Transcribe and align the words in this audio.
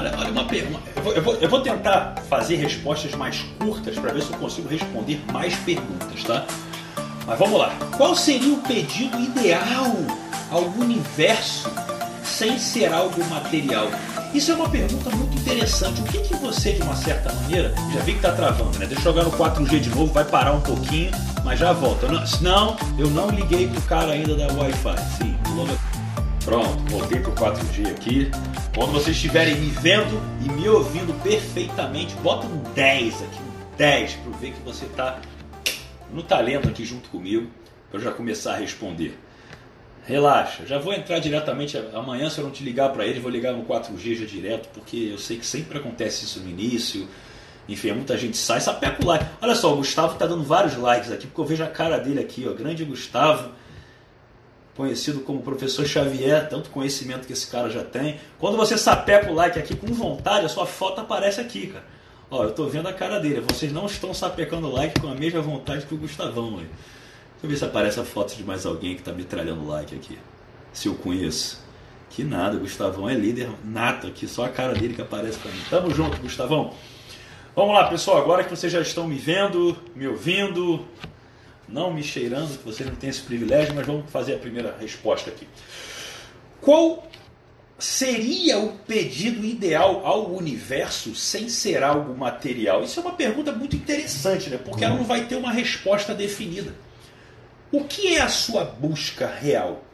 Olha, 0.00 0.14
olha 0.16 0.32
uma 0.32 0.44
pergunta. 0.44 0.80
Eu 0.96 1.02
vou, 1.02 1.12
eu, 1.12 1.22
vou, 1.22 1.34
eu 1.34 1.48
vou 1.50 1.60
tentar 1.60 2.14
fazer 2.26 2.56
respostas 2.56 3.14
mais 3.14 3.44
curtas 3.58 3.98
para 3.98 4.10
ver 4.14 4.22
se 4.22 4.32
eu 4.32 4.38
consigo 4.38 4.66
responder 4.66 5.20
mais 5.30 5.54
perguntas, 5.56 6.24
tá? 6.24 6.46
Mas 7.26 7.38
vamos 7.38 7.58
lá. 7.58 7.70
Qual 7.98 8.16
seria 8.16 8.54
o 8.54 8.62
pedido 8.62 9.20
ideal 9.20 9.92
ao 10.50 10.62
universo 10.62 11.70
sem 12.24 12.58
ser 12.58 12.90
algo 12.90 13.22
material? 13.26 13.88
Isso 14.32 14.52
é 14.52 14.54
uma 14.54 14.70
pergunta 14.70 15.10
muito 15.10 15.36
interessante. 15.36 16.00
O 16.00 16.04
que, 16.04 16.20
que 16.20 16.34
você, 16.36 16.72
de 16.72 16.80
uma 16.80 16.96
certa 16.96 17.30
maneira, 17.34 17.74
já 17.92 18.00
vi 18.00 18.12
que 18.12 18.18
está 18.18 18.32
travando, 18.32 18.78
né? 18.78 18.86
Deixa 18.86 19.06
eu 19.06 19.12
jogar 19.12 19.24
no 19.24 19.32
4G 19.32 19.80
de 19.80 19.90
novo, 19.90 20.10
vai 20.14 20.24
parar 20.24 20.52
um 20.52 20.62
pouquinho, 20.62 21.10
mas 21.44 21.58
já 21.58 21.74
volta. 21.74 22.08
Não, 22.08 22.24
não 22.40 22.76
eu 22.96 23.10
não 23.10 23.28
liguei 23.28 23.68
pro 23.68 23.82
cara 23.82 24.12
ainda 24.12 24.34
da 24.34 24.46
Wi-Fi. 24.46 24.96
Sim, 25.18 25.36
logo... 25.54 25.89
Pronto, 26.50 26.82
voltei 26.90 27.20
pro 27.20 27.30
4G 27.30 27.92
aqui. 27.92 28.28
Quando 28.74 28.90
vocês 28.90 29.14
estiverem 29.14 29.54
me 29.54 29.70
vendo 29.70 30.20
e 30.44 30.50
me 30.50 30.68
ouvindo 30.68 31.14
perfeitamente, 31.22 32.12
bota 32.16 32.44
um 32.44 32.58
10 32.74 33.22
aqui, 33.22 33.38
um 33.38 33.76
10, 33.76 34.14
para 34.14 34.38
ver 34.38 34.52
que 34.54 34.60
você 34.62 34.84
está 34.86 35.20
no 36.12 36.24
talento 36.24 36.68
aqui 36.68 36.84
junto 36.84 37.08
comigo, 37.08 37.48
para 37.88 38.00
eu 38.00 38.02
já 38.02 38.10
começar 38.10 38.54
a 38.54 38.56
responder. 38.56 39.16
Relaxa, 40.04 40.66
já 40.66 40.76
vou 40.76 40.92
entrar 40.92 41.20
diretamente 41.20 41.78
amanhã. 41.94 42.28
Se 42.28 42.40
eu 42.40 42.44
não 42.44 42.50
te 42.50 42.64
ligar 42.64 42.90
para 42.92 43.06
ele, 43.06 43.20
vou 43.20 43.30
ligar 43.30 43.52
no 43.52 43.62
4G 43.62 44.16
já 44.16 44.26
direto, 44.26 44.70
porque 44.74 45.08
eu 45.12 45.18
sei 45.18 45.36
que 45.36 45.46
sempre 45.46 45.78
acontece 45.78 46.24
isso 46.24 46.40
no 46.40 46.50
início. 46.50 47.06
Enfim, 47.68 47.92
muita 47.92 48.18
gente 48.18 48.36
sai, 48.36 48.60
sapeca 48.60 49.04
o 49.04 49.06
like. 49.06 49.24
Olha 49.40 49.54
só, 49.54 49.72
o 49.72 49.76
Gustavo 49.76 50.18
tá 50.18 50.26
dando 50.26 50.42
vários 50.42 50.76
likes 50.76 51.12
aqui, 51.12 51.28
porque 51.28 51.40
eu 51.42 51.44
vejo 51.44 51.62
a 51.62 51.68
cara 51.68 51.96
dele 51.98 52.18
aqui, 52.18 52.44
ó. 52.50 52.52
Grande 52.54 52.84
Gustavo, 52.84 53.52
conhecido 54.76 55.20
como 55.20 55.42
professor 55.42 55.86
Xavier, 55.86 56.48
tanto 56.48 56.70
conhecimento 56.70 57.26
que 57.26 57.32
esse 57.32 57.46
cara 57.46 57.68
já 57.68 57.84
tem. 57.84 58.18
Quando 58.38 58.56
você 58.56 58.78
sapeca 58.78 59.30
o 59.30 59.34
like 59.34 59.58
aqui 59.58 59.76
com 59.76 59.88
vontade, 59.88 60.46
a 60.46 60.48
sua 60.48 60.66
foto 60.66 61.00
aparece 61.00 61.40
aqui, 61.40 61.68
cara. 61.68 61.84
Ó, 62.30 62.44
eu 62.44 62.52
tô 62.52 62.66
vendo 62.66 62.88
a 62.88 62.92
cara 62.92 63.18
dele. 63.18 63.40
Vocês 63.40 63.72
não 63.72 63.86
estão 63.86 64.14
sapecando 64.14 64.68
o 64.68 64.72
like 64.72 65.00
com 65.00 65.08
a 65.08 65.14
mesma 65.14 65.40
vontade 65.40 65.84
que 65.84 65.94
o 65.94 65.98
Gustavão, 65.98 66.58
aí. 66.58 66.66
Deixa 66.66 67.44
eu 67.44 67.50
ver 67.50 67.56
se 67.56 67.64
aparece 67.64 67.98
a 67.98 68.04
foto 68.04 68.36
de 68.36 68.44
mais 68.44 68.64
alguém 68.64 68.94
que 68.94 69.00
está 69.00 69.12
metralhando 69.12 69.66
like 69.66 69.94
aqui. 69.94 70.18
Se 70.72 70.88
eu 70.88 70.94
conheço. 70.94 71.60
Que 72.10 72.24
nada, 72.24 72.56
o 72.56 72.60
Gustavão 72.60 73.08
é 73.08 73.14
líder 73.14 73.48
nato 73.64 74.08
aqui, 74.08 74.26
só 74.26 74.44
a 74.44 74.48
cara 74.48 74.74
dele 74.74 74.94
que 74.94 75.00
aparece 75.00 75.38
para 75.38 75.50
mim. 75.50 75.60
Tamo 75.70 75.94
junto, 75.94 76.16
Gustavão. 76.18 76.74
Vamos 77.54 77.74
lá, 77.74 77.88
pessoal, 77.88 78.18
agora 78.18 78.42
que 78.44 78.50
vocês 78.50 78.72
já 78.72 78.80
estão 78.80 79.06
me 79.06 79.16
vendo, 79.16 79.76
me 79.94 80.06
ouvindo, 80.06 80.84
não 81.70 81.92
me 81.92 82.02
cheirando, 82.02 82.58
que 82.58 82.64
vocês 82.64 82.88
não 82.88 82.96
têm 82.96 83.10
esse 83.10 83.20
privilégio, 83.20 83.74
mas 83.74 83.86
vamos 83.86 84.10
fazer 84.10 84.34
a 84.34 84.38
primeira 84.38 84.76
resposta 84.78 85.30
aqui. 85.30 85.46
Qual 86.60 87.08
seria 87.78 88.58
o 88.58 88.72
pedido 88.78 89.44
ideal 89.44 90.04
ao 90.04 90.30
universo 90.32 91.14
sem 91.14 91.48
ser 91.48 91.82
algo 91.82 92.16
material? 92.16 92.84
Isso 92.84 93.00
é 93.00 93.02
uma 93.02 93.14
pergunta 93.14 93.52
muito 93.52 93.74
interessante, 93.74 94.50
né? 94.50 94.58
Porque 94.58 94.84
ela 94.84 94.96
não 94.96 95.04
vai 95.04 95.26
ter 95.26 95.36
uma 95.36 95.52
resposta 95.52 96.14
definida. 96.14 96.74
O 97.72 97.84
que 97.84 98.16
é 98.16 98.20
a 98.20 98.28
sua 98.28 98.64
busca 98.64 99.26
real? 99.26 99.84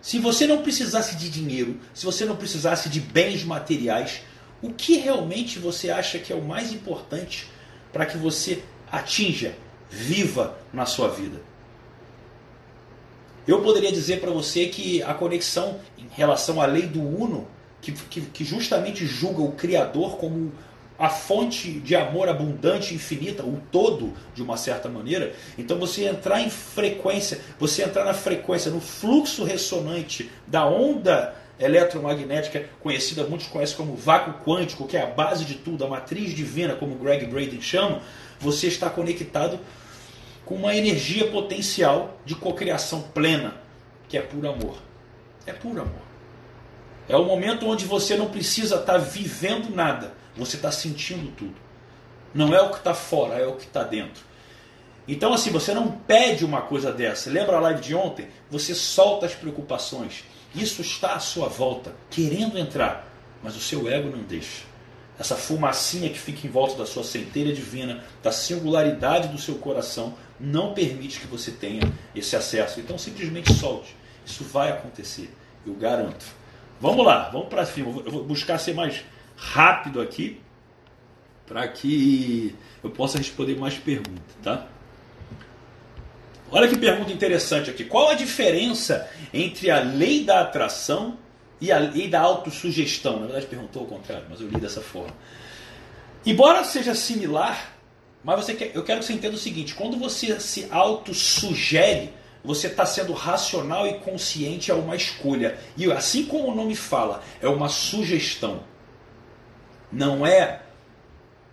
Se 0.00 0.18
você 0.18 0.46
não 0.46 0.62
precisasse 0.62 1.16
de 1.16 1.30
dinheiro, 1.30 1.78
se 1.94 2.04
você 2.04 2.24
não 2.24 2.36
precisasse 2.36 2.88
de 2.88 3.00
bens 3.00 3.44
materiais, 3.44 4.20
o 4.60 4.72
que 4.72 4.98
realmente 4.98 5.58
você 5.58 5.90
acha 5.90 6.18
que 6.18 6.32
é 6.32 6.36
o 6.36 6.42
mais 6.42 6.72
importante 6.72 7.48
para 7.92 8.04
que 8.04 8.16
você 8.16 8.62
atinja, 8.90 9.54
viva 9.90 10.56
na 10.72 10.86
sua 10.86 11.08
vida? 11.08 11.40
Eu 13.46 13.62
poderia 13.62 13.90
dizer 13.90 14.20
para 14.20 14.30
você 14.30 14.66
que 14.66 15.02
a 15.02 15.14
conexão 15.14 15.78
em 15.96 16.06
relação 16.10 16.60
à 16.60 16.66
lei 16.66 16.82
do 16.82 17.00
Uno, 17.00 17.48
que, 17.80 17.92
que, 17.92 18.20
que 18.20 18.44
justamente 18.44 19.06
julga 19.06 19.40
o 19.40 19.52
Criador 19.52 20.18
como 20.18 20.52
a 20.98 21.08
fonte 21.08 21.70
de 21.70 21.94
amor 21.94 22.28
abundante, 22.28 22.92
infinita, 22.92 23.44
o 23.44 23.62
todo, 23.70 24.12
de 24.34 24.42
uma 24.42 24.56
certa 24.56 24.88
maneira. 24.88 25.32
Então 25.56 25.78
você 25.78 26.04
entrar 26.04 26.42
em 26.42 26.50
frequência, 26.50 27.40
você 27.58 27.84
entrar 27.84 28.04
na 28.04 28.12
frequência, 28.12 28.70
no 28.70 28.80
fluxo 28.80 29.44
ressonante 29.44 30.28
da 30.46 30.66
onda 30.66 31.34
eletromagnética, 31.58 32.66
conhecida, 32.80 33.24
muitos 33.24 33.46
conhecem 33.46 33.76
como 33.76 33.96
vácuo 33.96 34.44
quântico, 34.44 34.86
que 34.86 34.96
é 34.96 35.02
a 35.02 35.06
base 35.06 35.44
de 35.44 35.54
tudo, 35.54 35.84
a 35.84 35.88
matriz 35.88 36.34
divina, 36.34 36.74
como 36.74 36.96
Greg 36.96 37.26
Braden 37.26 37.60
chama, 37.60 38.02
você 38.38 38.66
está 38.68 38.90
conectado 38.90 39.58
com 40.48 40.54
uma 40.54 40.74
energia 40.74 41.30
potencial 41.30 42.18
de 42.24 42.34
cocriação 42.34 43.02
plena, 43.02 43.54
que 44.08 44.16
é 44.16 44.22
puro 44.22 44.48
amor. 44.48 44.78
É 45.44 45.52
puro 45.52 45.82
amor. 45.82 46.08
É 47.06 47.14
o 47.14 47.24
momento 47.26 47.68
onde 47.68 47.84
você 47.84 48.16
não 48.16 48.30
precisa 48.30 48.76
estar 48.76 48.96
vivendo 48.96 49.68
nada 49.68 50.16
você 50.34 50.56
está 50.56 50.72
sentindo 50.72 51.30
tudo. 51.36 51.56
Não 52.32 52.54
é 52.54 52.62
o 52.62 52.70
que 52.70 52.78
está 52.78 52.94
fora, 52.94 53.34
é 53.34 53.46
o 53.46 53.56
que 53.56 53.64
está 53.64 53.82
dentro. 53.82 54.22
Então, 55.06 55.34
assim, 55.34 55.50
você 55.50 55.74
não 55.74 55.90
pede 55.90 56.46
uma 56.46 56.62
coisa 56.62 56.90
dessa. 56.92 57.28
Lembra 57.28 57.56
a 57.56 57.60
live 57.60 57.82
de 57.82 57.94
ontem? 57.94 58.28
Você 58.50 58.74
solta 58.74 59.26
as 59.26 59.34
preocupações. 59.34 60.24
Isso 60.54 60.80
está 60.80 61.14
à 61.14 61.20
sua 61.20 61.48
volta, 61.48 61.94
querendo 62.08 62.58
entrar, 62.58 63.06
mas 63.42 63.54
o 63.54 63.60
seu 63.60 63.86
ego 63.86 64.08
não 64.08 64.22
deixa. 64.22 64.62
Essa 65.18 65.34
fumacinha 65.34 66.08
que 66.08 66.18
fica 66.18 66.46
em 66.46 66.50
volta 66.50 66.76
da 66.76 66.86
sua 66.86 67.02
centelha 67.04 67.52
divina, 67.52 68.04
da 68.22 68.30
singularidade 68.30 69.28
do 69.28 69.38
seu 69.38 69.56
coração, 69.56 70.14
não 70.40 70.74
permite 70.74 71.20
que 71.20 71.26
você 71.26 71.50
tenha 71.50 71.82
esse 72.14 72.36
acesso. 72.36 72.80
Então, 72.80 72.96
simplesmente 72.98 73.52
solte. 73.52 73.94
Isso 74.24 74.44
vai 74.44 74.70
acontecer, 74.70 75.34
eu 75.66 75.74
garanto. 75.74 76.24
Vamos 76.80 77.04
lá, 77.04 77.28
vamos 77.30 77.48
para 77.48 77.64
cima. 77.66 77.88
Eu 78.04 78.10
vou 78.10 78.24
buscar 78.24 78.58
ser 78.58 78.74
mais 78.74 79.04
rápido 79.36 80.00
aqui 80.00 80.40
para 81.46 81.66
que 81.66 82.54
eu 82.84 82.90
possa 82.90 83.18
responder 83.18 83.56
mais 83.56 83.74
perguntas, 83.74 84.36
tá? 84.42 84.66
Olha 86.50 86.68
que 86.68 86.78
pergunta 86.78 87.12
interessante 87.12 87.70
aqui. 87.70 87.84
Qual 87.84 88.10
a 88.10 88.14
diferença 88.14 89.08
entre 89.32 89.70
a 89.70 89.80
lei 89.80 90.24
da 90.24 90.40
atração 90.40 91.18
e 91.60 91.72
a 91.72 91.78
lei 91.78 92.08
da 92.08 92.20
autossugestão? 92.20 93.20
Na 93.20 93.26
verdade, 93.26 93.46
perguntou 93.46 93.82
ao 93.82 93.88
contrário, 93.88 94.26
mas 94.28 94.40
eu 94.40 94.48
li 94.48 94.58
dessa 94.58 94.80
forma. 94.80 95.14
Embora 96.24 96.64
seja 96.64 96.94
similar, 96.94 97.77
mas 98.24 98.44
você 98.44 98.54
quer, 98.54 98.72
eu 98.74 98.82
quero 98.82 99.00
que 99.00 99.06
você 99.06 99.12
entenda 99.12 99.34
o 99.34 99.38
seguinte: 99.38 99.74
quando 99.74 99.96
você 99.98 100.38
se 100.40 100.66
autossugere, 100.70 102.12
você 102.44 102.66
está 102.66 102.86
sendo 102.86 103.12
racional 103.12 103.86
e 103.86 103.94
consciente 104.00 104.70
a 104.70 104.74
uma 104.74 104.96
escolha. 104.96 105.58
E 105.76 105.90
assim 105.90 106.24
como 106.24 106.48
o 106.48 106.54
nome 106.54 106.74
fala, 106.74 107.22
é 107.40 107.48
uma 107.48 107.68
sugestão 107.68 108.62
não 109.92 110.26
é 110.26 110.60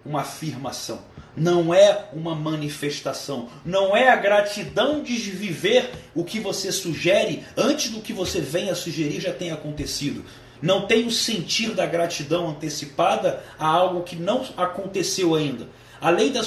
uma 0.06 0.22
afirmação, 0.22 1.00
não 1.36 1.74
é 1.74 2.06
uma 2.14 2.36
manifestação, 2.36 3.50
não 3.66 3.96
é 3.96 4.09
a 4.09 4.16
gratidão 4.16 5.02
de 5.02 5.16
viver 5.16 5.90
o 6.14 6.24
que 6.24 6.40
você 6.40 6.72
sugere 6.72 7.44
antes 7.58 7.90
do 7.90 8.02
que 8.02 8.14
você 8.14 8.40
venha 8.40 8.75
sugerir 8.75 9.20
já 9.20 9.34
tenha 9.34 9.56
acontecido. 9.56 10.24
Não 10.62 10.88
tem 10.88 11.06
o 11.06 11.12
sentir 11.12 11.72
da 11.72 11.86
gratidão 11.86 12.50
antecipada 12.50 13.44
a 13.59 13.68
algo 13.68 14.04
que 14.04 14.16
não 14.16 14.46
aconteceu 14.56 15.36
ainda. 15.36 15.68
A 16.00 16.09
lei 16.09 16.29
da, 16.29 16.41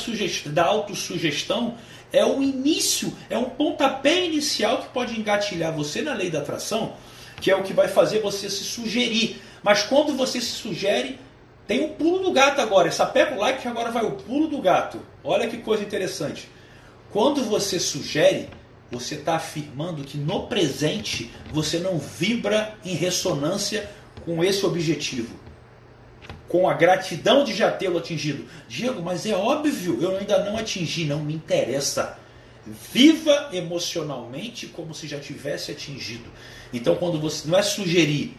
da 0.47 0.65
autossugestão 0.65 1.77
é 2.13 2.25
o 2.25 2.43
início, 2.43 3.13
é 3.29 3.37
um 3.37 3.51
pontapé 3.51 4.25
inicial 4.25 4.79
que 4.79 4.89
pode 4.89 5.19
engatilhar 5.19 5.73
você 5.73 6.03
na 6.03 6.15
lei 6.15 6.31
da 6.31 6.39
atração, 6.39 6.95
que 7.41 7.51
é 7.51 7.57
o 7.57 7.63
que 7.63 7.73
vai 7.73 7.89
fazer 7.89 8.21
você 8.21 8.49
se 8.49 8.65
sugerir. 8.65 9.41
Mas 9.63 9.83
quando 9.83 10.17
você 10.17 10.41
se 10.41 10.53
sugere, 10.53 11.19
tem 11.67 11.85
o 11.85 11.91
pulo 11.91 12.21
do 12.21 12.33
gato 12.33 12.61
agora. 12.61 12.89
Essa 12.89 13.05
pega 13.05 13.35
o 13.35 13.39
like 13.39 13.61
que 13.63 13.69
agora 13.69 13.91
vai 13.91 14.05
o 14.05 14.13
pulo 14.13 14.49
do 14.49 14.59
gato. 14.59 15.01
Olha 15.23 15.49
que 15.49 15.59
coisa 15.59 15.83
interessante. 15.83 16.49
Quando 17.11 17.45
você 17.45 17.79
sugere, 17.79 18.49
você 18.91 19.17
está 19.17 19.37
afirmando 19.37 20.03
que 20.03 20.17
no 20.17 20.47
presente 20.47 21.31
você 21.53 21.79
não 21.79 21.99
vibra 21.99 22.75
em 22.85 22.95
ressonância 22.95 23.89
com 24.25 24.43
esse 24.43 24.65
objetivo. 24.65 25.35
Com 26.49 26.69
a 26.69 26.75
gratidão 26.75 27.45
de 27.45 27.55
já 27.55 27.71
tê-lo 27.71 27.99
atingido. 27.99 28.47
Diego, 28.69 29.03
mas 29.03 29.27
é 29.27 29.35
óbvio, 29.35 29.99
eu 30.01 30.17
ainda 30.17 30.43
não 30.45 30.57
atingi, 30.57 31.05
não 31.05 31.23
me 31.23 31.35
interessa. 31.35 32.19
Viva 32.93 33.51
emocionalmente 33.53 34.67
como 34.67 34.95
se 34.95 35.07
já 35.07 35.19
tivesse 35.19 35.71
atingido. 35.71 36.31
Então, 36.73 36.97
quando 36.97 37.21
você 37.21 37.49
não 37.49 37.59
é 37.59 37.63
sugerir, 37.63 38.37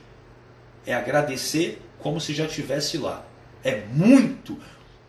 é 0.86 0.94
agradecer 0.94 1.82
como 2.00 2.20
se 2.20 2.34
já 2.34 2.48
tivesse 2.48 2.98
lá. 2.98 3.26
É 3.64 3.84
muito, 3.88 4.58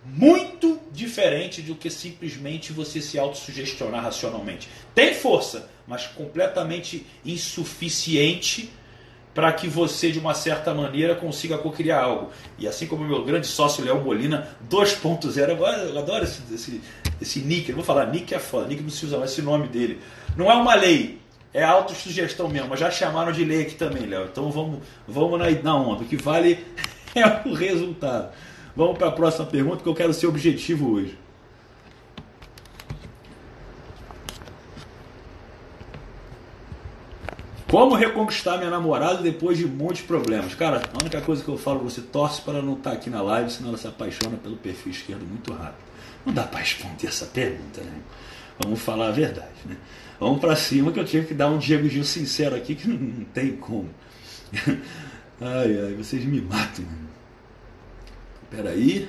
muito 0.04 0.80
diferente 0.92 1.62
do 1.62 1.74
que 1.74 1.90
simplesmente 1.90 2.72
você 2.72 3.00
se 3.00 3.18
autossugestionar 3.18 4.02
racionalmente. 4.02 4.68
Tem 4.94 5.14
força, 5.14 5.70
mas 5.86 6.06
completamente 6.06 7.06
insuficiente 7.24 8.70
para 9.34 9.52
que 9.52 9.68
você, 9.68 10.10
de 10.10 10.18
uma 10.18 10.34
certa 10.34 10.74
maneira, 10.74 11.14
consiga 11.14 11.56
cocriar 11.56 12.02
algo. 12.02 12.30
E 12.58 12.66
assim 12.66 12.86
como 12.86 13.04
o 13.04 13.06
meu 13.06 13.24
grande 13.24 13.46
sócio 13.46 13.84
Léo 13.84 14.00
Molina 14.00 14.48
2.0, 14.68 15.90
eu 15.90 15.98
adoro 15.98 16.24
esse, 16.24 16.42
esse, 16.52 16.80
esse 17.20 17.40
nick, 17.40 17.68
eu 17.68 17.76
vou 17.76 17.84
falar 17.84 18.06
nick 18.06 18.34
é 18.34 18.38
foda, 18.38 18.66
nick 18.66 18.82
não 18.82 18.90
se 18.90 19.06
usa 19.06 19.18
mais 19.18 19.30
esse 19.30 19.42
nome 19.42 19.68
dele. 19.68 20.00
Não 20.36 20.50
é 20.50 20.54
uma 20.54 20.74
lei, 20.74 21.20
é 21.54 21.62
autossugestão 21.62 22.48
mesmo, 22.48 22.68
mas 22.68 22.80
já 22.80 22.90
chamaram 22.90 23.32
de 23.32 23.44
lei 23.44 23.62
aqui 23.62 23.74
também, 23.74 24.06
Léo. 24.06 24.24
Então 24.30 24.50
vamos, 24.50 24.80
vamos 25.06 25.38
na, 25.38 25.50
na 25.50 25.76
onda. 25.76 26.02
O 26.02 26.06
que 26.06 26.16
vale 26.16 26.64
é 27.14 27.48
o 27.48 27.54
resultado. 27.54 28.32
Vamos 28.74 28.98
para 28.98 29.08
a 29.08 29.12
próxima 29.12 29.46
pergunta 29.46 29.82
que 29.82 29.88
eu 29.88 29.94
quero 29.94 30.12
ser 30.12 30.26
objetivo 30.26 30.92
hoje. 30.92 31.16
Como 37.70 37.94
reconquistar 37.94 38.58
minha 38.58 38.68
namorada 38.68 39.22
depois 39.22 39.56
de 39.56 39.64
muitos 39.64 40.02
problemas? 40.02 40.56
Cara, 40.56 40.82
a 40.92 40.98
única 41.00 41.20
coisa 41.20 41.44
que 41.44 41.48
eu 41.48 41.56
falo, 41.56 41.78
você 41.78 42.00
torce 42.00 42.42
para 42.42 42.60
não 42.60 42.72
estar 42.72 42.90
tá 42.90 42.96
aqui 42.96 43.08
na 43.08 43.22
live, 43.22 43.48
senão 43.48 43.68
ela 43.68 43.78
se 43.78 43.86
apaixona 43.86 44.36
pelo 44.36 44.56
perfil 44.56 44.90
esquerdo 44.90 45.24
muito 45.24 45.52
rápido. 45.52 45.84
Não 46.26 46.34
dá 46.34 46.42
para 46.42 46.58
responder 46.58 47.06
essa 47.06 47.26
pergunta, 47.26 47.80
né? 47.80 47.92
Vamos 48.58 48.80
falar 48.80 49.06
a 49.06 49.10
verdade, 49.12 49.54
né? 49.64 49.76
Vamos 50.18 50.40
para 50.40 50.56
cima 50.56 50.90
que 50.90 50.98
eu 50.98 51.04
tive 51.04 51.28
que 51.28 51.34
dar 51.34 51.46
um 51.46 51.58
Diego 51.58 51.88
Gil 51.88 52.02
sincero 52.02 52.56
aqui 52.56 52.74
que 52.74 52.88
não 52.90 53.24
tem 53.26 53.56
como. 53.56 53.88
Ai, 55.40 55.78
ai, 55.86 55.94
vocês 55.94 56.22
me 56.22 56.38
matam. 56.38 56.84
Peraí. 58.50 59.08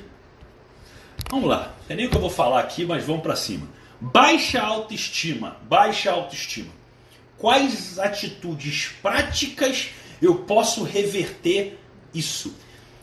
Vamos 1.29 1.49
lá. 1.49 1.73
É 1.89 1.95
nem 1.95 2.05
o 2.05 2.09
que 2.09 2.15
eu 2.15 2.21
vou 2.21 2.29
falar 2.29 2.61
aqui, 2.61 2.85
mas 2.85 3.03
vamos 3.03 3.21
para 3.21 3.35
cima. 3.35 3.67
Baixa 3.99 4.61
autoestima. 4.61 5.57
Baixa 5.67 6.09
autoestima 6.09 6.80
quais 7.41 7.97
atitudes 7.97 8.91
práticas 9.01 9.89
eu 10.21 10.35
posso 10.35 10.83
reverter 10.83 11.79
isso. 12.13 12.53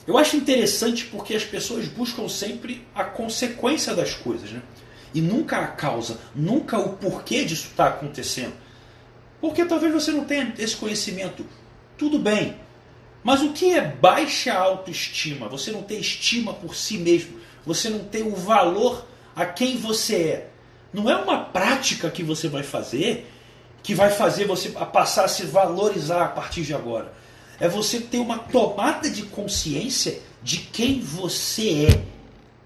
Eu 0.07 0.17
acho 0.17 0.37
interessante 0.37 1.07
porque 1.07 1.35
as 1.35 1.43
pessoas 1.43 1.89
buscam 1.89 2.29
sempre 2.29 2.87
a 2.95 3.03
consequência 3.03 3.97
das 3.97 4.15
coisas, 4.15 4.53
né? 4.53 4.63
E 5.13 5.21
nunca 5.21 5.59
a 5.59 5.67
causa, 5.67 6.21
nunca 6.37 6.79
o 6.79 6.97
porquê 6.97 7.45
disso 7.45 7.67
está 7.71 7.89
acontecendo. 7.89 8.53
Porque 9.41 9.65
talvez 9.65 9.93
você 9.93 10.13
não 10.13 10.25
tenha 10.25 10.55
esse 10.57 10.77
conhecimento. 10.77 11.45
Tudo 11.97 12.17
bem. 12.17 12.57
Mas 13.25 13.43
o 13.43 13.53
que 13.53 13.73
é 13.75 13.81
baixa 13.81 14.55
autoestima? 14.55 15.49
Você 15.49 15.73
não 15.73 15.83
ter 15.83 15.99
estima 15.99 16.55
por 16.55 16.77
si 16.77 16.97
mesmo. 16.97 17.41
Você 17.67 17.91
não 17.91 18.05
ter 18.05 18.23
o 18.23 18.37
valor 18.37 19.05
a 19.35 19.45
quem 19.45 19.77
você 19.77 20.15
é. 20.15 20.51
Não 20.93 21.11
é 21.11 21.17
uma 21.17 21.41
prática 21.41 22.09
que 22.09 22.23
você 22.23 22.49
vai 22.49 22.63
fazer 22.63 23.27
que 23.89 23.95
vai 23.95 24.11
fazer 24.11 24.45
você 24.45 24.69
passar 24.69 25.25
a 25.25 25.29
se 25.29 25.47
valorizar 25.47 26.23
a 26.23 26.29
partir 26.29 26.61
de 26.61 26.75
agora. 26.75 27.11
É 27.59 27.67
você 27.67 27.99
ter 27.99 28.19
uma 28.19 28.39
tomada 28.39 29.09
de 29.09 29.23
consciência 29.23 30.21
de 30.43 30.59
quem 30.59 31.01
você 31.01 31.87
é, 31.87 32.03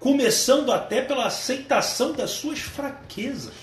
começando 0.01 0.69
até 0.73 1.01
pela 1.01 1.27
aceitação 1.27 2.11
das 2.11 2.31
suas 2.31 2.59
fraquezas. 2.59 3.53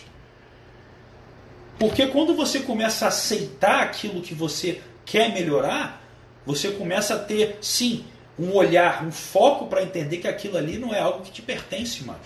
Porque 1.78 2.06
quando 2.06 2.34
você 2.34 2.60
começa 2.60 3.04
a 3.04 3.08
aceitar 3.08 3.82
aquilo 3.82 4.22
que 4.22 4.32
você 4.32 4.80
quer 5.04 5.30
melhorar, 5.30 6.02
você 6.46 6.70
começa 6.70 7.16
a 7.16 7.18
ter, 7.18 7.58
sim, 7.60 8.06
um 8.38 8.54
olhar, 8.54 9.04
um 9.04 9.12
foco 9.12 9.66
para 9.66 9.82
entender 9.82 10.16
que 10.16 10.28
aquilo 10.28 10.56
ali 10.56 10.78
não 10.78 10.94
é 10.94 11.00
algo 11.00 11.24
que 11.24 11.30
te 11.30 11.42
pertence 11.42 12.04
mais. 12.04 12.22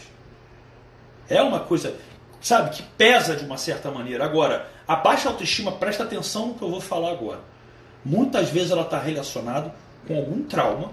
É 1.29 1.43
uma 1.43 1.59
coisa, 1.59 1.97
sabe, 2.41 2.71
que 2.71 2.85
pesa 2.97 3.35
de 3.35 3.45
uma 3.45 3.59
certa 3.59 3.91
maneira. 3.91 4.25
Agora, 4.25 4.73
a 4.87 4.97
baixa 4.97 5.29
autoestima, 5.29 5.73
presta 5.73 6.03
atenção 6.03 6.49
no 6.49 6.55
que 6.55 6.63
eu 6.63 6.71
vou 6.71 6.81
falar 6.81 7.11
agora. 7.11 7.41
Muitas 8.05 8.51
vezes 8.51 8.71
ela 8.71 8.83
está 8.83 9.01
relacionada 9.01 9.75
com 10.07 10.17
algum 10.17 10.43
trauma 10.43 10.93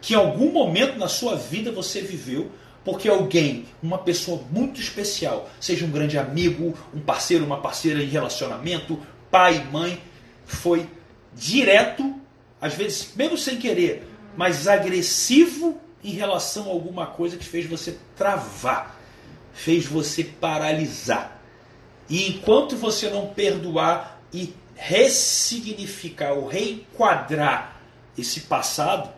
que 0.00 0.12
em 0.12 0.16
algum 0.16 0.52
momento 0.52 0.98
na 0.98 1.08
sua 1.08 1.36
vida 1.36 1.72
você 1.72 2.00
viveu 2.02 2.50
porque 2.84 3.08
alguém, 3.08 3.64
uma 3.82 3.96
pessoa 3.96 4.42
muito 4.50 4.78
especial, 4.78 5.48
seja 5.58 5.86
um 5.86 5.90
grande 5.90 6.18
amigo, 6.18 6.76
um 6.94 7.00
parceiro, 7.00 7.44
uma 7.44 7.60
parceira 7.62 8.02
em 8.02 8.08
relacionamento, 8.08 9.00
pai, 9.30 9.66
mãe, 9.72 9.98
foi 10.44 10.86
direto, 11.34 12.14
às 12.60 12.74
vezes 12.74 13.12
mesmo 13.16 13.38
sem 13.38 13.56
querer, 13.56 14.06
mas 14.36 14.68
agressivo 14.68 15.80
em 16.02 16.10
relação 16.10 16.66
a 16.66 16.72
alguma 16.72 17.06
coisa 17.06 17.38
que 17.38 17.44
fez 17.44 17.64
você 17.64 17.98
travar, 18.14 19.00
fez 19.54 19.86
você 19.86 20.22
paralisar. 20.22 21.33
E 22.08 22.28
enquanto 22.28 22.76
você 22.76 23.08
não 23.08 23.28
perdoar 23.28 24.20
e 24.32 24.54
ressignificar 24.74 26.32
ou 26.32 26.46
reenquadrar 26.46 27.80
esse 28.16 28.42
passado, 28.42 29.10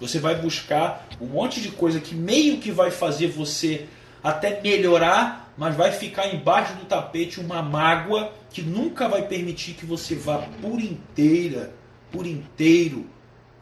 você 0.00 0.18
vai 0.18 0.34
buscar 0.34 1.08
um 1.20 1.26
monte 1.26 1.60
de 1.60 1.70
coisa 1.70 2.00
que 2.00 2.14
meio 2.14 2.58
que 2.58 2.70
vai 2.70 2.90
fazer 2.90 3.28
você 3.28 3.86
até 4.22 4.60
melhorar, 4.60 5.52
mas 5.56 5.76
vai 5.76 5.92
ficar 5.92 6.28
embaixo 6.34 6.74
do 6.74 6.84
tapete 6.84 7.40
uma 7.40 7.62
mágoa 7.62 8.32
que 8.50 8.62
nunca 8.62 9.08
vai 9.08 9.26
permitir 9.26 9.74
que 9.74 9.86
você 9.86 10.14
vá 10.14 10.38
por 10.60 10.80
inteira, 10.80 11.72
por 12.10 12.26
inteiro, 12.26 13.06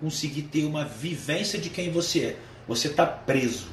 conseguir 0.00 0.42
ter 0.42 0.64
uma 0.64 0.84
vivência 0.84 1.58
de 1.58 1.70
quem 1.70 1.90
você 1.90 2.20
é. 2.20 2.36
Você 2.66 2.88
está 2.88 3.06
preso. 3.06 3.68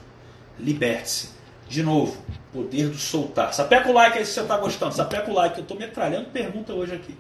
Liberte-se. 0.60 1.39
De 1.70 1.84
novo, 1.84 2.18
poder 2.52 2.90
do 2.90 2.98
soltar. 2.98 3.54
Sapeca 3.54 3.90
o 3.90 3.94
like 3.94 4.18
aí 4.18 4.26
se 4.26 4.34
você 4.34 4.42
está 4.42 4.58
gostando. 4.58 4.96
Sapeca 4.96 5.30
o 5.30 5.34
like, 5.36 5.58
eu 5.58 5.62
estou 5.62 5.78
metralhando 5.78 6.32
pergunta 6.32 6.74
hoje 6.74 6.96
aqui. 6.96 7.16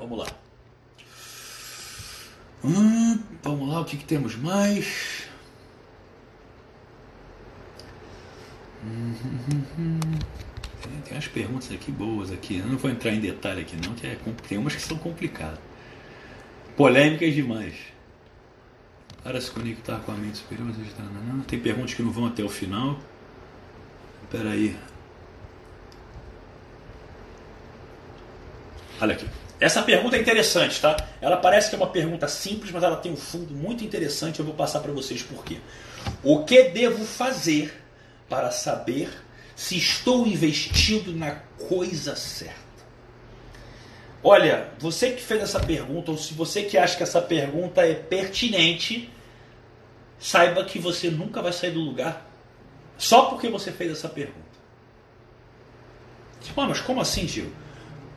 Vamos 0.00 0.18
lá. 0.18 0.26
Hum, 2.64 3.20
vamos 3.40 3.68
lá, 3.68 3.80
o 3.80 3.84
que, 3.84 3.96
que 3.96 4.04
temos 4.04 4.34
mais? 4.34 5.28
Tem 11.04 11.12
umas 11.12 11.28
perguntas 11.28 11.70
aqui 11.70 11.92
boas 11.92 12.32
aqui. 12.32 12.58
Eu 12.58 12.66
não 12.66 12.76
vou 12.76 12.90
entrar 12.90 13.12
em 13.12 13.20
detalhe 13.20 13.60
aqui 13.60 13.76
não, 13.76 13.94
que 13.94 14.08
é, 14.08 14.18
tem 14.48 14.58
umas 14.58 14.74
que 14.74 14.82
são 14.82 14.98
complicadas. 14.98 15.60
Polêmicas 16.76 17.32
demais 17.32 17.93
para 19.24 19.40
se 19.40 19.50
conectar 19.50 19.98
com 20.00 20.12
a 20.12 20.14
mente 20.14 20.36
superior. 20.38 20.68
Tem 21.48 21.58
perguntas 21.58 21.94
que 21.94 22.02
não 22.02 22.12
vão 22.12 22.26
até 22.26 22.44
o 22.44 22.48
final. 22.48 22.98
Espera 24.24 24.50
aí. 24.50 24.76
Olha 29.00 29.14
aqui. 29.14 29.26
Essa 29.58 29.82
pergunta 29.82 30.16
é 30.16 30.20
interessante, 30.20 30.78
tá? 30.78 30.94
Ela 31.22 31.38
parece 31.38 31.70
que 31.70 31.74
é 31.74 31.78
uma 31.78 31.86
pergunta 31.86 32.28
simples, 32.28 32.70
mas 32.70 32.82
ela 32.82 32.96
tem 32.96 33.10
um 33.10 33.16
fundo 33.16 33.54
muito 33.54 33.82
interessante. 33.82 34.40
Eu 34.40 34.44
vou 34.44 34.54
passar 34.54 34.80
para 34.80 34.92
vocês 34.92 35.22
por 35.22 35.42
quê. 35.42 35.56
O 36.22 36.44
que 36.44 36.64
devo 36.64 37.04
fazer 37.06 37.82
para 38.28 38.50
saber 38.50 39.08
se 39.56 39.78
estou 39.78 40.26
investindo 40.26 41.16
na 41.16 41.36
coisa 41.68 42.14
certa? 42.14 42.63
Olha, 44.26 44.70
você 44.78 45.10
que 45.10 45.20
fez 45.20 45.42
essa 45.42 45.60
pergunta, 45.60 46.10
ou 46.10 46.16
se 46.16 46.32
você 46.32 46.62
que 46.62 46.78
acha 46.78 46.96
que 46.96 47.02
essa 47.02 47.20
pergunta 47.20 47.86
é 47.86 47.92
pertinente, 47.92 49.10
saiba 50.18 50.64
que 50.64 50.78
você 50.78 51.10
nunca 51.10 51.42
vai 51.42 51.52
sair 51.52 51.72
do 51.72 51.80
lugar 51.80 52.26
só 52.96 53.26
porque 53.26 53.50
você 53.50 53.70
fez 53.70 53.92
essa 53.92 54.08
pergunta. 54.08 54.40
Tipo, 56.40 56.58
ah, 56.58 56.68
mas 56.68 56.80
como 56.80 57.02
assim, 57.02 57.26
tio? 57.26 57.52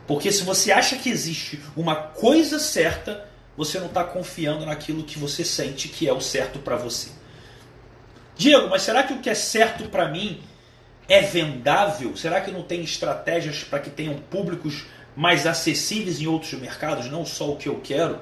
Porque 0.07 0.31
se 0.31 0.43
você 0.43 0.71
acha 0.71 0.95
que 0.95 1.09
existe 1.09 1.59
uma 1.75 1.95
coisa 1.95 2.57
certa, 2.57 3.27
você 3.57 3.77
não 3.77 3.87
está 3.87 4.05
confiando 4.05 4.65
naquilo 4.65 5.03
que 5.03 5.19
você 5.19 5.43
sente 5.43 5.89
que 5.89 6.07
é 6.07 6.13
o 6.13 6.21
certo 6.21 6.59
para 6.59 6.77
você. 6.77 7.09
Diego, 8.37 8.69
mas 8.69 8.83
será 8.83 9.03
que 9.03 9.11
o 9.13 9.19
que 9.19 9.29
é 9.29 9.35
certo 9.35 9.89
para 9.89 10.07
mim 10.07 10.41
é 11.09 11.21
vendável? 11.21 12.15
Será 12.15 12.39
que 12.39 12.51
não 12.51 12.63
tem 12.63 12.81
estratégias 12.81 13.61
para 13.63 13.79
que 13.79 13.89
tenham 13.89 14.15
públicos 14.15 14.85
mais 15.17 15.47
acessíveis 15.47 16.21
em 16.21 16.27
outros 16.27 16.53
mercados, 16.53 17.09
não 17.09 17.25
só 17.25 17.51
o 17.51 17.55
que 17.55 17.67
eu 17.67 17.81
quero? 17.83 18.21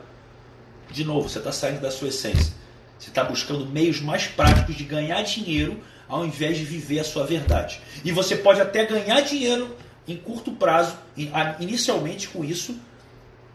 De 0.90 1.04
novo, 1.04 1.28
você 1.28 1.40
está 1.40 1.52
saindo 1.52 1.82
da 1.82 1.92
sua 1.92 2.08
essência. 2.08 2.54
Você 2.98 3.10
está 3.10 3.22
buscando 3.22 3.66
meios 3.66 4.00
mais 4.00 4.28
práticos 4.28 4.75
de 4.78 4.86
ganhar 4.86 5.22
dinheiro 5.24 5.84
ao 6.08 6.25
invés 6.25 6.58
de 6.58 6.64
viver 6.64 7.00
a 7.00 7.04
sua 7.04 7.25
verdade. 7.25 7.82
E 8.06 8.14
você 8.14 8.38
pode 8.38 8.62
até 8.62 8.86
ganhar 8.86 9.20
dinheiro 9.20 9.75
em 10.08 10.16
curto 10.16 10.54
prazo, 10.54 10.96
inicialmente 11.60 12.30
com 12.30 12.46
isso, 12.46 12.80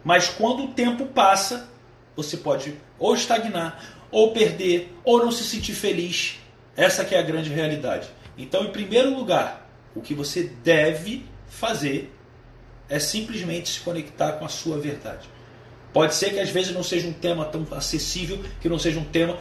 mas 0.05 0.29
quando 0.29 0.65
o 0.65 0.69
tempo 0.75 1.07
passa, 1.07 1.67
você 2.15 2.37
pode 2.37 2.77
ou 2.99 3.15
estagnar, 3.15 3.83
ou 4.11 4.33
perder, 4.33 4.95
ou 5.03 5.25
não 5.25 5.33
se 5.33 5.45
sentir 5.45 5.73
feliz. 5.73 6.39
Essa 6.77 7.07
que 7.07 7.15
é 7.15 7.19
a 7.19 7.23
grande 7.23 7.49
realidade. 7.49 8.07
Então, 8.37 8.65
em 8.65 8.71
primeiro 8.71 9.15
lugar, 9.15 9.67
o 9.95 10.03
que 10.03 10.13
você 10.13 10.43
deve 10.63 11.25
fazer 11.49 12.13
é 12.91 12.99
simplesmente 12.99 13.69
se 13.69 13.81
conectar 13.81 14.33
com 14.33 14.45
a 14.45 14.49
sua 14.49 14.79
verdade. 14.79 15.29
Pode 15.93 16.15
ser 16.15 16.31
que 16.31 16.41
às 16.41 16.51
vezes 16.51 16.75
não 16.75 16.83
seja 16.83 17.09
um 17.09 17.13
tema 17.13 17.45
tão 17.45 17.67
acessível, 17.71 18.45
que 18.61 18.69
não 18.69 18.79
seja 18.79 18.99
um 18.99 19.05
tema. 19.05 19.39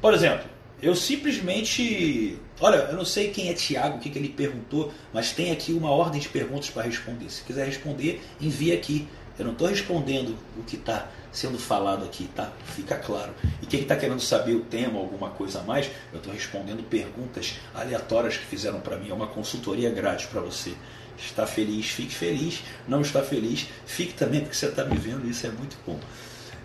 Por 0.00 0.14
exemplo, 0.14 0.48
eu 0.80 0.94
simplesmente. 0.94 2.38
Olha, 2.60 2.76
eu 2.76 2.96
não 2.96 3.04
sei 3.04 3.30
quem 3.30 3.48
é 3.48 3.54
Tiago, 3.54 3.96
o 3.96 4.00
que, 4.00 4.10
que 4.10 4.18
ele 4.18 4.28
perguntou, 4.28 4.92
mas 5.12 5.32
tem 5.32 5.50
aqui 5.50 5.72
uma 5.72 5.90
ordem 5.90 6.20
de 6.20 6.28
perguntas 6.28 6.70
para 6.70 6.82
responder. 6.82 7.30
Se 7.30 7.42
quiser 7.42 7.66
responder, 7.66 8.22
envie 8.40 8.72
aqui. 8.72 9.08
Eu 9.38 9.44
não 9.44 9.52
estou 9.52 9.68
respondendo 9.68 10.34
o 10.56 10.62
que 10.62 10.76
está 10.76 11.08
sendo 11.30 11.58
falado 11.58 12.06
aqui, 12.06 12.26
tá? 12.34 12.50
Fica 12.74 12.96
claro. 12.96 13.34
E 13.60 13.66
quem 13.66 13.82
está 13.82 13.94
querendo 13.94 14.20
saber 14.20 14.54
o 14.54 14.60
tema, 14.60 14.98
alguma 14.98 15.28
coisa 15.28 15.60
a 15.60 15.62
mais, 15.62 15.90
eu 16.10 16.18
estou 16.18 16.32
respondendo 16.32 16.82
perguntas 16.88 17.56
aleatórias 17.74 18.38
que 18.38 18.46
fizeram 18.46 18.80
para 18.80 18.96
mim. 18.96 19.10
É 19.10 19.14
uma 19.14 19.26
consultoria 19.26 19.90
grátis 19.90 20.24
para 20.24 20.40
você. 20.40 20.72
Está 21.18 21.46
feliz, 21.46 21.86
fique 21.86 22.14
feliz. 22.14 22.62
Não 22.86 23.00
está 23.00 23.22
feliz, 23.22 23.66
fique 23.86 24.14
também 24.14 24.40
porque 24.40 24.56
você 24.56 24.66
está 24.66 24.84
me 24.84 24.96
vendo. 24.96 25.28
Isso 25.28 25.46
é 25.46 25.50
muito 25.50 25.76
bom. 25.86 25.98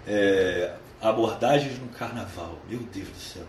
É, 0.08 0.74
Abordagens 1.02 1.80
no 1.80 1.88
carnaval. 1.88 2.60
Meu 2.70 2.80
Deus 2.80 3.08
do 3.10 3.18
céu. 3.18 3.44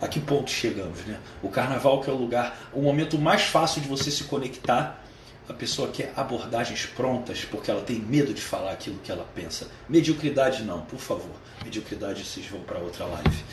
A 0.00 0.06
que 0.06 0.20
ponto 0.20 0.50
chegamos, 0.50 1.00
né? 1.00 1.18
O 1.42 1.48
carnaval 1.48 2.00
que 2.00 2.08
é 2.08 2.12
o 2.12 2.16
lugar, 2.16 2.70
o 2.72 2.80
momento 2.80 3.18
mais 3.18 3.42
fácil 3.42 3.80
de 3.80 3.88
você 3.88 4.10
se 4.10 4.24
conectar. 4.24 5.02
A 5.48 5.52
pessoa 5.52 5.88
quer 5.88 6.12
abordagens 6.16 6.86
prontas 6.86 7.44
porque 7.44 7.70
ela 7.70 7.82
tem 7.82 7.98
medo 7.98 8.32
de 8.32 8.40
falar 8.40 8.72
aquilo 8.72 8.98
que 9.02 9.10
ela 9.10 9.26
pensa. 9.34 9.68
Mediocridade 9.88 10.62
não, 10.62 10.82
por 10.82 11.00
favor. 11.00 11.34
Mediocridade 11.64 12.24
vocês 12.24 12.46
vão 12.46 12.60
para 12.60 12.78
outra 12.78 13.04
live. 13.04 13.44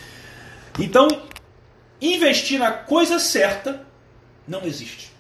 Então, 0.78 1.08
investir 2.00 2.60
na 2.60 2.72
coisa 2.72 3.18
certa 3.18 3.86
não 4.48 4.64
existe. 4.64 5.12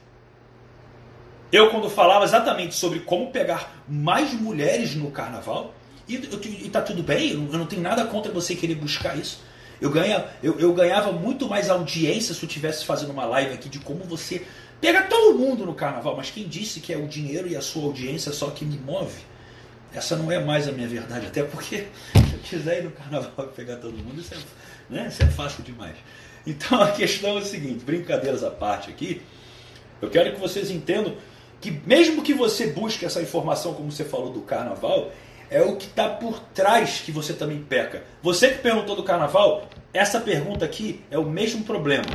Eu, 1.51 1.70
quando 1.72 1.89
falava 1.89 2.25
exatamente 2.25 2.75
sobre 2.75 3.00
como 3.00 3.32
pegar 3.32 3.84
mais 3.88 4.34
mulheres 4.34 4.96
no 4.96 5.10
carnaval, 5.10 5.74
e, 6.08 6.15
e 6.15 6.70
tá 6.70 6.82
tudo 6.82 7.03
bem, 7.03 7.32
eu 7.32 7.58
não 7.58 7.65
tenho 7.65 7.82
nada 7.82 8.06
contra 8.06 8.32
você 8.32 8.56
querer 8.56 8.75
buscar 8.75 9.18
isso. 9.18 9.41
Eu, 9.82 9.89
ganha, 9.89 10.25
eu, 10.44 10.60
eu 10.60 10.74
ganhava 10.74 11.12
muito 11.12 11.48
mais 11.48 11.70
audiência 11.70 12.34
se 12.34 12.44
eu 12.44 12.48
estivesse 12.48 12.86
fazendo 12.86 13.12
uma 13.12 13.25
live 13.25 13.53
aqui 13.53 13.70
de 13.70 13.79
como 13.79 14.03
você 14.03 14.46
pega 14.82 15.03
todo 15.03 15.38
mundo 15.38 15.65
no 15.65 15.74
carnaval. 15.74 16.18
Mas 16.18 16.29
quem 16.29 16.48
disse 16.48 16.79
que 16.79 16.91
é 16.91 16.98
o 16.98 17.08
dinheiro 17.08 17.48
e 17.48 17.56
a 17.56 17.62
sua 17.62 17.84
audiência 17.84 18.32
só 18.32 18.50
que 18.50 18.65
me 18.65 18.77
move? 18.77 19.22
Essa 19.94 20.15
não 20.15 20.32
é 20.32 20.44
mais 20.44 20.68
a 20.68 20.72
minha 20.72 20.88
verdade, 20.88 21.27
até 21.27 21.41
porque 21.41 21.88
se 22.13 22.34
eu 22.34 22.39
quiser 22.44 22.79
ir 22.79 22.84
no 22.84 22.91
carnaval 22.91 23.48
pegar 23.56 23.77
todo 23.77 23.98
mundo, 23.98 24.22
isso 24.22 24.36
é, 24.36 24.38
né, 24.94 25.08
isso 25.08 25.24
é 25.24 25.27
fácil 25.27 25.63
demais. 25.63 25.96
Então 26.46 26.82
a 26.82 26.91
questão 26.91 27.38
é 27.38 27.41
o 27.41 27.46
seguinte, 27.46 27.84
brincadeiras 27.84 28.44
à 28.44 28.51
parte 28.51 28.89
aqui, 28.89 29.22
eu 30.01 30.10
quero 30.10 30.34
que 30.34 30.39
vocês 30.39 30.70
entendam 30.70 31.15
que 31.61 31.71
mesmo 31.85 32.21
que 32.21 32.33
você 32.33 32.67
busque 32.67 33.05
essa 33.05 33.21
informação, 33.21 33.73
como 33.73 33.91
você 33.91 34.05
falou 34.05 34.31
do 34.31 34.41
carnaval, 34.41 35.11
é 35.49 35.61
o 35.61 35.75
que 35.75 35.85
está 35.85 36.07
por 36.07 36.39
trás 36.53 37.01
que 37.01 37.11
você 37.11 37.33
também 37.33 37.61
peca. 37.61 38.03
Você 38.21 38.49
que 38.49 38.59
perguntou 38.59 38.95
do 38.95 39.03
carnaval, 39.03 39.67
essa 39.93 40.19
pergunta 40.19 40.63
aqui 40.63 41.01
é 41.09 41.17
o 41.17 41.25
mesmo 41.25 41.63
problema. 41.63 42.07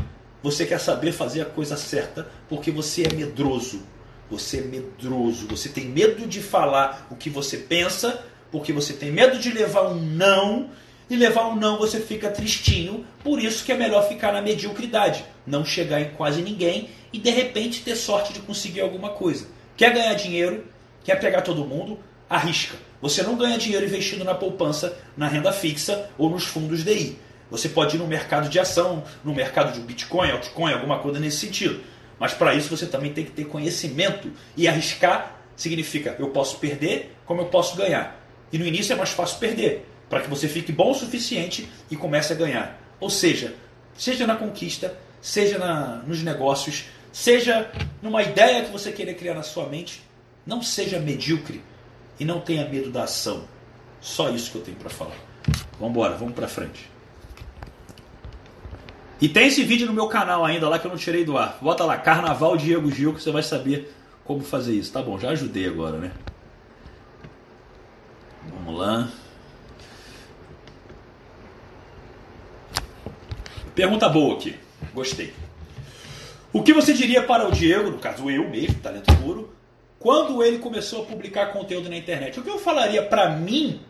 Você 0.43 0.65
quer 0.67 0.79
saber 0.79 1.13
fazer 1.13 1.41
a 1.41 1.47
coisa 1.47 1.77
certa 1.77 2.29
porque 2.49 2.71
você 2.71 3.03
é 3.03 3.13
medroso. 3.13 3.83
Você 4.31 4.59
é 4.59 4.63
medroso. 4.63 5.47
Você 5.49 5.69
tem 5.69 5.87
medo 5.87 6.27
de 6.27 6.41
falar 6.41 7.07
o 7.11 7.17
que 7.17 7.29
você 7.29 7.57
pensa 7.57 8.23
porque 8.53 8.73
você 8.73 8.93
tem 8.93 9.11
medo 9.11 9.39
de 9.39 9.51
levar 9.51 9.89
um 9.89 10.01
não. 10.01 10.71
E 11.09 11.17
levar 11.17 11.49
um 11.49 11.57
não 11.57 11.79
você 11.79 12.01
fica 12.01 12.31
tristinho. 12.31 13.05
Por 13.23 13.43
isso 13.43 13.65
que 13.65 13.73
é 13.73 13.77
melhor 13.77 14.09
ficar 14.09 14.33
na 14.33 14.41
mediocridade. 14.41 15.25
Não 15.47 15.65
chegar 15.65 16.01
em 16.01 16.11
quase 16.11 16.43
ninguém 16.43 16.89
e 17.13 17.19
de 17.19 17.31
repente 17.31 17.83
ter 17.83 17.97
sorte 17.97 18.33
de 18.33 18.41
conseguir 18.41 18.81
alguma 18.81 19.11
coisa. 19.11 19.47
Quer 19.77 19.93
ganhar 19.93 20.15
dinheiro? 20.15 20.67
Quer 21.05 21.21
pegar 21.21 21.43
todo 21.43 21.67
mundo? 21.67 21.99
Arrisca. 22.29 22.77
Você 23.03 23.23
não 23.23 23.37
ganha 23.37 23.59
dinheiro 23.59 23.85
investindo 23.85 24.25
na 24.25 24.35
poupança, 24.35 24.97
na 25.17 25.29
renda 25.29 25.53
fixa 25.53 26.11
ou 26.17 26.31
nos 26.31 26.45
fundos 26.45 26.83
DI. 26.83 27.19
Você 27.51 27.69
pode 27.69 27.97
ir 27.97 27.99
no 27.99 28.07
mercado 28.07 28.49
de 28.49 28.59
ação, 28.59 29.05
no 29.23 29.35
mercado 29.35 29.73
de 29.73 29.81
Bitcoin, 29.81 30.31
altcoin, 30.31 30.73
alguma 30.73 30.99
coisa 30.99 31.21
nesse 31.21 31.37
sentido. 31.37 31.83
Mas 32.19 32.33
para 32.33 32.55
isso 32.55 32.75
você 32.75 32.87
também 32.87 33.13
tem 33.13 33.25
que 33.25 33.31
ter 33.31 33.45
conhecimento. 33.45 34.33
E 34.57 34.67
arriscar 34.67 35.37
significa 35.55 36.17
eu 36.19 36.31
posso 36.31 36.59
perder 36.59 37.15
como 37.27 37.43
eu 37.43 37.47
posso 37.47 37.77
ganhar. 37.77 38.19
E 38.53 38.59
no 38.59 38.67
início 38.67 38.93
é 38.93 38.97
mais 38.97 39.11
fácil 39.11 39.39
perder, 39.39 39.87
para 40.09 40.21
que 40.21 40.29
você 40.29 40.49
fique 40.49 40.73
bom 40.73 40.91
o 40.91 40.95
suficiente 40.95 41.69
e 41.91 41.97
comece 41.97 42.33
a 42.33 42.37
ganhar. 42.37 42.81
Ou 43.01 43.11
seja, 43.11 43.55
seja 43.95 44.27
na 44.27 44.37
conquista, 44.37 44.97
seja 45.21 45.59
na, 45.59 46.03
nos 46.07 46.23
negócios, 46.23 46.87
seja 47.13 47.71
numa 48.03 48.23
ideia 48.23 48.65
que 48.65 48.71
você 48.71 48.93
queira 48.93 49.15
criar 49.15 49.35
na 49.35 49.43
sua 49.43 49.67
mente, 49.67 50.03
não 50.47 50.63
seja 50.63 50.99
medíocre 50.99 51.63
e 52.19 52.25
não 52.25 52.41
tenha 52.41 52.69
medo 52.69 52.91
da 52.91 53.05
ação. 53.05 53.45
Só 54.01 54.29
isso 54.31 54.51
que 54.51 54.59
eu 54.59 54.63
tenho 54.63 54.77
para 54.77 54.91
falar. 54.91 55.17
Vamos 55.79 55.91
embora, 55.91 56.15
vamos 56.15 56.35
para 56.35 56.47
frente. 56.47 56.91
E 59.21 59.29
tem 59.29 59.47
esse 59.47 59.63
vídeo 59.63 59.87
no 59.87 59.93
meu 59.93 60.09
canal 60.09 60.45
ainda 60.45 60.69
lá 60.69 60.79
que 60.79 60.87
eu 60.87 60.91
não 60.91 60.99
tirei 60.99 61.25
do 61.25 61.39
ar. 61.39 61.59
Bota 61.61 61.85
lá, 61.85 61.97
Carnaval 61.97 62.57
Diego 62.57 62.91
Gil, 62.91 63.15
que 63.15 63.23
você 63.23 63.31
vai 63.31 63.43
saber 63.43 63.95
como 64.25 64.43
fazer 64.43 64.75
isso. 64.75 64.93
Tá 64.93 65.01
bom, 65.01 65.19
já 65.19 65.31
ajudei 65.31 65.67
agora, 65.67 65.99
né? 65.99 66.13
Vamos 68.51 68.79
lá. 68.79 69.09
Pergunta 73.75 74.09
boa 74.09 74.35
aqui. 74.35 74.55
Gostei. 74.95 75.33
O 76.53 76.63
que 76.63 76.73
você 76.73 76.93
diria 76.93 77.23
para 77.23 77.49
o 77.49 77.51
Diego, 77.51 77.91
no 77.91 77.99
caso 77.99 78.31
eu 78.31 78.49
mesmo, 78.49 78.77
talento 78.77 79.13
puro, 79.17 79.53
quando 79.99 80.45
ele 80.45 80.59
começou 80.59 81.03
a 81.03 81.07
publicar 81.07 81.47
conteúdo 81.47 81.89
na 81.89 81.97
internet. 81.97 82.39
O 82.39 82.43
que 82.45 82.51
eu 82.51 82.59
falaria 82.59 83.03
para 83.03 83.31
mim, 83.31 83.81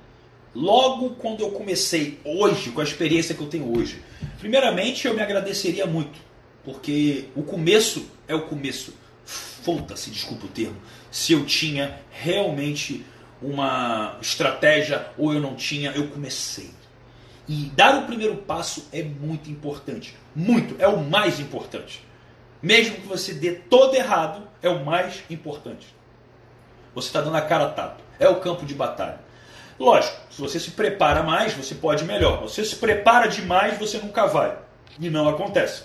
logo 0.54 1.10
quando 1.16 1.42
eu 1.42 1.50
comecei 1.50 2.18
hoje, 2.24 2.70
com 2.70 2.80
a 2.80 2.84
experiência 2.84 3.34
que 3.34 3.42
eu 3.42 3.48
tenho 3.48 3.76
hoje? 3.76 4.00
Primeiramente, 4.38 5.06
eu 5.06 5.12
me 5.12 5.20
agradeceria 5.20 5.84
muito, 5.86 6.18
porque 6.64 7.26
o 7.36 7.42
começo 7.42 8.06
é 8.26 8.34
o 8.34 8.46
começo. 8.46 8.94
Foda-se, 9.26 10.10
desculpa 10.10 10.46
o 10.46 10.48
termo, 10.48 10.76
se 11.10 11.32
eu 11.32 11.44
tinha 11.44 12.00
realmente 12.10 13.04
uma 13.42 14.16
estratégia 14.22 15.08
ou 15.18 15.34
eu 15.34 15.40
não 15.40 15.54
tinha, 15.54 15.90
eu 15.90 16.08
comecei. 16.08 16.70
E 17.46 17.70
dar 17.76 17.98
o 17.98 18.06
primeiro 18.06 18.36
passo 18.36 18.88
é 18.92 19.02
muito 19.02 19.50
importante. 19.50 20.16
Muito, 20.34 20.76
é 20.78 20.88
o 20.88 20.98
mais 20.98 21.38
importante. 21.38 22.04
Mesmo 22.62 22.96
que 22.96 23.06
você 23.06 23.34
dê 23.34 23.52
todo 23.52 23.94
errado, 23.94 24.48
é 24.62 24.68
o 24.68 24.84
mais 24.84 25.22
importante. 25.28 25.94
Você 26.94 27.08
está 27.08 27.20
dando 27.20 27.36
a 27.36 27.42
cara 27.42 27.66
a 27.66 27.70
tapa. 27.70 28.00
É 28.18 28.28
o 28.28 28.40
campo 28.40 28.64
de 28.64 28.74
batalha. 28.74 29.20
Lógico, 29.78 30.16
se 30.30 30.40
você 30.40 30.60
se 30.60 30.70
prepara 30.70 31.22
mais, 31.22 31.52
você 31.52 31.74
pode 31.74 32.04
melhor. 32.04 32.40
Você 32.40 32.64
se 32.64 32.76
prepara 32.76 33.26
demais, 33.26 33.78
você 33.78 33.98
nunca 33.98 34.26
vai. 34.26 34.56
E 34.98 35.10
não 35.10 35.28
acontece. 35.28 35.82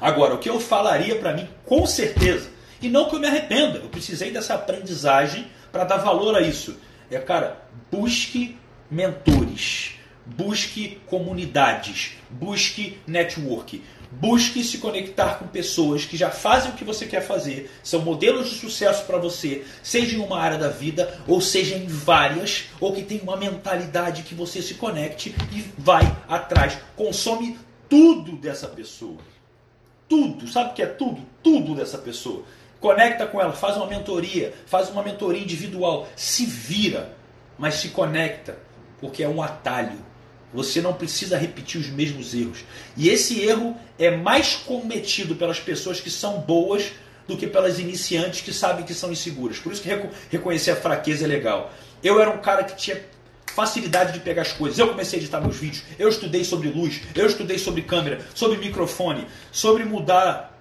Agora, 0.00 0.34
o 0.34 0.38
que 0.38 0.48
eu 0.48 0.60
falaria 0.60 1.16
para 1.16 1.32
mim, 1.32 1.48
com 1.64 1.84
certeza, 1.84 2.48
e 2.80 2.88
não 2.88 3.08
que 3.08 3.16
eu 3.16 3.20
me 3.20 3.26
arrependa, 3.26 3.78
eu 3.78 3.88
precisei 3.88 4.30
dessa 4.30 4.54
aprendizagem 4.54 5.50
para 5.72 5.84
dar 5.84 5.96
valor 5.96 6.36
a 6.36 6.40
isso. 6.40 6.78
É, 7.10 7.18
cara, 7.18 7.62
busque 7.90 8.56
mentores, 8.90 9.94
busque 10.26 10.98
comunidades, 11.06 12.16
busque 12.28 12.98
network. 13.06 13.82
Busque 14.10 14.62
se 14.62 14.78
conectar 14.78 15.38
com 15.38 15.48
pessoas 15.48 16.04
que 16.04 16.16
já 16.16 16.30
fazem 16.30 16.70
o 16.70 16.74
que 16.74 16.84
você 16.84 17.06
quer 17.06 17.20
fazer, 17.20 17.70
são 17.82 18.00
modelos 18.00 18.48
de 18.48 18.54
sucesso 18.54 19.04
para 19.04 19.18
você, 19.18 19.64
seja 19.82 20.16
em 20.16 20.20
uma 20.20 20.38
área 20.38 20.56
da 20.56 20.68
vida 20.68 21.20
ou 21.26 21.40
seja 21.40 21.76
em 21.76 21.86
várias, 21.86 22.66
ou 22.80 22.92
que 22.92 23.02
tem 23.02 23.20
uma 23.20 23.36
mentalidade 23.36 24.22
que 24.22 24.34
você 24.34 24.62
se 24.62 24.74
conecte 24.74 25.34
e 25.52 25.60
vai 25.76 26.04
atrás, 26.28 26.78
consome 26.94 27.58
tudo 27.88 28.36
dessa 28.36 28.68
pessoa. 28.68 29.18
Tudo, 30.08 30.46
sabe 30.46 30.70
o 30.70 30.74
que 30.74 30.82
é 30.82 30.86
tudo? 30.86 31.20
Tudo 31.42 31.74
dessa 31.74 31.98
pessoa. 31.98 32.44
Conecta 32.80 33.26
com 33.26 33.40
ela, 33.40 33.52
faz 33.52 33.76
uma 33.76 33.86
mentoria, 33.86 34.54
faz 34.66 34.88
uma 34.88 35.02
mentoria 35.02 35.42
individual, 35.42 36.08
se 36.14 36.46
vira, 36.46 37.16
mas 37.58 37.74
se 37.74 37.88
conecta, 37.88 38.56
porque 39.00 39.24
é 39.24 39.28
um 39.28 39.42
atalho 39.42 40.05
você 40.56 40.80
não 40.80 40.92
precisa 40.92 41.36
repetir 41.38 41.80
os 41.80 41.88
mesmos 41.88 42.34
erros. 42.34 42.64
E 42.96 43.08
esse 43.08 43.40
erro 43.40 43.76
é 43.98 44.10
mais 44.16 44.54
cometido 44.54 45.36
pelas 45.36 45.60
pessoas 45.60 46.00
que 46.00 46.10
são 46.10 46.40
boas 46.40 46.92
do 47.28 47.36
que 47.36 47.46
pelas 47.46 47.78
iniciantes 47.78 48.40
que 48.40 48.52
sabem 48.52 48.84
que 48.84 48.94
são 48.94 49.12
inseguras. 49.12 49.58
Por 49.58 49.72
isso 49.72 49.82
que 49.82 49.90
reconhecer 50.30 50.70
a 50.72 50.76
fraqueza 50.76 51.24
é 51.24 51.28
legal. 51.28 51.72
Eu 52.02 52.20
era 52.20 52.30
um 52.30 52.38
cara 52.38 52.64
que 52.64 52.76
tinha 52.76 53.00
facilidade 53.54 54.12
de 54.12 54.20
pegar 54.20 54.42
as 54.42 54.52
coisas. 54.52 54.78
Eu 54.78 54.88
comecei 54.88 55.18
a 55.18 55.22
editar 55.22 55.40
meus 55.40 55.56
vídeos, 55.56 55.84
eu 55.98 56.08
estudei 56.08 56.44
sobre 56.44 56.68
luz, 56.68 57.02
eu 57.14 57.26
estudei 57.26 57.58
sobre 57.58 57.82
câmera, 57.82 58.20
sobre 58.34 58.58
microfone, 58.58 59.26
sobre 59.52 59.84
mudar 59.84 60.56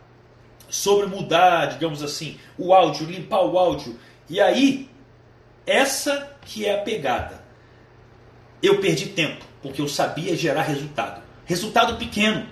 sobre 0.69 1.05
mudar, 1.05 1.67
digamos 1.67 2.03
assim, 2.03 2.37
o 2.57 2.73
áudio, 2.73 3.07
limpar 3.07 3.45
o 3.45 3.57
áudio. 3.57 3.97
E 4.29 4.41
aí, 4.41 4.89
essa 5.65 6.35
que 6.41 6.65
é 6.65 6.75
a 6.75 6.81
pegada. 6.81 7.44
Eu 8.65 8.79
perdi 8.79 9.09
tempo 9.09 9.45
porque 9.61 9.79
eu 9.79 9.87
sabia 9.87 10.35
gerar 10.35 10.63
resultado. 10.63 11.21
Resultado 11.45 11.97
pequeno, 11.97 12.47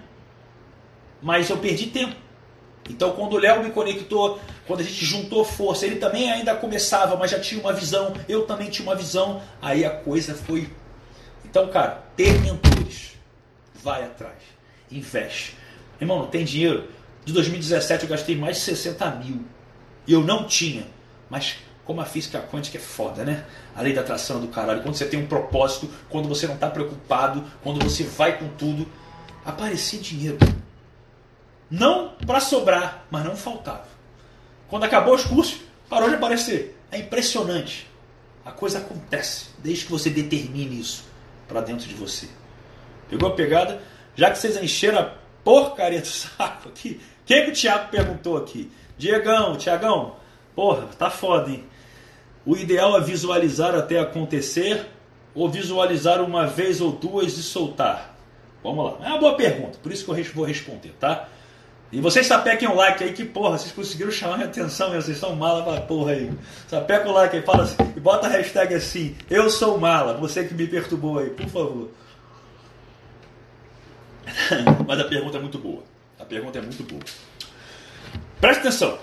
mas 1.20 1.50
eu 1.50 1.58
perdi 1.58 1.88
tempo. 1.88 2.16
Então, 2.88 3.14
quando 3.14 3.34
o 3.34 3.40
Léo 3.40 3.64
me 3.64 3.72
conectou, 3.72 4.40
quando 4.68 4.82
a 4.82 4.84
gente 4.84 5.04
juntou 5.04 5.44
força, 5.44 5.88
ele 5.88 5.96
também 5.96 6.32
ainda 6.32 6.54
começava, 6.54 7.16
mas 7.16 7.32
já 7.32 7.40
tinha 7.40 7.60
uma 7.60 7.74
visão, 7.74 8.14
eu 8.30 8.46
também 8.46 8.70
tinha 8.70 8.88
uma 8.88 8.96
visão, 8.96 9.42
aí 9.60 9.84
a 9.84 9.90
coisa 9.90 10.36
foi. 10.36 10.70
Então, 11.44 11.68
cara, 11.70 12.04
ter 12.16 12.40
mentores, 12.42 13.14
vai 13.82 14.04
atrás, 14.04 14.38
investe. 14.92 15.58
Irmão, 16.00 16.20
não 16.20 16.28
tem 16.28 16.46
dinheiro. 16.46 16.90
De 17.26 17.34
2017 17.34 18.04
eu 18.04 18.10
gastei 18.10 18.36
mais 18.36 18.58
de 18.58 18.64
60 18.64 19.10
mil. 19.16 19.44
Eu 20.08 20.22
não 20.22 20.46
tinha. 20.46 20.86
Mas 21.28 21.56
como 21.86 22.00
a 22.00 22.06
física 22.06 22.40
quântica 22.40 22.78
é 22.78 22.82
foda, 22.82 23.24
né? 23.24 23.46
A 23.76 23.82
lei 23.82 23.94
da 23.94 24.02
atração 24.02 24.40
do 24.40 24.48
caralho. 24.48 24.82
Quando 24.82 24.96
você 24.96 25.06
tem 25.06 25.20
um 25.20 25.28
propósito, 25.28 25.90
quando 26.10 26.30
você 26.30 26.48
não 26.48 26.56
está 26.56 26.70
preocupado, 26.70 27.44
quando 27.62 27.84
você 27.84 28.04
vai 28.04 28.38
com 28.38 28.48
tudo, 28.50 28.88
aparecia 29.46 30.00
dinheiro. 30.00 30.38
Não 31.70 32.10
para 32.26 32.40
sobrar, 32.40 33.06
mas 33.10 33.26
não 33.26 33.36
faltava. 33.36 33.88
Quando 34.70 34.86
acabou 34.86 35.16
os 35.16 35.26
cursos, 35.26 35.62
parou 35.90 36.10
de 36.10 36.16
aparecer. 36.16 36.80
É 36.92 37.00
impressionante. 37.00 37.90
A 38.46 38.52
coisa 38.52 38.80
acontece, 38.80 39.48
desde 39.60 39.86
que 39.86 39.92
você 39.92 40.10
determine 40.10 40.80
isso. 40.80 41.06
para 41.48 41.62
dentro 41.62 41.88
de 41.88 41.94
você. 41.94 42.28
Pegou 43.10 43.30
a 43.30 43.36
pegada? 43.36 43.82
Já 44.16 44.32
que 44.32 44.38
vocês 44.38 44.56
encheram 44.58 45.00
a 45.00 45.14
porcaria 45.44 46.00
do 46.00 46.08
saco 46.08 46.70
aqui, 46.70 47.02
quem 47.26 47.46
que 47.46 47.52
o 47.52 47.54
Thiago 47.54 47.90
perguntou 47.90 48.38
aqui? 48.38 48.72
Diegão, 48.98 49.58
Tiagão, 49.58 50.16
porra, 50.56 50.88
tá 50.98 51.10
foda, 51.10 51.50
hein? 51.50 51.64
O 52.46 52.56
ideal 52.58 52.98
é 52.98 53.02
visualizar 53.02 53.74
até 53.76 54.00
acontecer 54.00 54.86
ou 55.34 55.50
visualizar 55.50 56.22
uma 56.22 56.46
vez 56.46 56.82
ou 56.82 56.92
duas 56.92 57.38
e 57.38 57.44
soltar? 57.44 58.16
Vamos 58.64 58.86
lá. 58.86 59.06
É 59.06 59.10
uma 59.10 59.20
boa 59.20 59.36
pergunta, 59.36 59.78
por 59.82 59.92
isso 59.92 60.06
que 60.06 60.12
eu 60.12 60.34
vou 60.34 60.46
responder, 60.46 60.94
tá? 61.00 61.28
E 61.92 62.02
vocês 62.02 62.26
sapequem 62.26 62.68
o 62.68 62.74
like 62.74 63.04
aí 63.04 63.14
que, 63.14 63.24
porra, 63.24 63.58
vocês 63.58 63.72
conseguiram 63.72 64.12
chamar 64.12 64.38
minha 64.38 64.50
atenção, 64.50 64.92
vocês 64.92 65.18
são 65.18 65.36
mala 65.36 65.64
pra 65.64 65.82
porra 65.82 66.14
aí. 66.14 66.32
Sapeca 66.68 67.08
o 67.08 67.12
like 67.12 67.36
aí, 67.36 67.44
fala 67.44 67.64
assim, 67.64 67.76
e 67.96 68.00
bota 68.00 68.26
a 68.26 68.30
hashtag 68.32 68.74
assim, 68.74 69.16
eu 69.30 69.48
sou 69.50 69.78
mala, 69.78 70.16
você 70.16 70.44
que 70.44 70.56
me 70.56 70.66
perturbou 70.66 71.20
aí, 71.20 71.30
por 71.30 71.48
favor. 71.48 71.92
Mas 74.88 75.00
a 75.00 75.04
pergunta 75.04 75.38
é 75.38 75.42
muito 75.42 75.60
boa. 75.60 75.84
A 76.20 76.26
pergunta 76.26 76.58
é 76.58 76.62
muito 76.62 76.84
boa. 76.84 77.02
Presta 78.42 78.62
atenção. 78.62 78.98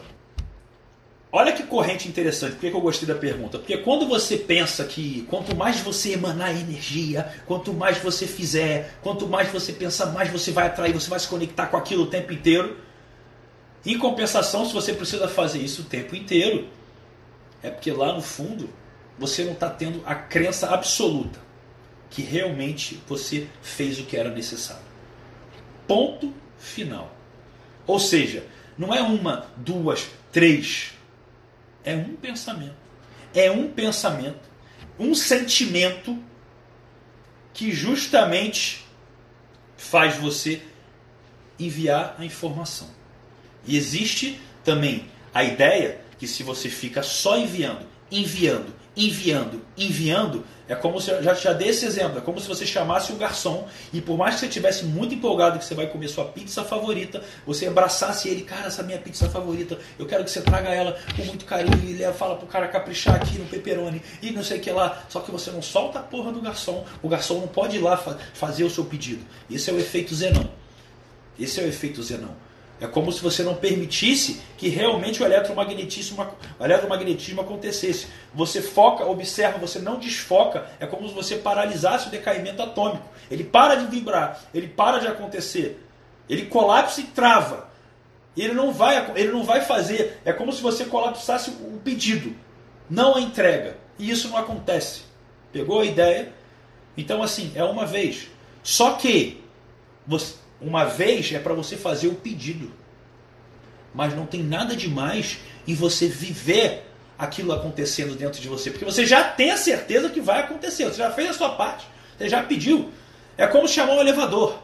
Olha 1.32 1.52
que 1.52 1.62
corrente 1.62 2.08
interessante. 2.08 2.56
Por 2.56 2.60
que 2.60 2.76
eu 2.76 2.80
gostei 2.80 3.06
da 3.06 3.14
pergunta? 3.14 3.58
Porque 3.58 3.76
quando 3.78 4.06
você 4.08 4.36
pensa 4.36 4.84
que 4.84 5.22
quanto 5.30 5.54
mais 5.54 5.78
você 5.80 6.12
emanar 6.12 6.50
energia, 6.50 7.32
quanto 7.46 7.72
mais 7.72 7.98
você 7.98 8.26
fizer, 8.26 8.98
quanto 9.00 9.28
mais 9.28 9.48
você 9.48 9.72
pensar, 9.72 10.06
mais 10.06 10.28
você 10.28 10.50
vai 10.50 10.66
atrair, 10.66 10.92
você 10.92 11.08
vai 11.08 11.20
se 11.20 11.28
conectar 11.28 11.66
com 11.66 11.76
aquilo 11.76 12.04
o 12.04 12.06
tempo 12.08 12.32
inteiro. 12.32 12.76
Em 13.86 13.96
compensação, 13.96 14.66
se 14.66 14.72
você 14.72 14.92
precisa 14.92 15.28
fazer 15.28 15.60
isso 15.60 15.82
o 15.82 15.84
tempo 15.84 16.16
inteiro, 16.16 16.66
é 17.62 17.70
porque 17.70 17.92
lá 17.92 18.12
no 18.12 18.20
fundo 18.20 18.68
você 19.16 19.44
não 19.44 19.52
está 19.52 19.70
tendo 19.70 20.02
a 20.04 20.14
crença 20.16 20.70
absoluta 20.70 21.38
que 22.10 22.22
realmente 22.22 23.00
você 23.06 23.46
fez 23.62 24.00
o 24.00 24.04
que 24.04 24.16
era 24.16 24.30
necessário. 24.30 24.82
Ponto 25.86 26.34
final. 26.58 27.14
Ou 27.86 28.00
seja, 28.00 28.44
não 28.76 28.92
é 28.92 29.00
uma, 29.00 29.46
duas, 29.56 30.08
três 30.32 30.92
é 31.84 31.94
um 31.94 32.16
pensamento. 32.16 32.76
É 33.34 33.50
um 33.50 33.70
pensamento, 33.70 34.48
um 34.98 35.14
sentimento 35.14 36.18
que 37.52 37.72
justamente 37.72 38.84
faz 39.76 40.16
você 40.16 40.62
enviar 41.58 42.16
a 42.18 42.24
informação. 42.24 42.88
E 43.66 43.76
existe 43.76 44.40
também 44.64 45.06
a 45.32 45.44
ideia 45.44 46.00
que 46.18 46.26
se 46.26 46.42
você 46.42 46.68
fica 46.68 47.02
só 47.02 47.38
enviando, 47.38 47.86
enviando, 48.10 48.74
enviando, 49.06 49.62
enviando, 49.78 50.44
é 50.68 50.74
como 50.74 51.00
se, 51.00 51.10
já, 51.22 51.34
já 51.34 51.52
dei 51.52 51.68
esse 51.68 51.86
exemplo, 51.86 52.18
é 52.18 52.20
como 52.20 52.38
se 52.38 52.46
você 52.46 52.66
chamasse 52.66 53.12
um 53.12 53.16
garçom 53.16 53.66
e 53.92 54.00
por 54.00 54.16
mais 54.16 54.34
que 54.34 54.40
você 54.40 54.46
estivesse 54.46 54.84
muito 54.84 55.14
empolgado 55.14 55.58
que 55.58 55.64
você 55.64 55.74
vai 55.74 55.86
comer 55.86 56.08
sua 56.08 56.26
pizza 56.26 56.62
favorita, 56.62 57.22
você 57.46 57.66
abraçasse 57.66 58.28
ele, 58.28 58.42
cara, 58.42 58.66
essa 58.66 58.82
minha 58.82 58.98
pizza 58.98 59.28
favorita, 59.28 59.78
eu 59.98 60.06
quero 60.06 60.22
que 60.22 60.30
você 60.30 60.42
traga 60.42 60.68
ela 60.68 60.98
com 61.16 61.24
muito 61.24 61.44
carinho 61.44 61.82
e 61.82 61.94
leva, 61.94 62.12
fala 62.12 62.36
pro 62.36 62.46
cara 62.46 62.68
caprichar 62.68 63.16
aqui 63.16 63.38
no 63.38 63.46
pepperoni 63.46 64.02
e 64.20 64.30
não 64.30 64.44
sei 64.44 64.58
o 64.58 64.60
que 64.60 64.70
lá, 64.70 65.02
só 65.08 65.20
que 65.20 65.30
você 65.30 65.50
não 65.50 65.62
solta 65.62 66.00
a 66.00 66.02
porra 66.02 66.30
do 66.30 66.40
garçom, 66.40 66.84
o 67.02 67.08
garçom 67.08 67.40
não 67.40 67.48
pode 67.48 67.76
ir 67.76 67.80
lá 67.80 67.96
fa 67.96 68.18
fazer 68.34 68.64
o 68.64 68.70
seu 68.70 68.84
pedido. 68.84 69.24
Esse 69.50 69.70
é 69.70 69.72
o 69.72 69.78
efeito 69.78 70.14
Zenão. 70.14 70.48
Esse 71.38 71.60
é 71.60 71.64
o 71.64 71.66
efeito 71.66 72.02
Zenão. 72.02 72.34
É 72.80 72.86
como 72.86 73.12
se 73.12 73.22
você 73.22 73.42
não 73.42 73.54
permitisse 73.54 74.40
que 74.56 74.68
realmente 74.68 75.22
o 75.22 75.26
eletromagnetismo, 75.26 76.26
o 76.58 76.64
eletromagnetismo 76.64 77.42
acontecesse. 77.42 78.06
Você 78.34 78.62
foca, 78.62 79.04
observa, 79.04 79.58
você 79.58 79.78
não 79.78 79.98
desfoca. 79.98 80.66
É 80.80 80.86
como 80.86 81.06
se 81.06 81.14
você 81.14 81.36
paralisasse 81.36 82.08
o 82.08 82.10
decaimento 82.10 82.62
atômico. 82.62 83.06
Ele 83.30 83.44
para 83.44 83.74
de 83.74 83.86
vibrar, 83.86 84.40
ele 84.54 84.66
para 84.66 84.98
de 84.98 85.06
acontecer. 85.06 85.86
Ele 86.28 86.46
colapsa 86.46 87.02
e 87.02 87.04
trava. 87.04 87.68
Ele 88.36 88.54
não 88.54 88.72
vai, 88.72 89.12
ele 89.14 89.30
não 89.30 89.44
vai 89.44 89.60
fazer. 89.60 90.18
É 90.24 90.32
como 90.32 90.52
se 90.52 90.62
você 90.62 90.86
colapsasse 90.86 91.50
o 91.50 91.78
pedido, 91.84 92.34
não 92.88 93.16
a 93.16 93.20
entrega. 93.20 93.76
E 93.98 94.10
isso 94.10 94.28
não 94.28 94.38
acontece. 94.38 95.02
Pegou 95.52 95.80
a 95.80 95.84
ideia? 95.84 96.32
Então, 96.96 97.22
assim, 97.22 97.52
é 97.54 97.62
uma 97.62 97.84
vez. 97.84 98.28
Só 98.62 98.92
que 98.92 99.42
você, 100.06 100.34
uma 100.60 100.84
vez 100.84 101.32
é 101.32 101.38
para 101.38 101.54
você 101.54 101.76
fazer 101.76 102.08
o 102.08 102.14
pedido. 102.14 102.79
Mas 103.94 104.14
não 104.14 104.26
tem 104.26 104.42
nada 104.42 104.76
de 104.76 104.88
mais 104.88 105.38
em 105.66 105.74
você 105.74 106.06
viver 106.06 106.86
aquilo 107.18 107.52
acontecendo 107.52 108.14
dentro 108.14 108.40
de 108.40 108.48
você. 108.48 108.70
Porque 108.70 108.84
você 108.84 109.04
já 109.04 109.24
tem 109.24 109.50
a 109.50 109.56
certeza 109.56 110.08
que 110.08 110.20
vai 110.20 110.40
acontecer. 110.40 110.84
Você 110.84 110.98
já 110.98 111.10
fez 111.10 111.30
a 111.30 111.34
sua 111.34 111.50
parte. 111.50 111.86
Você 112.16 112.28
já 112.28 112.42
pediu. 112.42 112.90
É 113.36 113.46
como 113.46 113.68
chamar 113.68 113.94
um 113.94 114.00
elevador. 114.00 114.58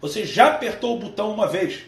Você 0.00 0.26
já 0.26 0.48
apertou 0.48 0.96
o 0.96 0.98
botão 0.98 1.32
uma 1.32 1.46
vez. 1.46 1.80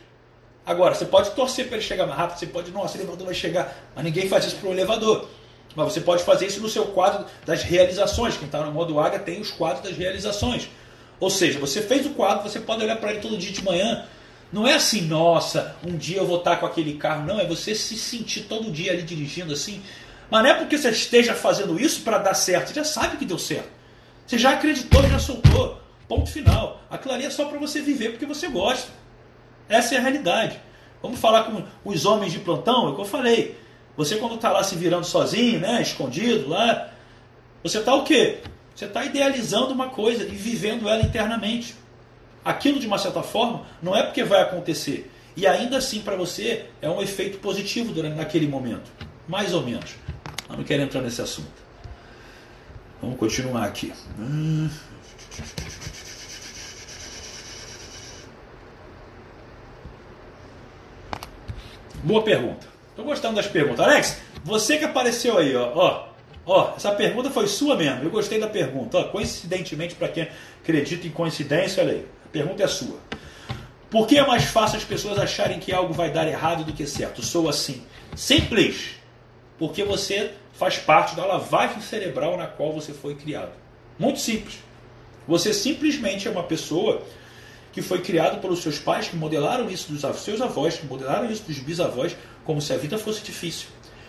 Agora, 0.64 0.94
você 0.94 1.04
pode 1.04 1.30
torcer 1.33 1.66
para 1.66 1.76
ele 1.76 1.85
chegar 1.85 2.07
mais 2.07 2.18
rápido. 2.18 2.38
Você 2.38 2.46
pode, 2.46 2.70
nossa, 2.70 2.96
o 2.96 3.00
elevador 3.00 3.26
vai 3.26 3.35
chegar. 3.35 3.76
Mas 3.94 4.04
ninguém 4.04 4.28
faz 4.28 4.46
isso 4.46 4.57
para 4.57 4.68
o 4.68 4.72
elevador. 4.72 5.28
Mas 5.74 5.92
você 5.92 6.00
pode 6.00 6.22
fazer 6.22 6.46
isso 6.46 6.61
no 6.61 6.68
seu 6.68 6.87
quadro 6.87 7.26
das 7.44 7.62
realizações. 7.62 8.37
Quem 8.37 8.46
está 8.46 8.64
no 8.64 8.72
modo 8.72 8.98
Águia 8.98 9.18
tem 9.18 9.40
os 9.40 9.50
quadros 9.50 9.83
das 9.83 9.96
realizações. 9.96 10.68
Ou 11.20 11.28
seja, 11.28 11.59
você 11.59 11.83
fez 11.83 12.07
o 12.07 12.11
quadro, 12.11 12.48
você 12.48 12.61
pode 12.61 12.83
olhar 12.83 12.96
para 12.96 13.11
ele 13.11 13.20
todo 13.20 13.37
dia 13.37 13.52
de 13.52 13.62
manhã. 13.62 14.07
Não 14.54 14.68
é 14.68 14.74
assim, 14.74 15.00
nossa, 15.00 15.74
um 15.84 15.96
dia 15.96 16.18
eu 16.18 16.26
vou 16.28 16.38
estar 16.38 16.58
com 16.58 16.64
aquele 16.64 16.94
carro. 16.94 17.26
Não, 17.26 17.40
é 17.40 17.44
você 17.44 17.74
se 17.74 17.96
sentir 17.96 18.42
todo 18.42 18.70
dia 18.70 18.92
ali 18.92 19.02
dirigindo 19.02 19.52
assim. 19.52 19.82
Mas 20.30 20.44
não 20.44 20.50
é 20.50 20.54
porque 20.54 20.78
você 20.78 20.90
esteja 20.90 21.34
fazendo 21.34 21.76
isso 21.76 22.02
para 22.02 22.18
dar 22.18 22.34
certo. 22.34 22.68
Você 22.68 22.74
já 22.74 22.84
sabe 22.84 23.16
que 23.16 23.24
deu 23.24 23.36
certo. 23.36 23.68
Você 24.24 24.38
já 24.38 24.50
acreditou, 24.50 25.02
já 25.08 25.18
soltou. 25.18 25.82
Ponto 26.06 26.30
final. 26.30 26.80
Aquilo 26.88 27.14
ali 27.14 27.26
é 27.26 27.30
só 27.30 27.46
para 27.46 27.58
você 27.58 27.80
viver 27.80 28.10
porque 28.10 28.24
você 28.24 28.46
gosta. 28.46 28.92
Essa 29.68 29.96
é 29.96 29.98
a 29.98 30.00
realidade. 30.00 30.60
Vamos 31.02 31.18
falar 31.18 31.50
com 31.50 31.64
os 31.84 32.06
homens 32.06 32.30
de 32.30 32.38
plantão, 32.38 32.86
é 32.86 32.90
o 32.90 32.94
que 32.94 33.00
eu 33.00 33.06
falei. 33.06 33.58
Você 33.96 34.18
quando 34.18 34.36
está 34.36 34.52
lá 34.52 34.62
se 34.62 34.76
virando 34.76 35.04
sozinho, 35.04 35.58
né, 35.58 35.82
escondido 35.82 36.48
lá, 36.48 36.92
você 37.60 37.80
está 37.80 37.92
o 37.92 38.04
quê? 38.04 38.38
Você 38.72 38.84
está 38.84 39.04
idealizando 39.04 39.72
uma 39.72 39.88
coisa 39.88 40.22
e 40.22 40.36
vivendo 40.36 40.88
ela 40.88 41.02
internamente. 41.02 41.74
Aquilo, 42.44 42.78
de 42.78 42.87
uma 42.87 42.98
certa 42.98 43.22
forma, 43.22 43.66
não 43.83 43.96
é 43.96 44.02
porque 44.02 44.22
vai 44.22 44.42
acontecer. 44.42 45.11
E 45.37 45.46
ainda 45.46 45.78
assim, 45.78 46.00
para 46.00 46.16
você, 46.16 46.66
é 46.80 46.88
um 46.88 47.00
efeito 47.00 47.38
positivo 47.38 47.92
durante 47.92 48.16
naquele 48.16 48.46
momento. 48.46 48.90
Mais 49.26 49.54
ou 49.54 49.62
menos. 49.62 49.94
Eu 50.48 50.57
não 50.59 50.64
quero 50.64 50.83
entrar 50.83 51.00
nesse 51.00 51.22
assunto. 51.22 51.64
Vamos 53.00 53.18
continuar 53.18 53.64
aqui. 53.64 53.92
Boa 62.02 62.22
pergunta. 62.22 62.66
Estou 62.90 63.04
gostando 63.04 63.37
das 63.37 63.46
perguntas. 63.46 63.80
Alex, 63.80 64.20
você 64.44 64.76
que 64.76 64.85
apareceu 64.85 65.38
aí, 65.38 65.57
ó, 65.57 65.72
ó 65.74 66.14
Ó, 66.46 66.74
essa 66.76 66.92
pergunta 66.92 67.30
foi 67.30 67.46
sua 67.46 67.74
mesmo. 67.76 68.02
Eu 68.02 68.11
gostei 68.11 68.38
da 68.38 68.46
pergunta. 68.46 68.98
Ó, 68.98 69.04
coincidentemente, 69.04 69.94
para 69.94 70.09
quem 70.09 70.28
acredita 70.62 71.07
em 71.07 71.11
coincidência, 71.11 71.83
olha 71.83 71.94
aí. 71.94 72.07
Pergunta 72.34 72.64
é 72.64 72.66
sua. 72.66 72.98
Por 73.88 74.08
que 74.08 74.18
é 74.18 74.26
mais 74.26 74.42
fácil 74.42 74.76
as 74.76 74.82
pessoas 74.82 75.20
acharem 75.20 75.60
que 75.60 75.72
algo 75.72 75.94
vai 75.94 76.10
dar 76.10 76.26
errado 76.26 76.64
do 76.64 76.72
que 76.72 76.84
certo? 76.84 77.22
Sou 77.22 77.48
assim. 77.48 77.84
Simples. 78.16 78.96
Porque 79.56 79.84
você 79.84 80.32
faz 80.52 80.76
parte 80.76 81.14
da 81.14 81.24
lavagem 81.24 81.80
cerebral 81.80 82.36
na 82.36 82.48
qual 82.48 82.72
você 82.72 82.92
foi 82.92 83.14
criado. 83.14 83.52
Muito 83.96 84.18
simples. 84.18 84.56
Você 85.28 85.54
simplesmente 85.54 86.26
é 86.26 86.30
uma 86.32 86.42
pessoa 86.42 87.02
que 87.72 87.80
foi 87.80 88.00
criado 88.00 88.40
pelos 88.40 88.58
seus 88.58 88.80
pais, 88.80 89.06
que 89.06 89.14
modelaram 89.14 89.70
isso 89.70 89.92
dos 89.92 90.00
seus 90.20 90.40
avós, 90.40 90.76
que 90.76 90.86
modelaram 90.86 91.30
isso 91.30 91.44
dos 91.44 91.60
bisavós, 91.60 92.16
como 92.44 92.60
se 92.60 92.72
a 92.72 92.76
vida 92.76 92.98
fosse 92.98 93.22
difícil. 93.22 93.68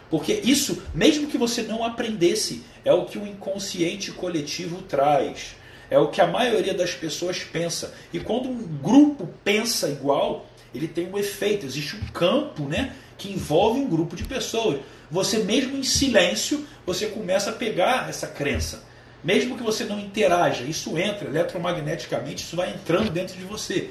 Porque 0.09 0.33
isso, 0.33 0.81
mesmo 0.95 1.27
que 1.27 1.37
você 1.37 1.61
não 1.61 1.83
aprendesse, 1.83 2.63
é 2.83 2.91
o 2.91 3.05
que 3.05 3.19
o 3.19 3.27
inconsciente 3.27 4.11
coletivo 4.11 4.81
traz. 4.81 5.55
É 5.89 5.97
o 5.97 6.07
que 6.07 6.21
a 6.21 6.27
maioria 6.27 6.73
das 6.73 6.91
pessoas 6.91 7.39
pensa. 7.43 7.93
E 8.11 8.19
quando 8.19 8.49
um 8.49 8.61
grupo 8.81 9.29
pensa 9.43 9.89
igual, 9.89 10.45
ele 10.73 10.87
tem 10.87 11.11
um 11.11 11.17
efeito. 11.17 11.65
Existe 11.65 11.95
um 11.95 12.07
campo 12.07 12.63
né, 12.63 12.93
que 13.17 13.31
envolve 13.31 13.79
um 13.79 13.87
grupo 13.87 14.15
de 14.15 14.23
pessoas. 14.23 14.79
Você 15.09 15.39
mesmo 15.39 15.77
em 15.77 15.83
silêncio, 15.83 16.65
você 16.85 17.07
começa 17.07 17.51
a 17.51 17.53
pegar 17.53 18.09
essa 18.09 18.27
crença. 18.27 18.83
Mesmo 19.23 19.57
que 19.57 19.63
você 19.63 19.83
não 19.85 19.99
interaja, 19.99 20.63
isso 20.63 20.97
entra 20.97 21.27
eletromagneticamente, 21.27 22.43
isso 22.43 22.55
vai 22.55 22.69
entrando 22.69 23.09
dentro 23.09 23.35
de 23.35 23.43
você. 23.43 23.89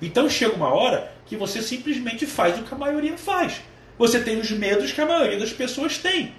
Então 0.00 0.28
chega 0.28 0.54
uma 0.54 0.74
hora 0.74 1.12
que 1.26 1.36
você 1.36 1.62
simplesmente 1.62 2.26
faz 2.26 2.58
o 2.58 2.62
que 2.62 2.74
a 2.74 2.78
maioria 2.78 3.16
faz 3.16 3.60
você 3.98 4.20
tem 4.20 4.38
os 4.38 4.50
medos 4.50 4.92
que 4.92 5.00
a 5.00 5.06
maioria 5.06 5.38
das 5.38 5.52
pessoas 5.52 5.98
tem. 5.98 6.32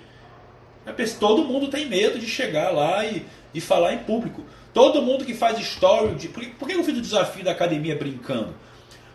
Todo 1.19 1.45
mundo 1.45 1.69
tem 1.69 1.87
medo 1.87 2.19
de 2.19 2.27
chegar 2.27 2.71
lá 2.71 3.05
e, 3.05 3.25
e 3.53 3.61
falar 3.61 3.93
em 3.93 3.99
público. 3.99 4.43
Todo 4.73 5.01
mundo 5.01 5.25
que 5.25 5.33
faz 5.33 5.59
story. 5.59 6.15
De, 6.15 6.27
por, 6.29 6.43
por 6.45 6.67
que 6.67 6.75
eu 6.75 6.83
fiz 6.83 6.97
o 6.97 7.01
desafio 7.01 7.43
da 7.43 7.51
academia 7.51 7.95
brincando? 7.95 8.53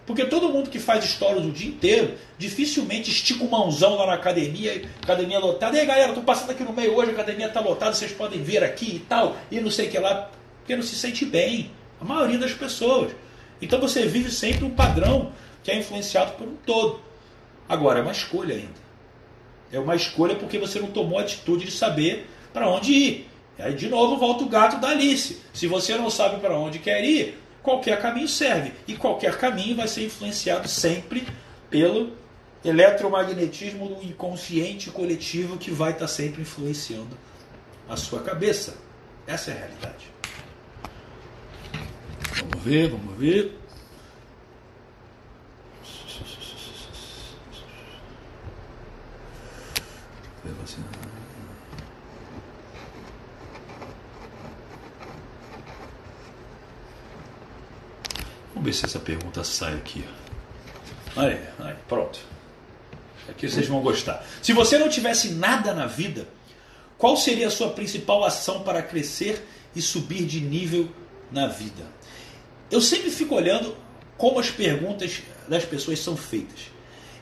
Porque 0.07 0.25
todo 0.25 0.49
mundo 0.49 0.71
que 0.71 0.79
faz 0.79 1.05
stories 1.05 1.45
o 1.45 1.51
dia 1.51 1.69
inteiro 1.69 2.15
dificilmente 2.39 3.11
estica 3.11 3.45
um 3.45 3.49
mãozão 3.49 3.95
lá 3.97 4.07
na 4.07 4.15
academia, 4.15 4.89
academia 5.03 5.39
lotada. 5.39 5.77
E 5.77 5.81
aí 5.81 5.87
galera, 5.87 6.15
tô 6.15 6.23
passando 6.23 6.51
aqui 6.51 6.65
no 6.65 6.73
meio 6.73 6.97
hoje, 6.97 7.11
a 7.11 7.13
academia 7.13 7.49
tá 7.51 7.61
lotada, 7.61 7.93
vocês 7.93 8.13
podem 8.13 8.43
ver 8.43 8.65
aqui 8.65 8.97
e 8.97 8.99
tal, 9.01 9.37
e 9.51 9.61
não 9.61 9.71
sei 9.71 9.89
o 9.89 9.91
que 9.91 9.99
lá. 9.99 10.31
porque 10.61 10.75
não 10.75 10.83
se 10.83 10.95
sente 10.95 11.27
bem. 11.27 11.71
A 12.01 12.05
maioria 12.05 12.39
das 12.39 12.55
pessoas. 12.55 13.13
Então 13.61 13.79
você 13.79 14.07
vive 14.07 14.31
sempre 14.31 14.65
um 14.65 14.71
padrão 14.71 15.33
que 15.63 15.71
é 15.71 15.77
influenciado 15.77 16.33
por 16.33 16.49
um 16.49 16.57
todo. 16.65 17.03
Agora, 17.69 17.99
é 17.99 18.03
uma 18.03 18.13
escolha 18.13 18.55
ainda. 18.55 18.89
É 19.71 19.79
uma 19.79 19.95
escolha 19.95 20.35
porque 20.37 20.59
você 20.59 20.81
não 20.81 20.89
tomou 20.89 21.19
a 21.19 21.23
atitude 21.23 21.67
de 21.67 21.73
saber 21.73 22.31
para 22.51 22.67
onde 22.67 22.93
ir. 22.93 23.28
Aí, 23.59 23.75
de 23.75 23.89
novo, 23.89 24.17
volta 24.17 24.45
o 24.45 24.49
gato 24.49 24.81
da 24.81 24.91
Alice. 24.91 25.41
Se 25.53 25.67
você 25.67 25.97
não 25.97 26.09
sabe 26.09 26.41
para 26.41 26.57
onde 26.57 26.79
quer 26.79 27.03
ir, 27.03 27.39
qualquer 27.63 28.01
caminho 28.01 28.29
serve. 28.29 28.73
E 28.87 28.95
qualquer 28.95 29.37
caminho 29.37 29.77
vai 29.77 29.89
ser 29.89 30.05
influenciado 30.05 30.69
sempre 30.69 31.27
pelo 31.69 32.17
eletromagnetismo 32.65 33.89
do 33.89 34.03
inconsciente 34.03 34.91
coletivo 34.91 35.57
que 35.57 35.71
vai 35.71 35.93
estar 35.93 36.09
sempre 36.09 36.43
influenciando 36.43 37.17
a 37.89 37.97
sua 37.97 38.21
cabeça. 38.21 38.77
Essa 39.27 39.51
é 39.51 39.55
a 39.55 39.59
realidade. 39.59 40.07
Vamos 42.41 42.65
ver, 42.65 42.89
vamos 42.89 43.19
ver. 43.19 43.59
Vamos 58.59 58.75
ver 58.75 58.75
se 58.75 58.87
essa 58.87 58.99
pergunta 58.99 59.45
sai 59.45 59.75
aqui. 59.75 60.05
Aí, 61.15 61.39
aí, 61.61 61.75
pronto. 61.87 62.19
Aqui 63.29 63.49
vocês 63.49 63.69
vão 63.69 63.81
gostar. 63.81 64.27
Se 64.43 64.53
você 64.53 64.77
não 64.77 64.89
tivesse 64.89 65.29
nada 65.29 65.73
na 65.73 65.87
vida, 65.87 66.27
qual 66.97 67.17
seria 67.17 67.47
a 67.47 67.51
sua 67.53 67.71
principal 67.71 68.25
ação 68.25 68.65
para 68.65 68.83
crescer 68.83 69.47
e 69.77 69.81
subir 69.81 70.25
de 70.25 70.41
nível 70.41 70.89
na 71.31 71.47
vida? 71.47 71.87
Eu 72.69 72.81
sempre 72.81 73.13
fico 73.13 73.37
olhando 73.37 73.77
como 74.17 74.41
as 74.41 74.51
perguntas 74.51 75.23
das 75.47 75.65
pessoas 75.65 76.01
são 76.01 76.17
feitas. 76.17 76.73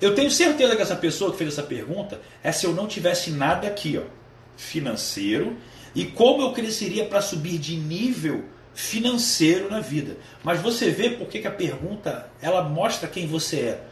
Eu 0.01 0.15
tenho 0.15 0.31
certeza 0.31 0.75
que 0.75 0.81
essa 0.81 0.97
pessoa 0.97 1.33
que 1.33 1.37
fez 1.37 1.53
essa 1.53 1.63
pergunta 1.63 2.19
é 2.43 2.51
se 2.51 2.65
eu 2.65 2.73
não 2.73 2.87
tivesse 2.87 3.31
nada 3.31 3.67
aqui, 3.67 3.99
ó, 3.99 4.05
financeiro, 4.57 5.55
e 5.95 6.07
como 6.07 6.41
eu 6.41 6.53
cresceria 6.55 7.05
para 7.05 7.21
subir 7.21 7.59
de 7.59 7.77
nível 7.77 8.56
financeiro 8.77 9.71
na 9.71 9.81
vida. 9.81 10.19
Mas 10.45 10.61
você 10.61 10.91
vê 10.91 11.09
por 11.09 11.29
que 11.29 11.47
a 11.47 11.51
pergunta 11.51 12.31
ela 12.43 12.63
mostra 12.63 13.09
quem 13.09 13.27
você 13.27 13.57
é. 13.61 13.85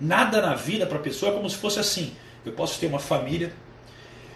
Nada 0.00 0.40
na 0.40 0.54
vida 0.54 0.86
para 0.86 0.96
a 0.96 1.02
pessoa 1.02 1.30
é 1.30 1.34
como 1.34 1.48
se 1.48 1.56
fosse 1.56 1.78
assim: 1.78 2.16
eu 2.44 2.52
posso 2.52 2.80
ter 2.80 2.86
uma 2.86 2.98
família, 2.98 3.52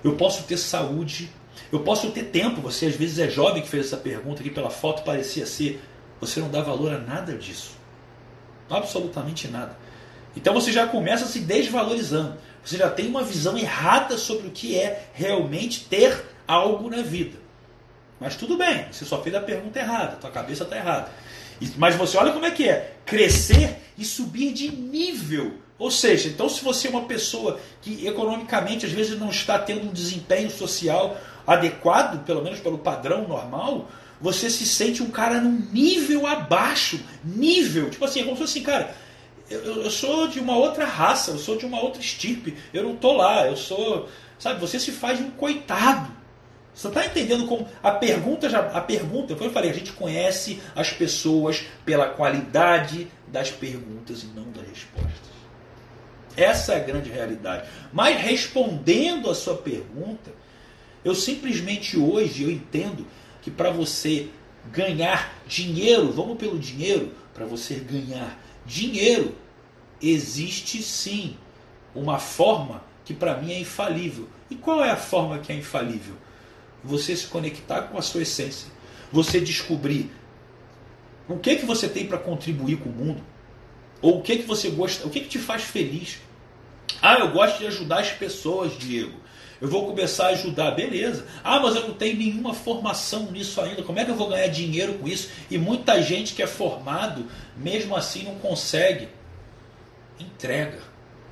eu 0.04 0.14
posso 0.14 0.42
ter 0.44 0.58
saúde, 0.58 1.30
eu 1.72 1.80
posso 1.80 2.10
ter 2.10 2.24
tempo. 2.24 2.60
Você 2.60 2.84
às 2.84 2.96
vezes 2.96 3.18
é 3.18 3.30
jovem 3.30 3.62
que 3.62 3.68
fez 3.68 3.86
essa 3.86 3.96
pergunta 3.96 4.42
que 4.42 4.50
pela 4.50 4.68
foto 4.68 5.02
parecia 5.02 5.46
ser. 5.46 5.82
Você 6.20 6.38
não 6.38 6.50
dá 6.50 6.60
valor 6.60 6.92
a 6.92 6.98
nada 6.98 7.32
disso. 7.34 7.72
Absolutamente 8.68 9.48
nada. 9.48 9.74
Então 10.36 10.52
você 10.52 10.70
já 10.70 10.86
começa 10.86 11.24
se 11.24 11.40
desvalorizando. 11.40 12.36
Você 12.62 12.76
já 12.76 12.90
tem 12.90 13.08
uma 13.08 13.22
visão 13.22 13.56
errada 13.56 14.18
sobre 14.18 14.48
o 14.48 14.50
que 14.50 14.78
é 14.78 15.08
realmente 15.14 15.86
ter 15.86 16.22
algo 16.46 16.90
na 16.90 17.00
vida. 17.00 17.47
Mas 18.20 18.36
tudo 18.36 18.56
bem, 18.56 18.86
você 18.90 19.04
só 19.04 19.22
fez 19.22 19.34
a 19.34 19.40
pergunta 19.40 19.78
errada, 19.78 20.16
tua 20.16 20.30
cabeça 20.30 20.64
está 20.64 20.76
errada. 20.76 21.10
Mas 21.76 21.94
você 21.96 22.16
olha 22.16 22.32
como 22.32 22.46
é 22.46 22.50
que 22.50 22.68
é: 22.68 22.94
crescer 23.04 23.76
e 23.96 24.04
subir 24.04 24.52
de 24.52 24.70
nível. 24.70 25.54
Ou 25.78 25.90
seja, 25.90 26.28
então 26.28 26.48
se 26.48 26.62
você 26.62 26.88
é 26.88 26.90
uma 26.90 27.04
pessoa 27.04 27.60
que 27.80 28.06
economicamente 28.06 28.84
às 28.84 28.92
vezes 28.92 29.18
não 29.18 29.30
está 29.30 29.58
tendo 29.58 29.88
um 29.88 29.92
desempenho 29.92 30.50
social 30.50 31.16
adequado, 31.46 32.24
pelo 32.24 32.42
menos 32.42 32.58
pelo 32.58 32.78
padrão 32.78 33.26
normal, 33.28 33.88
você 34.20 34.50
se 34.50 34.66
sente 34.66 35.02
um 35.02 35.10
cara 35.10 35.40
num 35.40 35.68
nível 35.72 36.26
abaixo. 36.26 37.00
Nível. 37.24 37.90
Tipo 37.90 38.04
assim, 38.04 38.20
é 38.20 38.24
como 38.24 38.36
se 38.36 38.42
fosse 38.42 38.58
assim, 38.58 38.66
cara, 38.66 38.94
eu, 39.48 39.82
eu 39.82 39.90
sou 39.90 40.28
de 40.28 40.40
uma 40.40 40.56
outra 40.56 40.84
raça, 40.84 41.30
eu 41.30 41.38
sou 41.38 41.56
de 41.56 41.64
uma 41.64 41.80
outra 41.80 42.00
estirpe, 42.00 42.56
eu 42.72 42.82
não 42.82 42.96
tô 42.96 43.12
lá, 43.12 43.46
eu 43.46 43.56
sou. 43.56 44.08
Sabe, 44.38 44.60
você 44.60 44.78
se 44.78 44.92
faz 44.92 45.20
um 45.20 45.30
coitado. 45.30 46.17
Você 46.78 46.86
está 46.86 47.04
entendendo 47.04 47.44
como 47.44 47.66
a 47.82 47.90
pergunta 47.90 48.48
já 48.48 48.60
a 48.60 48.80
pergunta, 48.80 49.34
foi 49.34 49.48
eu 49.48 49.52
falei, 49.52 49.68
a 49.68 49.74
gente 49.74 49.90
conhece 49.90 50.62
as 50.76 50.92
pessoas 50.92 51.66
pela 51.84 52.10
qualidade 52.10 53.08
das 53.26 53.50
perguntas 53.50 54.22
e 54.22 54.26
não 54.26 54.48
das 54.52 54.64
respostas. 54.64 55.28
Essa 56.36 56.74
é 56.74 56.76
a 56.76 56.84
grande 56.84 57.10
realidade. 57.10 57.68
Mas 57.92 58.20
respondendo 58.20 59.28
a 59.28 59.34
sua 59.34 59.56
pergunta, 59.56 60.30
eu 61.04 61.16
simplesmente 61.16 61.98
hoje 61.98 62.44
eu 62.44 62.50
entendo 62.52 63.04
que 63.42 63.50
para 63.50 63.70
você 63.70 64.28
ganhar 64.70 65.34
dinheiro, 65.48 66.12
vamos 66.12 66.38
pelo 66.38 66.60
dinheiro, 66.60 67.12
para 67.34 67.44
você 67.44 67.74
ganhar 67.74 68.38
dinheiro, 68.64 69.34
existe 70.00 70.80
sim 70.80 71.36
uma 71.92 72.20
forma 72.20 72.84
que 73.04 73.12
para 73.12 73.36
mim 73.36 73.50
é 73.50 73.58
infalível. 73.58 74.28
E 74.48 74.54
qual 74.54 74.84
é 74.84 74.92
a 74.92 74.96
forma 74.96 75.40
que 75.40 75.50
é 75.50 75.56
infalível? 75.56 76.14
Você 76.82 77.16
se 77.16 77.26
conectar 77.26 77.82
com 77.82 77.98
a 77.98 78.02
sua 78.02 78.22
essência, 78.22 78.68
você 79.12 79.40
descobrir 79.40 80.10
o 81.28 81.38
que 81.38 81.56
que 81.56 81.66
você 81.66 81.88
tem 81.88 82.06
para 82.06 82.18
contribuir 82.18 82.78
com 82.78 82.88
o 82.88 82.92
mundo, 82.92 83.22
ou 84.00 84.18
o 84.18 84.22
que 84.22 84.38
que 84.38 84.46
você 84.46 84.70
gosta, 84.70 85.06
o 85.06 85.10
que 85.10 85.20
que 85.20 85.28
te 85.28 85.38
faz 85.38 85.62
feliz. 85.62 86.18
Ah, 87.02 87.18
eu 87.18 87.30
gosto 87.32 87.58
de 87.58 87.66
ajudar 87.66 88.00
as 88.00 88.10
pessoas, 88.10 88.76
Diego. 88.78 89.18
Eu 89.60 89.68
vou 89.68 89.86
começar 89.86 90.26
a 90.26 90.30
ajudar, 90.30 90.70
beleza. 90.70 91.26
Ah, 91.42 91.58
mas 91.60 91.74
eu 91.74 91.88
não 91.88 91.94
tenho 91.94 92.16
nenhuma 92.16 92.54
formação 92.54 93.30
nisso 93.32 93.60
ainda. 93.60 93.82
Como 93.82 93.98
é 93.98 94.04
que 94.04 94.10
eu 94.10 94.14
vou 94.14 94.28
ganhar 94.28 94.46
dinheiro 94.46 94.94
com 94.94 95.08
isso? 95.08 95.30
E 95.50 95.58
muita 95.58 96.00
gente 96.00 96.32
que 96.34 96.42
é 96.42 96.46
formado, 96.46 97.26
mesmo 97.56 97.96
assim, 97.96 98.22
não 98.22 98.36
consegue. 98.36 99.08
Entrega. 100.18 100.78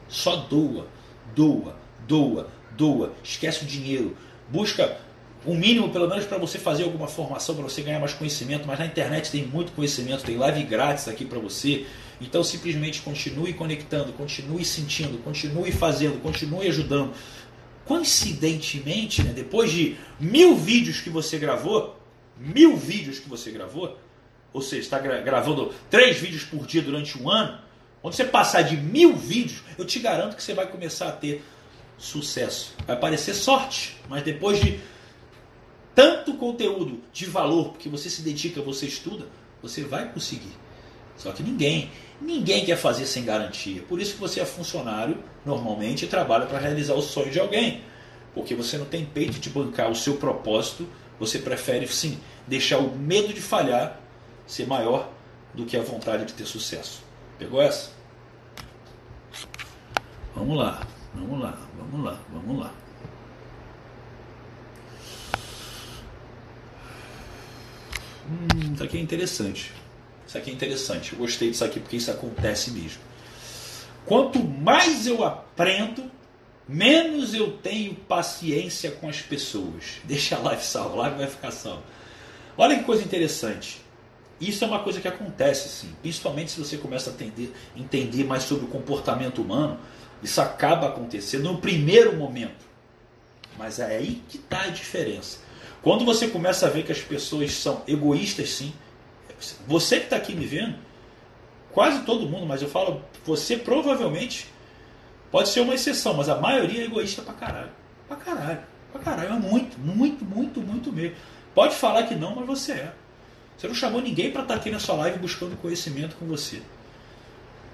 Só 0.09 0.37
doa, 0.37 0.89
doa, 1.35 1.77
doa, 2.07 2.49
doa. 2.73 3.13
Esquece 3.23 3.65
o 3.65 3.67
dinheiro. 3.67 4.17
Busca 4.49 4.99
o 5.47 5.55
mínimo, 5.55 5.91
pelo 5.91 6.09
menos, 6.09 6.25
para 6.25 6.39
você 6.39 6.59
fazer 6.59 6.83
alguma 6.83 7.07
formação, 7.07 7.55
para 7.55 7.65
você 7.65 7.81
ganhar 7.81 8.01
mais 8.01 8.13
conhecimento. 8.13 8.67
Mas 8.67 8.79
na 8.79 8.87
internet 8.87 9.31
tem 9.31 9.47
muito 9.47 9.73
conhecimento, 9.73 10.25
tem 10.25 10.37
live 10.37 10.65
grátis 10.65 11.07
aqui 11.07 11.25
para 11.25 11.39
você. 11.39 11.87
Então 12.21 12.43
simplesmente 12.43 13.01
continue 13.03 13.53
conectando, 13.53 14.13
continue 14.13 14.65
sentindo, 14.65 15.19
continue 15.19 15.71
fazendo, 15.71 16.21
continue 16.21 16.67
ajudando. 16.67 17.13
Coincidentemente, 17.85 19.23
né, 19.23 19.33
depois 19.33 19.71
de 19.71 19.97
mil 20.19 20.57
vídeos 20.57 21.01
que 21.01 21.11
você 21.11 21.39
gravou, 21.39 21.97
mil 22.37 22.77
vídeos 22.77 23.19
que 23.19 23.29
você 23.29 23.51
gravou, 23.53 23.97
ou 24.53 24.61
seja, 24.61 24.83
está 24.83 24.99
gravando 24.99 25.73
três 25.89 26.17
vídeos 26.17 26.43
por 26.43 26.67
dia 26.67 26.83
durante 26.83 27.17
um 27.21 27.31
ano, 27.31 27.59
quando 28.03 28.15
você 28.15 28.25
passar 28.25 28.63
de 28.63 28.77
mil 28.77 29.15
vídeos, 29.15 29.63
eu 29.79 29.85
te 29.85 29.99
garanto 29.99 30.37
que 30.37 30.43
você 30.43 30.55
vai 30.55 30.67
começar 30.67 31.09
a 31.09 31.13
ter 31.13 31.45
sucesso. 31.99 32.75
Vai 32.87 32.97
parecer 32.97 33.35
sorte, 33.35 33.97
mas 34.09 34.23
depois 34.23 34.61
de 34.61 34.81
tanto 35.97 36.35
conteúdo 36.35 37.01
de 37.11 37.25
valor, 37.25 37.71
porque 37.71 37.89
você 37.89 38.11
se 38.11 38.21
dedica, 38.21 38.61
você 38.61 38.85
estuda, 38.85 39.27
você 39.63 39.83
vai 39.83 40.13
conseguir. 40.13 40.53
Só 41.17 41.33
que 41.33 41.43
ninguém, 41.43 41.91
ninguém 42.21 42.67
quer 42.67 42.77
fazer 42.77 43.07
sem 43.07 43.25
garantia. 43.25 43.83
Por 43.89 43.99
isso 43.99 44.13
que 44.13 44.21
você 44.21 44.41
é 44.41 44.45
funcionário, 44.45 45.25
normalmente, 45.45 46.05
e 46.05 46.09
trabalha 46.09 46.45
para 46.45 46.59
realizar 46.59 46.93
o 46.93 47.01
sonho 47.01 47.31
de 47.31 47.41
alguém. 47.41 47.81
Porque 48.35 48.55
você 48.55 48.77
não 48.77 48.85
tem 48.85 49.07
peito 49.07 49.41
de 49.41 49.49
bancar 49.49 49.91
o 49.91 49.97
seu 49.97 50.19
propósito, 50.19 50.87
você 51.19 51.39
prefere, 51.39 51.89
sim, 51.89 52.21
deixar 52.47 52.77
o 52.77 52.95
medo 52.95 53.33
de 53.33 53.41
falhar 53.41 53.99
ser 54.47 54.67
maior 54.67 55.11
do 55.55 55.65
que 55.65 55.79
a 55.79 55.83
vontade 55.83 56.27
de 56.27 56.35
ter 56.35 56.45
sucesso. 56.45 57.03
Pegou 57.39 57.63
essa? 57.63 57.91
Vamos 60.35 60.59
lá, 60.59 60.87
vamos 61.15 61.41
lá, 61.41 61.59
vamos 61.79 62.05
lá, 62.05 62.21
vamos 62.31 62.61
lá. 62.61 62.86
Hum, 68.29 68.75
isso 68.75 68.83
aqui 68.83 68.99
é 68.99 69.01
interessante. 69.01 69.73
Isso 70.27 70.37
aqui 70.37 70.51
é 70.51 70.55
interessante. 70.55 71.13
Eu 71.13 71.19
gostei 71.19 71.51
disso 71.51 71.65
aqui 71.65 71.79
porque 71.79 71.97
isso 71.97 72.11
acontece 72.11 72.71
mesmo. 72.73 73.01
Quanto 74.05 74.39
mais 74.39 75.07
eu 75.07 75.25
aprendo, 75.25 76.11
menos 76.69 77.35
eu 77.35 77.53
tenho 77.59 77.95
paciência 77.95 78.91
com 78.91 79.09
as 79.09 79.21
pessoas. 79.21 80.01
Deixa 80.05 80.37
a 80.37 80.41
live 80.41 80.63
salva, 80.63 80.95
a 80.95 80.99
live 81.03 81.19
vai 81.19 81.29
ficar 81.29 81.51
salva. 81.51 81.83
Olha 82.59 82.79
que 82.79 82.85
coisa 82.85 83.03
interessante. 83.03 83.81
Isso 84.41 84.65
é 84.65 84.67
uma 84.67 84.81
coisa 84.81 85.01
que 85.01 85.09
acontece, 85.09 85.69
sim. 85.69 85.95
Principalmente 86.03 86.51
se 86.51 86.59
você 86.59 86.77
começa 86.77 87.11
a 87.11 87.13
entender, 87.13 87.55
entender 87.75 88.25
mais 88.25 88.43
sobre 88.43 88.67
o 88.67 88.69
comportamento 88.69 89.41
humano. 89.41 89.79
Isso 90.23 90.41
acaba 90.41 90.89
acontecendo 90.89 91.45
no 91.45 91.59
primeiro 91.59 92.17
momento. 92.17 92.67
Mas 93.59 93.79
é 93.79 93.97
aí 93.97 94.23
que 94.29 94.37
está 94.37 94.63
a 94.63 94.69
diferença. 94.69 95.39
Quando 95.87 96.05
você 96.05 96.27
começa 96.27 96.67
a 96.67 96.69
ver 96.69 96.85
que 96.85 96.91
as 96.91 96.99
pessoas 96.99 97.53
são 97.53 97.81
egoístas, 97.87 98.51
sim. 98.51 98.73
Você 99.69 100.01
que 100.01 100.07
está 100.07 100.17
aqui 100.17 100.35
me 100.35 100.45
vendo, 100.45 100.75
quase 101.71 102.03
todo 102.03 102.29
mundo, 102.29 102.45
mas 102.45 102.61
eu 102.61 102.69
falo, 102.69 103.05
você 103.25 103.57
provavelmente 103.57 104.49
pode 105.31 105.49
ser 105.49 105.61
uma 105.61 105.75
exceção, 105.75 106.15
mas 106.15 106.29
a 106.29 106.41
maioria 106.41 106.83
é 106.83 106.87
egoísta 106.87 107.23
pra 107.23 107.35
caralho. 107.35 107.71
Pra 108.09 108.17
caralho. 108.17 108.59
Pra 108.91 109.01
caralho. 109.01 109.29
É 109.29 109.39
muito, 109.39 109.79
muito, 109.79 110.25
muito, 110.25 110.61
muito 110.61 110.93
mesmo. 110.93 111.15
Pode 111.55 111.77
falar 111.77 112.03
que 112.03 112.17
não, 112.17 112.35
mas 112.35 112.47
você 112.47 112.73
é. 112.73 112.93
Você 113.57 113.69
não 113.69 113.75
chamou 113.77 114.03
ninguém 114.03 114.33
para 114.33 114.43
estar 114.43 114.55
tá 114.55 114.61
aqui 114.61 114.73
na 114.73 114.81
sua 114.81 114.97
live 114.97 115.21
buscando 115.21 115.57
conhecimento 115.57 116.17
com 116.17 116.27
você. 116.27 116.63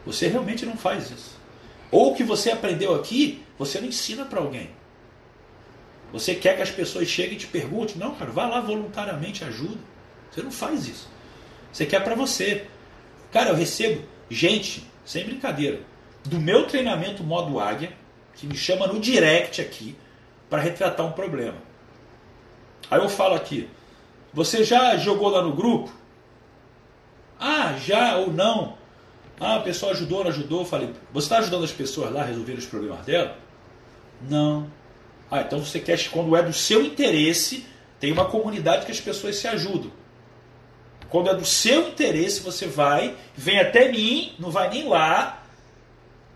Você 0.05 0.29
realmente 0.29 0.67
não 0.67 0.77
faz 0.77 1.11
isso. 1.11 1.35
Ou 1.91 2.13
o 2.13 2.15
que 2.15 2.25
você 2.25 2.51
aprendeu 2.51 2.95
aqui, 2.95 3.43
você 3.59 3.81
não 3.81 3.89
ensina 3.89 4.27
para 4.27 4.39
alguém. 4.39 4.69
Você 6.13 6.35
quer 6.35 6.57
que 6.57 6.63
as 6.63 6.71
pessoas 6.71 7.09
cheguem 7.09 7.35
e 7.35 7.39
te 7.39 7.47
perguntem? 7.47 7.97
Não, 7.97 8.15
cara, 8.15 8.31
vá 8.31 8.47
lá 8.47 8.61
voluntariamente, 8.61 9.45
ajuda. 9.45 9.79
Você 10.31 10.43
não 10.43 10.51
faz 10.51 10.87
isso. 10.87 11.09
Você 11.73 11.87
quer 11.87 12.05
para 12.05 12.15
você. 12.15 12.67
Cara, 13.31 13.51
eu 13.51 13.55
recebo 13.55 14.03
gente, 14.29 14.87
sem 15.05 15.25
brincadeira, 15.25 15.81
do 16.25 16.39
meu 16.39 16.67
treinamento 16.67 17.25
modo 17.25 17.59
águia, 17.59 17.93
que 18.35 18.47
me 18.47 18.57
chama 18.57 18.87
no 18.87 19.01
direct 19.01 19.61
aqui 19.61 19.97
para 20.51 20.61
retratar 20.61 21.07
um 21.07 21.13
problema. 21.13 21.57
Aí 22.91 23.01
eu 23.01 23.09
falo 23.09 23.35
aqui, 23.35 23.69
você 24.33 24.65
já 24.65 24.97
jogou 24.97 25.31
lá 25.31 25.43
no 25.43 25.55
grupo? 25.55 25.93
Ah, 27.41 27.75
já 27.79 28.17
ou 28.17 28.33
não? 28.33 28.77
Ah, 29.41 29.57
a 29.57 29.61
pessoa 29.61 29.93
ajudou, 29.93 30.23
não 30.23 30.31
ajudou? 30.31 30.61
Eu 30.61 30.67
falei, 30.67 30.93
você 31.13 31.25
está 31.25 31.39
ajudando 31.39 31.65
as 31.65 31.73
pessoas 31.73 32.13
lá 32.13 32.21
a 32.21 32.27
resolver 32.27 32.53
os 32.53 32.67
problemas 32.67 33.05
dela? 33.05 33.37
Não. 34.29 34.71
Ah, 35.33 35.41
então 35.41 35.65
você 35.65 35.81
quer, 35.81 35.99
quando 36.11 36.37
é 36.37 36.43
do 36.43 36.53
seu 36.53 36.85
interesse, 36.85 37.65
tem 37.99 38.13
uma 38.13 38.27
comunidade 38.27 38.85
que 38.85 38.93
as 38.93 39.01
pessoas 39.01 39.37
se 39.37 39.49
ajudam. 39.49 39.91
Quando 41.09 41.31
é 41.31 41.35
do 41.35 41.47
seu 41.47 41.89
interesse, 41.89 42.43
você 42.43 42.67
vai, 42.67 43.17
vem 43.35 43.59
até 43.59 43.91
mim, 43.91 44.35
não 44.39 44.51
vai 44.51 44.69
nem 44.69 44.87
lá, 44.87 45.43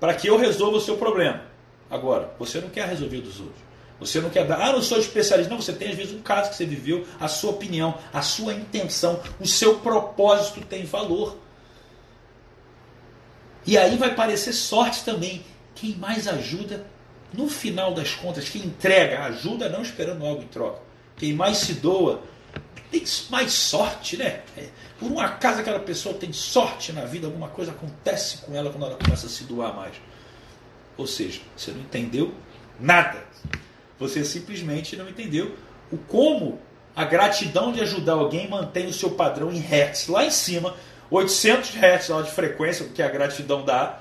para 0.01 0.15
que 0.15 0.27
eu 0.27 0.39
resolva 0.39 0.79
o 0.79 0.81
seu 0.81 0.97
problema. 0.97 1.43
Agora, 1.91 2.33
você 2.39 2.59
não 2.59 2.71
quer 2.71 2.89
resolver 2.89 3.21
dos 3.21 3.39
outros. 3.39 3.61
Você 4.01 4.19
não 4.19 4.31
quer 4.31 4.47
dar, 4.47 4.63
ah, 4.63 4.73
não 4.73 4.81
sou 4.81 4.99
especialista. 4.99 5.51
Não, 5.51 5.61
você 5.61 5.75
tem 5.75 5.91
às 5.91 5.95
vezes 5.95 6.15
um 6.15 6.23
caso 6.23 6.49
que 6.49 6.57
você 6.57 6.65
viveu, 6.65 7.07
a 7.21 7.29
sua 7.29 7.51
opinião, 7.51 7.99
a 8.15 8.23
sua 8.23 8.55
intenção, 8.55 9.21
o 9.39 9.47
seu 9.47 9.79
propósito 9.81 10.63
tem 10.63 10.87
valor. 10.87 11.37
E 13.67 13.77
aí 13.77 13.99
vai 13.99 14.15
parecer 14.15 14.55
sorte 14.55 15.05
também. 15.05 15.45
Quem 15.75 15.95
mais 15.97 16.27
ajuda, 16.27 16.87
no 17.37 17.49
final 17.49 17.93
das 17.93 18.15
contas, 18.15 18.49
quem 18.49 18.63
entrega, 18.63 19.25
ajuda 19.25 19.69
não 19.69 19.83
esperando 19.83 20.25
algo 20.25 20.43
em 20.43 20.47
troca. 20.47 20.81
Quem 21.17 21.33
mais 21.33 21.59
se 21.59 21.75
doa, 21.75 22.23
tem 22.91 23.03
mais 23.31 23.53
sorte, 23.53 24.17
né? 24.17 24.43
É, 24.57 24.69
por 24.99 25.11
um 25.11 25.21
acaso 25.21 25.61
aquela 25.61 25.81
pessoa 25.81 26.15
tem 26.15 26.33
sorte 26.33 26.93
na 26.93 27.05
vida, 27.05 27.27
alguma 27.27 27.49
coisa 27.49 27.73
acontece 27.73 28.39
com 28.39 28.55
ela 28.55 28.71
quando 28.71 28.87
ela 28.87 28.97
começa 28.97 29.27
a 29.27 29.31
se 29.31 29.45
doar 29.45 29.75
mais. 29.75 29.95
Ou 30.97 31.07
seja, 31.07 31.41
você 31.57 31.71
não 31.71 31.81
entendeu 31.81 32.35
nada. 32.81 33.25
Você 33.99 34.25
simplesmente 34.25 34.97
não 34.97 35.09
entendeu 35.09 35.57
o 35.91 35.97
como 35.97 36.61
a 36.95 37.05
gratidão 37.05 37.73
de 37.73 37.81
ajudar 37.81 38.15
alguém 38.15 38.49
mantém 38.49 38.87
o 38.87 38.93
seu 38.93 39.11
padrão 39.11 39.53
em 39.53 39.59
hertz 39.59 40.09
lá 40.09 40.25
em 40.25 40.31
cima, 40.31 40.75
800 41.11 41.75
Hz 41.77 42.25
de 42.25 42.31
frequência, 42.33 42.87
que 42.95 43.03
a 43.03 43.09
gratidão 43.09 43.65
dá, 43.65 44.01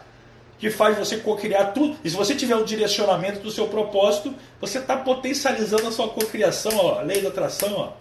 que 0.57 0.69
faz 0.69 0.97
você 0.97 1.17
co-criar 1.17 1.65
tudo. 1.65 1.97
E 2.03 2.09
se 2.09 2.15
você 2.15 2.35
tiver 2.35 2.55
o 2.55 2.63
direcionamento 2.63 3.39
do 3.39 3.51
seu 3.51 3.67
propósito, 3.67 4.33
você 4.59 4.79
está 4.79 4.97
potencializando 4.97 5.87
a 5.87 5.91
sua 5.91 6.07
cocriação, 6.09 6.97
a 6.97 7.01
lei 7.01 7.21
da 7.21 7.29
atração, 7.29 7.73
ó, 7.73 7.93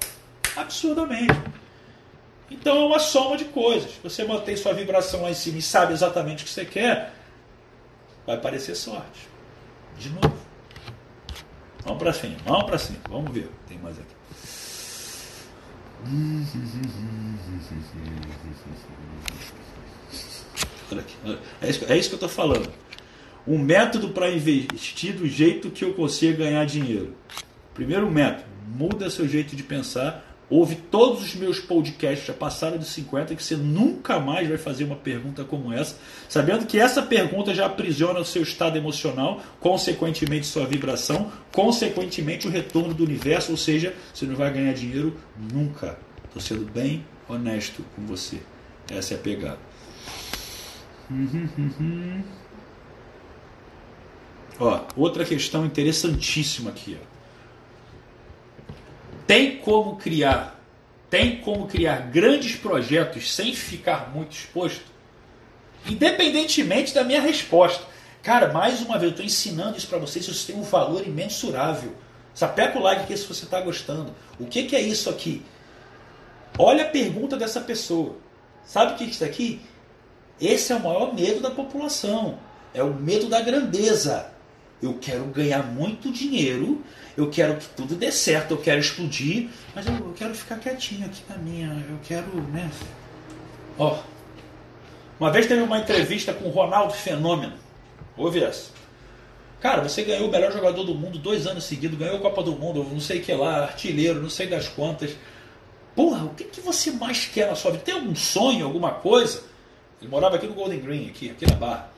absurdamente. 0.56 1.34
Então 2.50 2.76
é 2.76 2.86
uma 2.86 2.98
soma 2.98 3.36
de 3.36 3.46
coisas. 3.46 3.92
Você 4.02 4.24
mantém 4.24 4.56
sua 4.56 4.72
vibração 4.72 5.22
lá 5.22 5.30
em 5.30 5.34
cima 5.34 5.58
e 5.58 5.62
sabe 5.62 5.92
exatamente 5.92 6.44
o 6.44 6.46
que 6.46 6.52
você 6.52 6.64
quer, 6.64 7.12
vai 8.26 8.38
parecer 8.40 8.74
sorte. 8.74 9.28
De 9.98 10.10
novo. 10.10 10.36
Vamos 11.84 12.02
para 12.02 12.12
cima, 12.12 12.36
vamos 12.44 12.64
para 12.64 12.78
cima. 12.78 12.98
Vamos 13.08 13.32
ver. 13.32 13.50
Tem 13.68 13.78
mais 13.78 13.98
aqui. 13.98 14.14
É 21.60 21.68
isso, 21.68 21.84
é 21.88 21.98
isso 21.98 22.08
que 22.08 22.14
eu 22.14 22.26
estou 22.26 22.28
falando. 22.28 22.70
Um 23.46 23.58
método 23.58 24.08
para 24.08 24.30
investir 24.30 25.14
do 25.14 25.26
jeito 25.28 25.70
que 25.70 25.84
eu 25.84 25.92
consiga 25.94 26.44
ganhar 26.44 26.64
dinheiro. 26.64 27.14
Primeiro 27.74 28.10
método, 28.10 28.44
muda 28.66 29.10
seu 29.10 29.28
jeito 29.28 29.54
de 29.54 29.62
pensar. 29.62 30.24
Ouve 30.48 30.76
todos 30.76 31.22
os 31.22 31.34
meus 31.34 31.58
podcasts, 31.58 32.26
já 32.26 32.34
passaram 32.34 32.76
de 32.76 32.84
50, 32.84 33.34
que 33.34 33.42
você 33.42 33.56
nunca 33.56 34.20
mais 34.20 34.46
vai 34.46 34.58
fazer 34.58 34.84
uma 34.84 34.94
pergunta 34.94 35.42
como 35.42 35.72
essa, 35.72 35.96
sabendo 36.28 36.66
que 36.66 36.78
essa 36.78 37.02
pergunta 37.02 37.54
já 37.54 37.64
aprisiona 37.64 38.20
o 38.20 38.24
seu 38.24 38.42
estado 38.42 38.76
emocional, 38.76 39.40
consequentemente 39.58 40.46
sua 40.46 40.66
vibração, 40.66 41.32
consequentemente 41.50 42.46
o 42.46 42.50
retorno 42.50 42.92
do 42.92 43.04
universo, 43.04 43.52
ou 43.52 43.56
seja, 43.56 43.94
você 44.12 44.26
não 44.26 44.36
vai 44.36 44.52
ganhar 44.52 44.74
dinheiro 44.74 45.16
nunca. 45.52 45.98
Estou 46.26 46.42
sendo 46.42 46.70
bem 46.70 47.04
honesto 47.26 47.82
com 47.96 48.06
você. 48.06 48.38
Essa 48.90 49.14
é 49.14 49.16
a 49.16 49.20
pegada. 49.20 49.58
Ó, 54.58 54.80
outra 54.96 55.24
questão 55.24 55.64
interessantíssima 55.64 56.70
aqui. 56.70 56.98
Ó. 57.00 57.14
Tem 59.26 59.56
como 59.56 59.96
criar, 59.96 60.60
tem 61.08 61.40
como 61.40 61.66
criar 61.66 62.10
grandes 62.10 62.56
projetos 62.56 63.32
sem 63.32 63.54
ficar 63.54 64.12
muito 64.14 64.32
exposto? 64.32 64.84
Independentemente 65.86 66.94
da 66.94 67.04
minha 67.04 67.20
resposta. 67.20 67.84
Cara, 68.22 68.52
mais 68.52 68.80
uma 68.80 68.98
vez, 68.98 69.04
eu 69.04 69.10
estou 69.10 69.24
ensinando 69.24 69.76
isso 69.76 69.86
para 69.86 69.98
vocês, 69.98 70.26
isso 70.26 70.46
tem 70.46 70.56
um 70.56 70.62
valor 70.62 71.06
imensurável. 71.06 71.94
Sapeca 72.34 72.78
o 72.78 72.82
like 72.82 73.02
aqui 73.02 73.16
se 73.16 73.26
você 73.26 73.44
está 73.44 73.60
gostando. 73.60 74.14
O 74.38 74.46
que, 74.46 74.64
que 74.64 74.74
é 74.74 74.80
isso 74.80 75.08
aqui? 75.10 75.42
Olha 76.58 76.84
a 76.84 76.88
pergunta 76.88 77.36
dessa 77.36 77.60
pessoa. 77.60 78.16
Sabe 78.64 78.92
o 78.92 78.96
que 78.96 79.04
é 79.04 79.06
isso 79.06 79.24
aqui? 79.24 79.60
Esse 80.40 80.72
é 80.72 80.76
o 80.76 80.80
maior 80.82 81.14
medo 81.14 81.40
da 81.40 81.50
população. 81.50 82.38
É 82.72 82.82
o 82.82 82.92
medo 82.92 83.28
da 83.28 83.40
grandeza. 83.40 84.26
Eu 84.82 84.98
quero 85.00 85.24
ganhar 85.26 85.62
muito 85.62 86.10
dinheiro, 86.10 86.82
eu 87.16 87.30
quero 87.30 87.56
que 87.56 87.66
tudo 87.68 87.94
dê 87.94 88.12
certo, 88.12 88.50
eu 88.50 88.58
quero 88.58 88.80
explodir, 88.80 89.48
mas 89.74 89.86
eu, 89.86 89.94
eu 89.94 90.12
quero 90.14 90.34
ficar 90.34 90.58
quietinho 90.58 91.06
aqui 91.06 91.22
na 91.28 91.36
minha. 91.36 91.68
Eu 91.88 91.98
quero, 92.02 92.26
né? 92.52 92.70
Ó. 93.78 93.98
Uma 95.18 95.30
vez 95.30 95.46
teve 95.46 95.62
uma 95.62 95.78
entrevista 95.78 96.34
com 96.34 96.46
o 96.46 96.50
Ronaldo 96.50 96.92
Fenômeno. 96.92 97.54
Ouve 98.16 98.42
essa. 98.42 98.70
Cara, 99.60 99.82
você 99.82 100.02
ganhou 100.02 100.28
o 100.28 100.30
melhor 100.30 100.52
jogador 100.52 100.84
do 100.84 100.94
mundo 100.94 101.18
dois 101.18 101.46
anos 101.46 101.64
seguidos, 101.64 101.98
ganhou 101.98 102.16
a 102.16 102.20
Copa 102.20 102.42
do 102.42 102.52
Mundo, 102.52 102.84
não 102.84 103.00
sei 103.00 103.20
o 103.20 103.22
que 103.22 103.32
lá, 103.32 103.62
artilheiro, 103.62 104.20
não 104.20 104.28
sei 104.28 104.46
das 104.46 104.68
quantas. 104.68 105.16
Porra, 105.96 106.24
o 106.24 106.34
que, 106.34 106.44
que 106.44 106.60
você 106.60 106.90
mais 106.90 107.24
quer 107.24 107.48
na 107.48 107.54
sua 107.54 107.70
vida? 107.70 107.84
Tem 107.84 107.94
algum 107.94 108.14
sonho, 108.14 108.66
alguma 108.66 108.90
coisa? 108.90 109.42
Ele 110.04 110.10
morava 110.10 110.36
aqui 110.36 110.46
no 110.46 110.52
Golden 110.52 110.78
Green, 110.80 111.08
aqui, 111.08 111.30
aqui 111.30 111.46
na 111.46 111.56
Barra. 111.56 111.90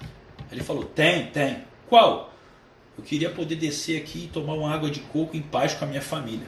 Ele 0.53 0.62
falou: 0.62 0.85
Tem, 0.85 1.27
tem. 1.27 1.64
Qual? 1.88 2.33
Eu 2.97 3.03
queria 3.03 3.31
poder 3.31 3.57
descer 3.57 4.01
aqui 4.01 4.25
e 4.25 4.27
tomar 4.29 4.55
uma 4.55 4.73
água 4.73 4.88
de 4.88 5.01
coco 5.01 5.37
em 5.37 5.42
paz 5.42 5.75
com 5.75 5.85
a 5.85 5.88
minha 5.88 6.01
família. 6.01 6.47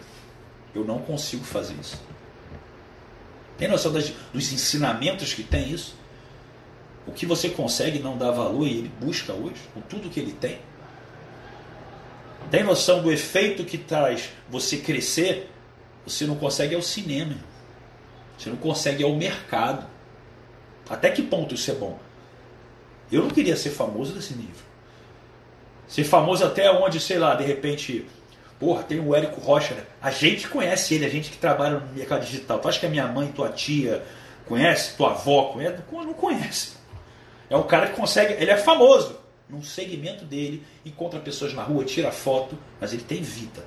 Eu 0.72 0.84
não 0.84 1.00
consigo 1.00 1.42
fazer 1.42 1.74
isso. 1.74 2.00
Tem 3.56 3.66
noção 3.66 3.92
das, 3.92 4.12
dos 4.32 4.52
ensinamentos 4.52 5.34
que 5.34 5.42
tem 5.42 5.72
isso? 5.72 5.96
O 7.08 7.10
que 7.10 7.26
você 7.26 7.48
consegue 7.48 7.98
não 7.98 8.16
dar 8.16 8.30
valor 8.30 8.64
e 8.64 8.78
ele 8.78 8.92
busca 9.00 9.32
hoje, 9.32 9.60
com 9.74 9.80
tudo 9.80 10.08
que 10.08 10.20
ele 10.20 10.32
tem? 10.32 10.60
Tem 12.52 12.62
noção 12.62 13.02
do 13.02 13.10
efeito 13.10 13.64
que 13.64 13.76
traz 13.76 14.30
você 14.48 14.76
crescer? 14.76 15.50
Você 16.06 16.24
não 16.24 16.36
consegue 16.36 16.76
ao 16.76 16.82
cinema. 16.82 17.34
Você 18.38 18.48
não 18.48 18.56
consegue 18.56 19.02
ao 19.02 19.16
mercado. 19.16 19.97
Até 20.88 21.10
que 21.10 21.22
ponto 21.22 21.54
isso 21.54 21.70
é 21.70 21.74
bom? 21.74 21.98
Eu 23.10 23.22
não 23.22 23.30
queria 23.30 23.56
ser 23.56 23.70
famoso 23.70 24.12
desse 24.12 24.34
nível. 24.34 24.66
Ser 25.86 26.04
famoso 26.04 26.44
até 26.44 26.70
onde, 26.70 27.00
sei 27.00 27.18
lá, 27.18 27.34
de 27.34 27.44
repente, 27.44 28.06
porra, 28.60 28.82
tem 28.82 29.00
o 29.00 29.14
Érico 29.14 29.40
Rocha, 29.40 29.74
né? 29.74 29.82
A 30.00 30.10
gente 30.10 30.48
conhece 30.48 30.94
ele, 30.94 31.06
a 31.06 31.08
gente 31.08 31.30
que 31.30 31.38
trabalha 31.38 31.78
no 31.78 31.94
mercado 31.94 32.24
digital. 32.24 32.58
Tu 32.58 32.68
acha 32.68 32.80
que 32.80 32.86
a 32.86 32.90
minha 32.90 33.06
mãe, 33.06 33.32
tua 33.32 33.48
tia 33.48 34.04
conhece? 34.46 34.96
Tua 34.96 35.10
avó 35.10 35.44
conhece? 35.52 35.78
Não 35.90 36.14
conhece. 36.14 36.76
É 37.48 37.56
um 37.56 37.62
cara 37.62 37.88
que 37.88 37.96
consegue, 37.96 38.34
ele 38.34 38.50
é 38.50 38.56
famoso 38.56 39.18
num 39.48 39.62
segmento 39.62 40.24
dele, 40.24 40.62
encontra 40.84 41.18
pessoas 41.18 41.54
na 41.54 41.62
rua, 41.62 41.84
tira 41.84 42.12
foto, 42.12 42.58
mas 42.78 42.92
ele 42.92 43.02
tem 43.02 43.22
vida. 43.22 43.64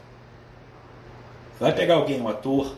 Vai 1.59 1.73
pegar 1.73 1.95
alguém, 1.95 2.21
um 2.21 2.27
ator, 2.27 2.75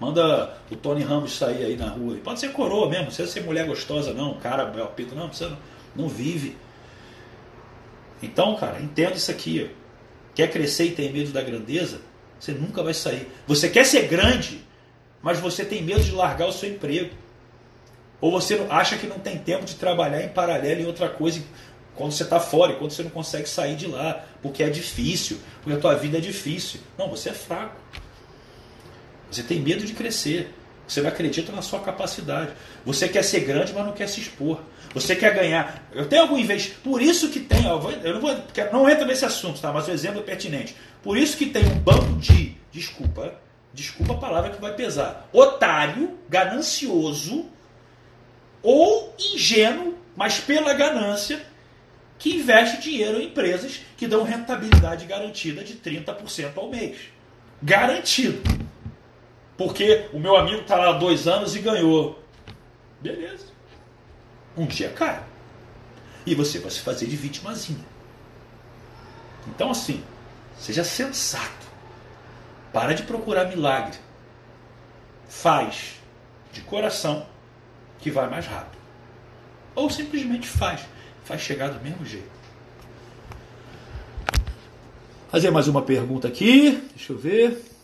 manda 0.00 0.56
o 0.70 0.76
Tony 0.76 1.02
Ramos 1.02 1.36
sair 1.36 1.64
aí 1.64 1.76
na 1.76 1.88
rua. 1.88 2.16
Pode 2.22 2.40
ser 2.40 2.52
coroa 2.52 2.88
mesmo, 2.88 3.04
não 3.04 3.06
precisa 3.06 3.30
ser 3.30 3.42
mulher 3.42 3.66
gostosa, 3.66 4.12
não, 4.12 4.34
cara, 4.34 4.66
Peito, 4.94 5.14
não, 5.14 5.28
precisa, 5.28 5.50
não, 5.50 5.58
não 5.96 6.08
vive. 6.08 6.56
Então, 8.22 8.56
cara, 8.56 8.80
entenda 8.80 9.14
isso 9.14 9.30
aqui. 9.30 9.70
Quer 10.34 10.50
crescer 10.50 10.84
e 10.84 10.90
tem 10.92 11.12
medo 11.12 11.32
da 11.32 11.42
grandeza? 11.42 12.00
Você 12.38 12.52
nunca 12.52 12.82
vai 12.82 12.94
sair. 12.94 13.28
Você 13.46 13.68
quer 13.68 13.84
ser 13.84 14.06
grande, 14.06 14.62
mas 15.22 15.38
você 15.38 15.64
tem 15.64 15.82
medo 15.82 16.02
de 16.02 16.12
largar 16.12 16.48
o 16.48 16.52
seu 16.52 16.70
emprego. 16.70 17.10
Ou 18.20 18.30
você 18.30 18.66
acha 18.70 18.96
que 18.96 19.06
não 19.06 19.18
tem 19.18 19.38
tempo 19.38 19.64
de 19.64 19.74
trabalhar 19.74 20.22
em 20.22 20.28
paralelo 20.28 20.80
em 20.80 20.86
outra 20.86 21.08
coisa 21.08 21.42
quando 21.94 22.12
você 22.12 22.22
está 22.22 22.38
fora, 22.38 22.74
quando 22.74 22.90
você 22.90 23.02
não 23.02 23.10
consegue 23.10 23.48
sair 23.48 23.74
de 23.74 23.86
lá, 23.86 24.24
porque 24.42 24.62
é 24.62 24.68
difícil, 24.68 25.38
porque 25.62 25.78
a 25.78 25.80
tua 25.80 25.94
vida 25.94 26.18
é 26.18 26.20
difícil. 26.20 26.80
Não, 26.98 27.08
você 27.08 27.30
é 27.30 27.32
fraco. 27.32 27.74
Você 29.30 29.42
tem 29.42 29.60
medo 29.60 29.84
de 29.84 29.92
crescer. 29.92 30.52
Você 30.86 31.00
não 31.00 31.08
acredita 31.08 31.50
na 31.52 31.62
sua 31.62 31.80
capacidade. 31.80 32.52
Você 32.84 33.08
quer 33.08 33.22
ser 33.22 33.40
grande, 33.40 33.72
mas 33.72 33.84
não 33.84 33.92
quer 33.92 34.08
se 34.08 34.20
expor. 34.20 34.60
Você 34.94 35.16
quer 35.16 35.34
ganhar. 35.34 35.88
Eu 35.92 36.06
tenho 36.06 36.22
algum 36.22 36.38
investimento. 36.38 36.80
Por 36.82 37.02
isso 37.02 37.28
que 37.28 37.40
tem. 37.40 37.64
Eu 37.66 38.14
não, 38.14 38.20
vou, 38.20 38.36
não 38.72 38.88
entra 38.88 39.04
nesse 39.04 39.24
assunto, 39.24 39.60
tá? 39.60 39.72
mas 39.72 39.88
o 39.88 39.90
exemplo 39.90 40.20
é 40.20 40.22
pertinente. 40.22 40.76
Por 41.02 41.18
isso 41.18 41.36
que 41.36 41.46
tem 41.46 41.64
um 41.66 41.78
bando 41.78 42.16
de. 42.18 42.56
Desculpa. 42.70 43.34
Desculpa 43.74 44.14
a 44.14 44.16
palavra 44.16 44.50
que 44.50 44.60
vai 44.60 44.74
pesar. 44.74 45.28
Otário, 45.32 46.18
ganancioso 46.28 47.46
ou 48.62 49.14
ingênuo, 49.34 49.94
mas 50.16 50.40
pela 50.40 50.74
ganância, 50.74 51.40
que 52.18 52.36
investe 52.36 52.80
dinheiro 52.80 53.20
em 53.20 53.26
empresas 53.26 53.80
que 53.96 54.06
dão 54.06 54.24
rentabilidade 54.24 55.06
garantida 55.06 55.62
de 55.62 55.74
30% 55.74 56.52
ao 56.56 56.68
mês. 56.68 56.96
Garantido. 57.62 58.40
Porque 59.56 60.08
o 60.12 60.18
meu 60.18 60.36
amigo 60.36 60.60
está 60.60 60.76
lá 60.76 60.90
há 60.90 60.98
dois 60.98 61.26
anos 61.26 61.56
e 61.56 61.60
ganhou. 61.60 62.22
Beleza. 63.00 63.46
Um 64.56 64.66
dia 64.66 64.90
cai. 64.90 65.22
E 66.26 66.34
você 66.34 66.58
vai 66.58 66.70
se 66.70 66.80
fazer 66.80 67.06
de 67.06 67.16
vitimazinha. 67.16 67.84
Então, 69.48 69.70
assim, 69.70 70.02
seja 70.58 70.84
sensato. 70.84 71.66
Para 72.72 72.94
de 72.94 73.04
procurar 73.04 73.46
milagre. 73.46 73.98
Faz 75.28 75.94
de 76.52 76.60
coração 76.62 77.26
que 77.98 78.10
vai 78.10 78.28
mais 78.28 78.46
rápido. 78.46 78.78
Ou 79.74 79.88
simplesmente 79.88 80.46
faz. 80.46 80.82
Faz 81.24 81.40
chegar 81.40 81.70
do 81.70 81.82
mesmo 81.82 82.04
jeito. 82.04 82.36
Fazer 85.30 85.50
mais 85.50 85.68
uma 85.68 85.82
pergunta 85.82 86.28
aqui. 86.28 86.82
Deixa 86.94 87.12
eu 87.12 87.18
ver. 87.18 87.75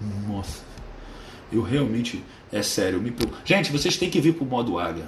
Nossa. 0.00 0.60
Eu 1.52 1.62
realmente. 1.62 2.24
É 2.52 2.62
sério. 2.62 3.00
Me... 3.00 3.14
Gente, 3.44 3.72
vocês 3.72 3.96
têm 3.96 4.08
que 4.08 4.20
vir 4.20 4.34
para 4.34 4.44
o 4.44 4.46
modo 4.46 4.78
águia. 4.78 5.04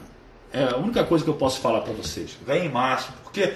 É 0.53 0.65
a 0.65 0.77
única 0.77 1.05
coisa 1.05 1.23
que 1.23 1.31
eu 1.31 1.35
posso 1.35 1.61
falar 1.61 1.83
para 1.83 1.93
vocês. 1.93 2.37
Vem 2.47 2.67
em 2.67 2.69
março. 2.69 3.13
Porque 3.23 3.55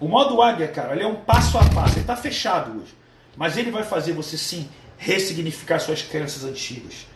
o 0.00 0.08
modo 0.08 0.42
águia, 0.42 0.68
cara, 0.68 0.94
ele 0.94 1.04
é 1.04 1.06
um 1.06 1.16
passo 1.16 1.56
a 1.58 1.64
passo. 1.70 1.94
Ele 1.94 2.00
está 2.00 2.16
fechado 2.16 2.80
hoje. 2.80 2.94
Mas 3.36 3.56
ele 3.56 3.70
vai 3.70 3.84
fazer 3.84 4.12
você 4.12 4.36
sim 4.36 4.68
ressignificar 4.98 5.78
suas 5.78 6.02
crenças 6.02 6.44
antigas. 6.44 7.06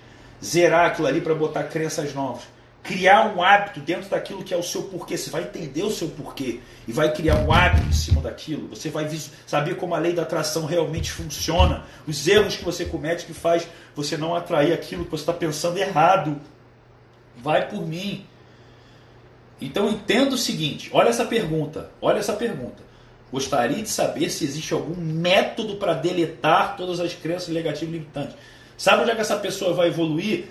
Zerar 0.43 0.87
aquilo 0.87 1.09
ali 1.09 1.21
para 1.21 1.35
botar 1.35 1.65
crenças 1.65 2.15
novas 2.15 2.54
criar 2.85 3.35
um 3.35 3.43
hábito 3.43 3.81
dentro 3.81 4.11
daquilo 4.11 4.45
que 4.45 4.53
é 4.53 4.57
o 4.57 4.63
seu 4.63 4.83
porquê. 4.83 5.17
Você 5.17 5.31
vai 5.31 5.43
entender 5.43 5.83
o 5.83 5.91
seu 5.91 6.09
porquê 6.09 6.61
e 6.87 6.93
vai 6.93 7.11
criar 7.13 7.37
um 7.37 7.51
hábito 7.51 7.89
em 7.89 7.93
cima 7.93 8.21
daquilo. 8.21 8.69
Você 8.69 8.91
vai 8.91 9.09
saber 9.47 9.77
como 9.77 9.95
a 9.95 9.99
lei 9.99 10.13
da 10.13 10.23
atração 10.23 10.67
realmente 10.67 11.11
funciona, 11.11 11.85
os 12.07 12.29
erros 12.29 12.57
que 12.57 12.65
você 12.65 12.85
comete 12.85 13.25
que 13.25 13.33
faz 13.33 13.67
você 13.97 14.19
não 14.19 14.37
atrair 14.37 14.75
aquilo 14.75 15.07
que 15.07 15.11
você 15.11 15.23
está 15.23 15.33
pensando 15.33 15.79
errado. 15.79 16.39
Vai 17.39 17.69
por 17.69 17.85
mim. 17.87 18.27
Então 19.61 19.89
entenda 19.89 20.35
o 20.35 20.39
seguinte: 20.39 20.91
olha 20.93 21.09
essa 21.09 21.25
pergunta, 21.25 21.91
olha 22.03 22.19
essa 22.19 22.35
pergunta. 22.35 22.85
Gostaria 23.33 23.83
de 23.83 23.89
saber 23.89 24.29
se 24.29 24.45
existe 24.45 24.75
algum 24.75 24.95
método 24.95 25.77
para 25.77 25.95
deletar 25.95 26.77
todas 26.77 27.01
as 27.01 27.15
crenças 27.15 27.49
negativas 27.49 27.93
limitantes. 27.93 28.37
Sabe 28.77 29.03
onde 29.03 29.11
é 29.11 29.15
que 29.15 29.23
essa 29.23 29.37
pessoa 29.37 29.73
vai 29.73 29.89
evoluir? 29.89 30.49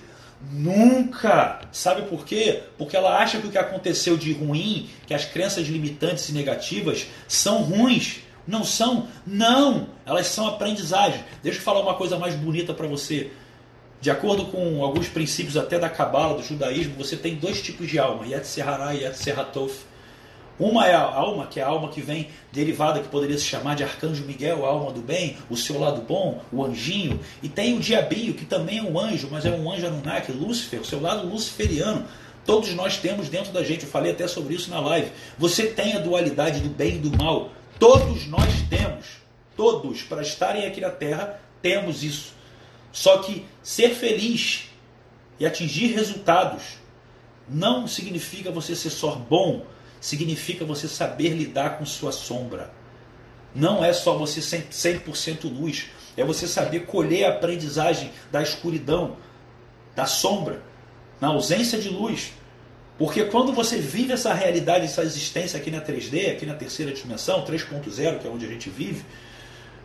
Nunca! 0.51 1.61
Sabe 1.71 2.03
por 2.03 2.25
quê? 2.25 2.63
Porque 2.77 2.95
ela 2.95 3.17
acha 3.17 3.39
que 3.39 3.47
o 3.47 3.51
que 3.51 3.57
aconteceu 3.57 4.17
de 4.17 4.33
ruim, 4.33 4.89
que 5.07 5.13
as 5.13 5.25
crenças 5.25 5.67
limitantes 5.67 6.29
e 6.29 6.33
negativas 6.33 7.07
são 7.27 7.63
ruins. 7.63 8.19
Não 8.45 8.63
são? 8.63 9.07
Não! 9.25 9.87
Elas 10.05 10.27
são 10.27 10.47
aprendizagem. 10.47 11.23
Deixa 11.41 11.59
eu 11.59 11.63
falar 11.63 11.79
uma 11.79 11.95
coisa 11.95 12.17
mais 12.17 12.35
bonita 12.35 12.73
para 12.73 12.87
você. 12.87 13.31
De 14.01 14.11
acordo 14.11 14.47
com 14.47 14.83
alguns 14.83 15.07
princípios 15.07 15.55
até 15.55 15.79
da 15.79 15.89
Cabala, 15.89 16.35
do 16.35 16.43
judaísmo, 16.43 16.95
você 16.97 17.15
tem 17.15 17.35
dois 17.35 17.61
tipos 17.61 17.89
de 17.89 17.97
alma, 17.97 18.27
Yetzirah 18.27 18.93
e 18.93 19.03
Yetziratof. 19.03 19.85
Uma 20.59 20.85
é 20.85 20.93
a 20.93 21.01
alma, 21.01 21.47
que 21.47 21.59
é 21.59 21.63
a 21.63 21.67
alma 21.67 21.89
que 21.89 22.01
vem 22.01 22.29
derivada, 22.51 22.99
que 22.99 23.07
poderia 23.07 23.37
se 23.37 23.45
chamar 23.45 23.75
de 23.75 23.83
Arcanjo 23.83 24.23
Miguel, 24.23 24.65
a 24.65 24.69
alma 24.69 24.91
do 24.91 25.01
bem, 25.01 25.35
o 25.49 25.57
seu 25.57 25.79
lado 25.79 26.01
bom, 26.01 26.41
o 26.51 26.63
anjinho. 26.63 27.19
E 27.41 27.49
tem 27.49 27.75
o 27.75 27.79
diabinho, 27.79 28.33
que 28.33 28.45
também 28.45 28.77
é 28.77 28.83
um 28.83 28.99
anjo, 28.99 29.27
mas 29.31 29.45
é 29.45 29.51
um 29.51 29.71
anjo 29.71 29.87
Anunnaki, 29.87 30.31
Lúcifer, 30.31 30.81
o 30.81 30.85
seu 30.85 31.01
lado 31.01 31.27
luciferiano. 31.27 32.05
Todos 32.45 32.73
nós 32.73 32.97
temos 32.97 33.29
dentro 33.29 33.51
da 33.51 33.63
gente, 33.63 33.83
eu 33.83 33.89
falei 33.89 34.11
até 34.11 34.27
sobre 34.27 34.53
isso 34.53 34.69
na 34.69 34.79
live. 34.79 35.11
Você 35.37 35.67
tem 35.67 35.93
a 35.93 35.99
dualidade 35.99 36.59
do 36.59 36.69
bem 36.69 36.95
e 36.95 36.99
do 36.99 37.17
mal. 37.17 37.51
Todos 37.79 38.27
nós 38.27 38.51
temos. 38.69 39.23
Todos, 39.55 40.03
para 40.03 40.21
estarem 40.21 40.65
aqui 40.65 40.81
na 40.81 40.89
Terra, 40.89 41.39
temos 41.61 42.03
isso. 42.03 42.33
Só 42.91 43.19
que 43.19 43.45
ser 43.61 43.95
feliz 43.95 44.69
e 45.39 45.45
atingir 45.45 45.87
resultados 45.93 46.77
não 47.47 47.87
significa 47.87 48.51
você 48.51 48.75
ser 48.75 48.89
só 48.89 49.15
bom, 49.15 49.65
significa 50.03 50.65
você 50.65 50.85
saber 50.85 51.29
lidar 51.29 51.77
com 51.77 51.85
sua 51.85 52.11
sombra. 52.11 52.73
Não 53.55 53.85
é 53.85 53.93
só 53.93 54.17
você 54.17 54.41
100% 54.41 55.45
luz, 55.45 55.85
é 56.17 56.25
você 56.25 56.45
saber 56.45 56.81
colher 56.81 57.23
a 57.23 57.29
aprendizagem 57.29 58.11
da 58.29 58.41
escuridão, 58.41 59.15
da 59.95 60.05
sombra, 60.05 60.61
na 61.21 61.29
ausência 61.29 61.79
de 61.79 61.87
luz. 61.87 62.33
Porque 62.97 63.23
quando 63.23 63.53
você 63.53 63.77
vive 63.77 64.11
essa 64.11 64.33
realidade, 64.33 64.83
essa 64.83 65.03
existência 65.03 65.57
aqui 65.57 65.71
na 65.71 65.79
3D, 65.79 66.33
aqui 66.33 66.45
na 66.45 66.53
terceira 66.53 66.91
dimensão, 66.91 67.45
3.0, 67.45 68.19
que 68.19 68.27
é 68.27 68.29
onde 68.29 68.45
a 68.45 68.49
gente 68.49 68.69
vive, 68.69 69.05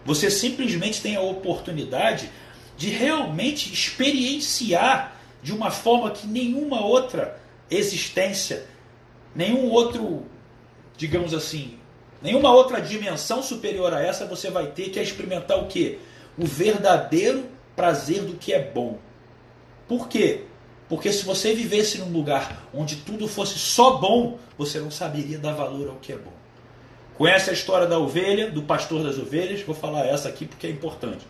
você 0.05 0.33
simplesmente 0.33 1.01
tem 1.01 1.15
a 1.15 1.21
oportunidade 1.21 2.29
de 2.77 2.89
realmente 2.89 3.73
experienciar 3.73 5.17
de 5.41 5.53
uma 5.53 5.71
forma 5.71 6.11
que 6.11 6.27
nenhuma 6.27 6.85
outra 6.85 7.41
existência 7.71 8.67
nenhum 9.39 9.71
outro, 9.71 10.25
digamos 10.97 11.33
assim, 11.33 11.79
nenhuma 12.21 12.51
outra 12.51 12.81
dimensão 12.81 13.41
superior 13.41 13.95
a 13.95 14.03
essa 14.03 14.27
você 14.27 14.51
vai 14.51 14.67
ter 14.67 14.91
que 14.91 14.99
é 14.99 15.03
experimentar 15.03 15.63
o 15.63 15.69
que? 15.69 16.01
O 16.37 16.45
verdadeiro 16.45 17.47
prazer 17.77 18.23
do 18.23 18.35
que 18.35 18.53
é 18.53 18.61
bom. 18.61 18.99
Por 19.87 20.09
quê? 20.09 20.43
Porque 20.89 21.13
se 21.13 21.25
você 21.25 21.55
vivesse 21.55 21.99
num 21.99 22.11
lugar 22.11 22.69
onde 22.75 22.97
tudo 22.97 23.29
fosse 23.29 23.61
só 23.61 23.99
bom, 23.99 24.39
você 24.59 24.81
não 24.81 24.91
saberia 24.91 25.39
dar 25.39 25.53
valor 25.53 25.89
ao 25.89 25.97
que 25.97 26.13
é 26.13 26.17
bom. 26.17 26.33
Conhece 27.17 27.51
a 27.51 27.53
história 27.53 27.87
da 27.87 27.99
ovelha, 27.99 28.51
do 28.51 28.63
pastor 28.63 29.05
das 29.05 29.19
ovelhas? 29.19 29.63
Vou 29.63 29.75
falar 29.75 30.05
essa 30.05 30.29
aqui 30.29 30.47
porque 30.47 30.67
é 30.67 30.71
importante. 30.71 31.25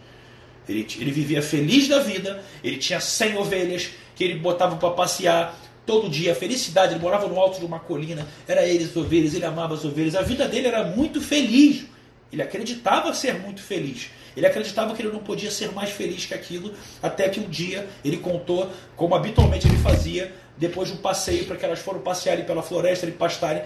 Ele, 0.66 0.86
ele 0.98 1.10
vivia 1.10 1.42
feliz 1.42 1.88
da 1.88 1.98
vida, 1.98 2.42
ele 2.64 2.78
tinha 2.78 3.00
100 3.00 3.36
ovelhas 3.36 3.90
que 4.16 4.24
ele 4.24 4.38
botava 4.38 4.76
para 4.76 4.90
passear, 4.90 5.54
todo 5.88 6.06
dia, 6.06 6.34
felicidade, 6.34 6.92
ele 6.92 7.00
morava 7.00 7.26
no 7.26 7.40
alto 7.40 7.58
de 7.58 7.64
uma 7.64 7.80
colina, 7.80 8.28
era 8.46 8.62
ele 8.62 8.84
as 8.84 8.94
ovelhas, 8.94 9.32
ele 9.32 9.46
amava 9.46 9.72
as 9.72 9.86
ovelhas, 9.86 10.14
a 10.14 10.20
vida 10.20 10.46
dele 10.46 10.68
era 10.68 10.84
muito 10.84 11.18
feliz. 11.18 11.86
Ele 12.30 12.42
acreditava 12.42 13.14
ser 13.14 13.40
muito 13.40 13.62
feliz. 13.62 14.10
Ele 14.36 14.46
acreditava 14.46 14.94
que 14.94 15.00
ele 15.00 15.10
não 15.10 15.20
podia 15.20 15.50
ser 15.50 15.72
mais 15.72 15.88
feliz 15.88 16.26
que 16.26 16.34
aquilo, 16.34 16.74
até 17.02 17.30
que 17.30 17.40
um 17.40 17.48
dia 17.48 17.88
ele 18.04 18.18
contou, 18.18 18.70
como 18.94 19.14
habitualmente 19.14 19.66
ele 19.66 19.78
fazia, 19.78 20.30
depois 20.58 20.90
de 20.90 20.94
um 20.94 20.98
passeio 20.98 21.46
para 21.46 21.56
que 21.56 21.64
elas 21.64 21.78
foram 21.78 22.00
passearem 22.00 22.44
pela 22.44 22.62
floresta 22.62 23.06
e 23.06 23.10
pastarem, 23.10 23.62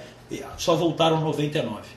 só 0.57 0.77
voltaram 0.77 1.21
99. 1.21 1.89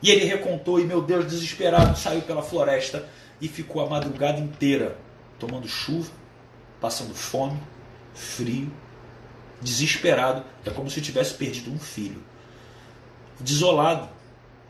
E 0.00 0.08
ele 0.08 0.24
recontou, 0.24 0.78
e 0.78 0.84
meu 0.84 1.02
Deus, 1.02 1.26
desesperado, 1.26 1.98
saiu 1.98 2.22
pela 2.22 2.42
floresta 2.42 3.08
e 3.40 3.48
ficou 3.48 3.84
a 3.84 3.90
madrugada 3.90 4.38
inteira 4.38 4.96
tomando 5.36 5.66
chuva, 5.66 6.12
passando 6.80 7.12
fome, 7.12 7.58
frio, 8.14 8.70
desesperado, 9.64 10.44
é 10.64 10.70
como 10.70 10.90
se 10.90 11.00
tivesse 11.00 11.34
perdido 11.34 11.72
um 11.72 11.78
filho. 11.78 12.22
Desolado, 13.40 14.08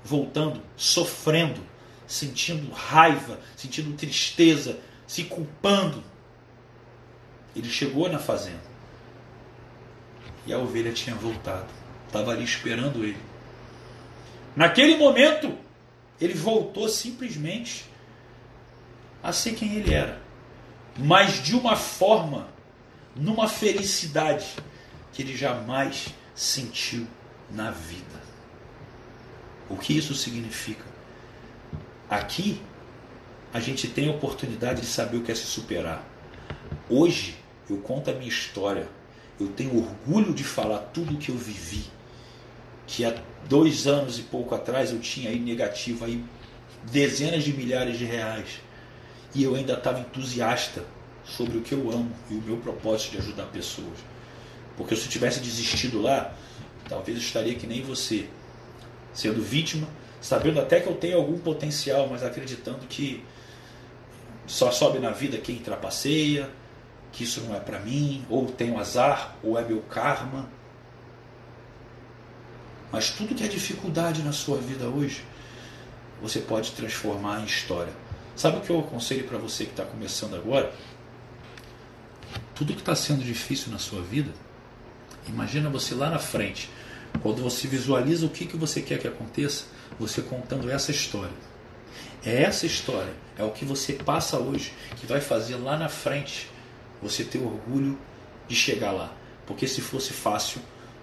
voltando, 0.03 0.63
sofrendo, 0.77 1.61
sentindo 2.07 2.73
raiva, 2.73 3.41
sentindo 3.57 3.95
tristeza, 3.97 4.79
se 5.07 5.25
culpando. 5.25 6.03
Ele 7.55 7.69
chegou 7.69 8.09
na 8.09 8.19
fazenda 8.19 8.75
e 10.47 10.53
a 10.53 10.59
ovelha 10.59 10.93
tinha 10.93 11.17
voltado, 11.17 11.69
estava 12.07 12.33
ali 12.33 12.45
esperando 12.45 13.05
ele. 13.05 13.19
Naquele 14.55 14.97
momento, 14.97 15.57
ele 16.21 16.35
voltou 16.35 16.89
simplesmente 16.89 17.87
a 19.23 19.33
ser 19.33 19.55
quem 19.55 19.75
ele 19.75 19.93
era, 19.93 20.21
mas 20.99 21.43
de 21.43 21.57
uma 21.57 21.77
forma, 21.77 22.49
numa 23.17 23.49
felicidade 23.49 24.55
que 25.15 25.23
ele 25.23 25.37
jamais 25.37 26.09
sentiu 26.35 27.07
na 27.51 27.71
vida. 27.71 28.23
O 29.71 29.77
que 29.77 29.97
isso 29.97 30.15
significa? 30.15 30.85
Aqui, 32.11 32.61
a 33.53 33.61
gente 33.61 33.89
tem 33.89 34.09
a 34.09 34.11
oportunidade 34.11 34.81
de 34.81 34.87
saber 34.87 35.19
o 35.19 35.23
que 35.23 35.31
é 35.31 35.35
se 35.35 35.47
superar. 35.47 36.05
Hoje, 36.91 37.37
eu 37.71 37.79
conto 37.79 38.11
a 38.11 38.13
minha 38.13 38.29
história. 38.29 38.89
Eu 39.39 39.49
tenho 39.49 39.79
orgulho 39.79 40.35
de 40.35 40.45
falar 40.45 40.79
tudo 40.93 41.15
o 41.15 41.17
que 41.17 41.31
eu 41.31 41.37
vivi. 41.37 41.85
Que 42.87 43.05
há 43.05 43.15
dois 43.49 43.87
anos 43.87 44.19
e 44.19 44.23
pouco 44.23 44.55
atrás 44.55 44.91
eu 44.91 44.99
tinha 44.99 45.31
aí 45.31 45.39
negativo 45.39 46.05
aí 46.05 46.23
dezenas 46.91 47.45
de 47.45 47.53
milhares 47.53 47.97
de 47.97 48.05
reais. 48.05 48.61
E 49.35 49.45
eu 49.45 49.55
ainda 49.55 49.75
estava 49.75 50.01
entusiasta 50.01 50.85
sobre 51.25 51.59
o 51.59 51.63
que 51.63 51.73
eu 51.73 51.91
amo 51.91 52.13
e 52.31 52.35
o 52.35 52.43
meu 52.43 52.57
propósito 52.59 53.13
de 53.13 53.19
ajudar 53.19 53.47
pessoas. 53.47 54.14
Porque 54.77 54.97
se 54.97 55.05
eu 55.05 55.09
tivesse 55.09 55.41
desistido 55.41 56.01
lá, 56.01 56.35
talvez 56.89 57.17
eu 57.17 57.23
estaria 57.23 57.55
que 57.55 57.67
nem 57.67 57.83
você, 57.83 58.29
sendo 59.13 59.43
vítima, 59.43 59.87
sabendo 60.21 60.61
até 60.61 60.81
que 60.81 60.89
eu 60.89 60.95
tenho 60.95 61.17
algum 61.17 61.39
potencial, 61.39 62.09
mas 62.11 62.23
acreditando 62.23 62.87
que 62.87 63.25
só 64.47 64.71
sobe 64.71 64.99
na 64.99 65.11
vida 65.11 65.39
quem 65.39 65.57
trapaceia, 65.57 66.51
que 67.13 67.25
isso 67.25 67.41
não 67.43 67.55
é 67.55 67.61
para 67.61 67.79
mim, 67.79 68.27
ou 68.29 68.47
tenho 68.47 68.79
azar, 68.79 69.37
ou 69.43 69.59
é 69.59 69.65
meu 69.65 69.81
karma. 69.83 70.49
Mas 72.91 73.11
tudo 73.11 73.35
que 73.35 73.45
é 73.45 73.49
dificuldade 73.49 74.23
na 74.23 74.33
sua 74.33 74.59
vida 74.59 74.89
hoje, 74.89 75.25
você 76.21 76.41
pode 76.41 76.73
transformar 76.73 77.41
em 77.41 77.45
história. 77.45 77.93
Sabe 78.37 78.59
o 78.59 78.61
que 78.61 78.71
eu 78.71 78.81
aconselho 78.81 79.25
para 79.29 79.39
você 79.39 79.65
que 79.65 79.71
está 79.71 79.85
começando 79.85 80.35
agora? 80.35 80.73
Tudo 82.55 82.73
que 82.73 82.81
está 82.81 82.95
sendo 82.95 83.23
difícil 83.23 83.71
na 83.71 83.79
sua 83.79 84.03
vida, 84.03 84.31
imagina 85.29 85.71
você 85.71 85.95
lá 85.95 86.11
na 86.11 86.19
frente, 86.19 86.71
quando 87.23 87.43
você 87.43 87.67
visualiza 87.69 88.27
o 88.27 88.31
que, 88.31 88.47
que 88.47 88.57
você 88.57 88.83
quer 88.83 88.99
que 88.99 89.09
aconteça, 89.09 89.65
você 89.99 90.21
contando 90.23 90.71
essa 90.71 90.91
história. 90.91 91.33
É 92.25 92.43
essa 92.43 92.67
história, 92.67 93.13
é 93.37 93.45
o 93.45 93.51
que 93.51 93.65
você 93.65 93.93
passa 93.93 94.39
hoje, 94.39 94.73
que 94.97 95.07
vai 95.07 95.21
fazer 95.21 95.57
lá 95.57 95.77
na 95.77 95.89
frente 95.89 96.49
você 97.03 97.23
ter 97.23 97.39
orgulho 97.39 97.99
de 98.49 98.57
chegar 98.57 98.93
lá. 98.93 99.13
Porque 99.47 99.69
se 99.69 99.81
fosse 99.81 100.13
fácil, 100.13 100.61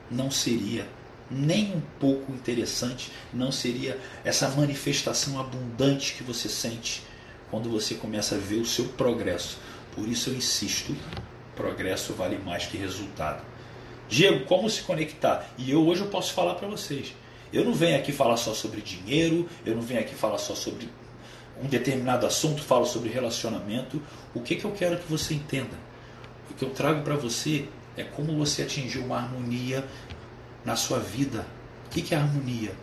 não 0.10 0.32
seria 0.32 0.88
nem 1.30 1.76
um 1.76 1.82
pouco 2.00 2.34
interessante, 2.34 3.12
não 3.34 3.52
seria 3.52 3.98
essa 4.24 4.50
manifestação 4.50 5.40
abundante 5.40 6.14
que 6.14 6.24
você 6.24 6.50
sente 6.50 7.04
quando 7.50 7.70
você 7.70 7.96
começa 7.96 8.36
a 8.36 8.38
ver 8.38 8.58
o 8.58 8.66
seu 8.66 8.86
progresso. 8.86 9.58
Por 9.96 10.08
isso 10.08 10.30
eu 10.30 10.36
insisto, 10.36 10.96
progresso 11.56 12.14
vale 12.14 12.38
mais 12.38 12.66
que 12.66 12.78
resultado. 12.78 13.51
Diego, 14.12 14.44
como 14.44 14.70
se 14.70 14.82
conectar? 14.82 15.50
E 15.58 15.72
eu 15.72 15.88
hoje 15.88 16.02
eu 16.02 16.08
posso 16.08 16.34
falar 16.34 16.56
para 16.56 16.68
vocês. 16.68 17.14
Eu 17.54 17.64
não 17.64 17.74
venho 17.74 17.96
aqui 17.98 18.12
falar 18.12 18.36
só 18.36 18.54
sobre 18.54 18.82
dinheiro, 18.82 19.48
eu 19.66 19.74
não 19.74 19.82
venho 19.82 20.02
aqui 20.02 20.14
falar 20.14 20.38
só 20.38 20.54
sobre 20.54 20.90
um 21.64 21.66
determinado 21.66 22.26
assunto, 22.26 22.62
falo 22.62 22.86
sobre 22.86 23.10
relacionamento. 23.10 24.02
O 24.36 24.42
que, 24.42 24.58
que 24.58 24.66
eu 24.66 24.72
quero 24.72 24.98
que 24.98 25.10
você 25.10 25.34
entenda? 25.34 25.78
O 26.50 26.54
que 26.54 26.66
eu 26.66 26.72
trago 26.72 27.04
para 27.04 27.16
você 27.16 27.70
é 27.96 28.04
como 28.04 28.38
você 28.38 28.64
atingir 28.64 29.00
uma 29.00 29.16
harmonia 29.16 29.88
na 30.66 30.76
sua 30.76 31.00
vida. 31.00 31.48
O 31.86 31.90
que, 31.90 32.02
que 32.02 32.14
é 32.14 32.18
harmonia? 32.18 32.76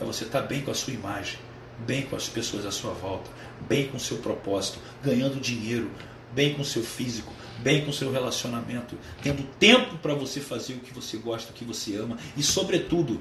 É 0.00 0.04
você 0.06 0.24
estar 0.24 0.40
tá 0.40 0.46
bem 0.46 0.62
com 0.62 0.70
a 0.70 0.74
sua 0.74 0.94
imagem, 0.94 1.38
bem 1.80 2.00
com 2.06 2.16
as 2.16 2.30
pessoas 2.30 2.64
à 2.64 2.70
sua 2.70 2.94
volta, 2.94 3.30
bem 3.68 3.88
com 3.88 3.98
o 3.98 4.00
seu 4.00 4.16
propósito, 4.18 4.78
ganhando 5.04 5.38
dinheiro, 5.38 5.90
bem 6.32 6.54
com 6.54 6.62
o 6.62 6.64
seu 6.64 6.82
físico, 6.82 7.30
bem 7.58 7.84
com 7.84 7.90
o 7.90 7.94
seu 7.94 8.10
relacionamento, 8.12 8.96
tendo 9.22 9.42
tempo 9.58 9.96
para 9.98 10.14
você 10.14 10.40
fazer 10.40 10.74
o 10.74 10.80
que 10.80 10.92
você 10.92 11.16
gosta, 11.16 11.50
o 11.50 11.54
que 11.54 11.64
você 11.64 11.96
ama 11.96 12.16
e, 12.36 12.42
sobretudo, 12.42 13.20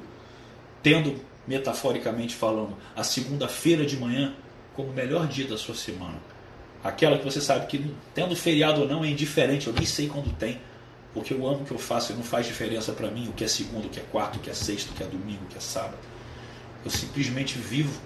tendo, 0.84 1.20
metaforicamente 1.48 2.36
falando, 2.36 2.76
a 2.96 3.04
segunda-feira 3.04 3.86
de 3.86 3.98
manhã 3.98 4.34
como 4.76 4.90
o 4.90 4.94
melhor 4.94 5.28
dia 5.28 5.48
da 5.48 5.58
sua 5.58 5.76
semana. 5.76 6.16
Aquela 6.84 7.18
que 7.18 7.24
você 7.24 7.42
sabe 7.42 7.66
que, 7.66 7.84
tendo 8.14 8.36
feriado 8.36 8.82
ou 8.82 8.88
não, 8.88 9.04
é 9.04 9.10
indiferente, 9.10 9.68
eu 9.68 9.74
nem 9.74 9.86
sei 9.86 10.08
quando 10.08 10.32
tem, 10.38 10.60
porque 11.14 11.34
eu 11.34 11.48
amo 11.48 11.62
o 11.62 11.66
que 11.66 11.72
eu 11.72 11.80
faço 11.80 12.12
e 12.12 12.16
não 12.16 12.24
faz 12.24 12.46
diferença 12.46 12.92
para 12.92 13.10
mim 13.10 13.28
o 13.28 13.34
que 13.34 13.44
é 13.44 13.48
segundo, 13.48 13.86
o 13.86 13.90
que 13.90 14.00
é 14.00 14.04
quarto, 14.04 14.38
o 14.38 14.40
que 14.40 14.50
é 14.50 14.54
sexto, 14.54 14.92
o 14.92 14.94
que 14.94 15.02
é 15.02 15.08
domingo, 15.08 15.46
o 15.46 15.48
que 15.48 15.58
é 15.58 15.62
sábado. 15.62 15.98
Eu 16.84 16.92
simplesmente 16.92 17.58
vivo. 17.58 18.00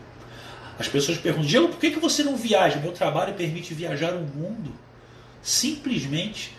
As 0.78 0.88
pessoas 0.88 1.18
perguntam, 1.18 1.48
Diego, 1.48 1.68
por 1.68 1.80
que 1.80 1.90
você 2.00 2.24
não 2.24 2.38
viaja? 2.38 2.80
Meu 2.80 2.94
trabalho 2.94 3.34
permite 3.34 3.74
viajar 3.74 4.14
o 4.14 4.22
mundo. 4.22 4.72
Simplesmente. 5.42 6.58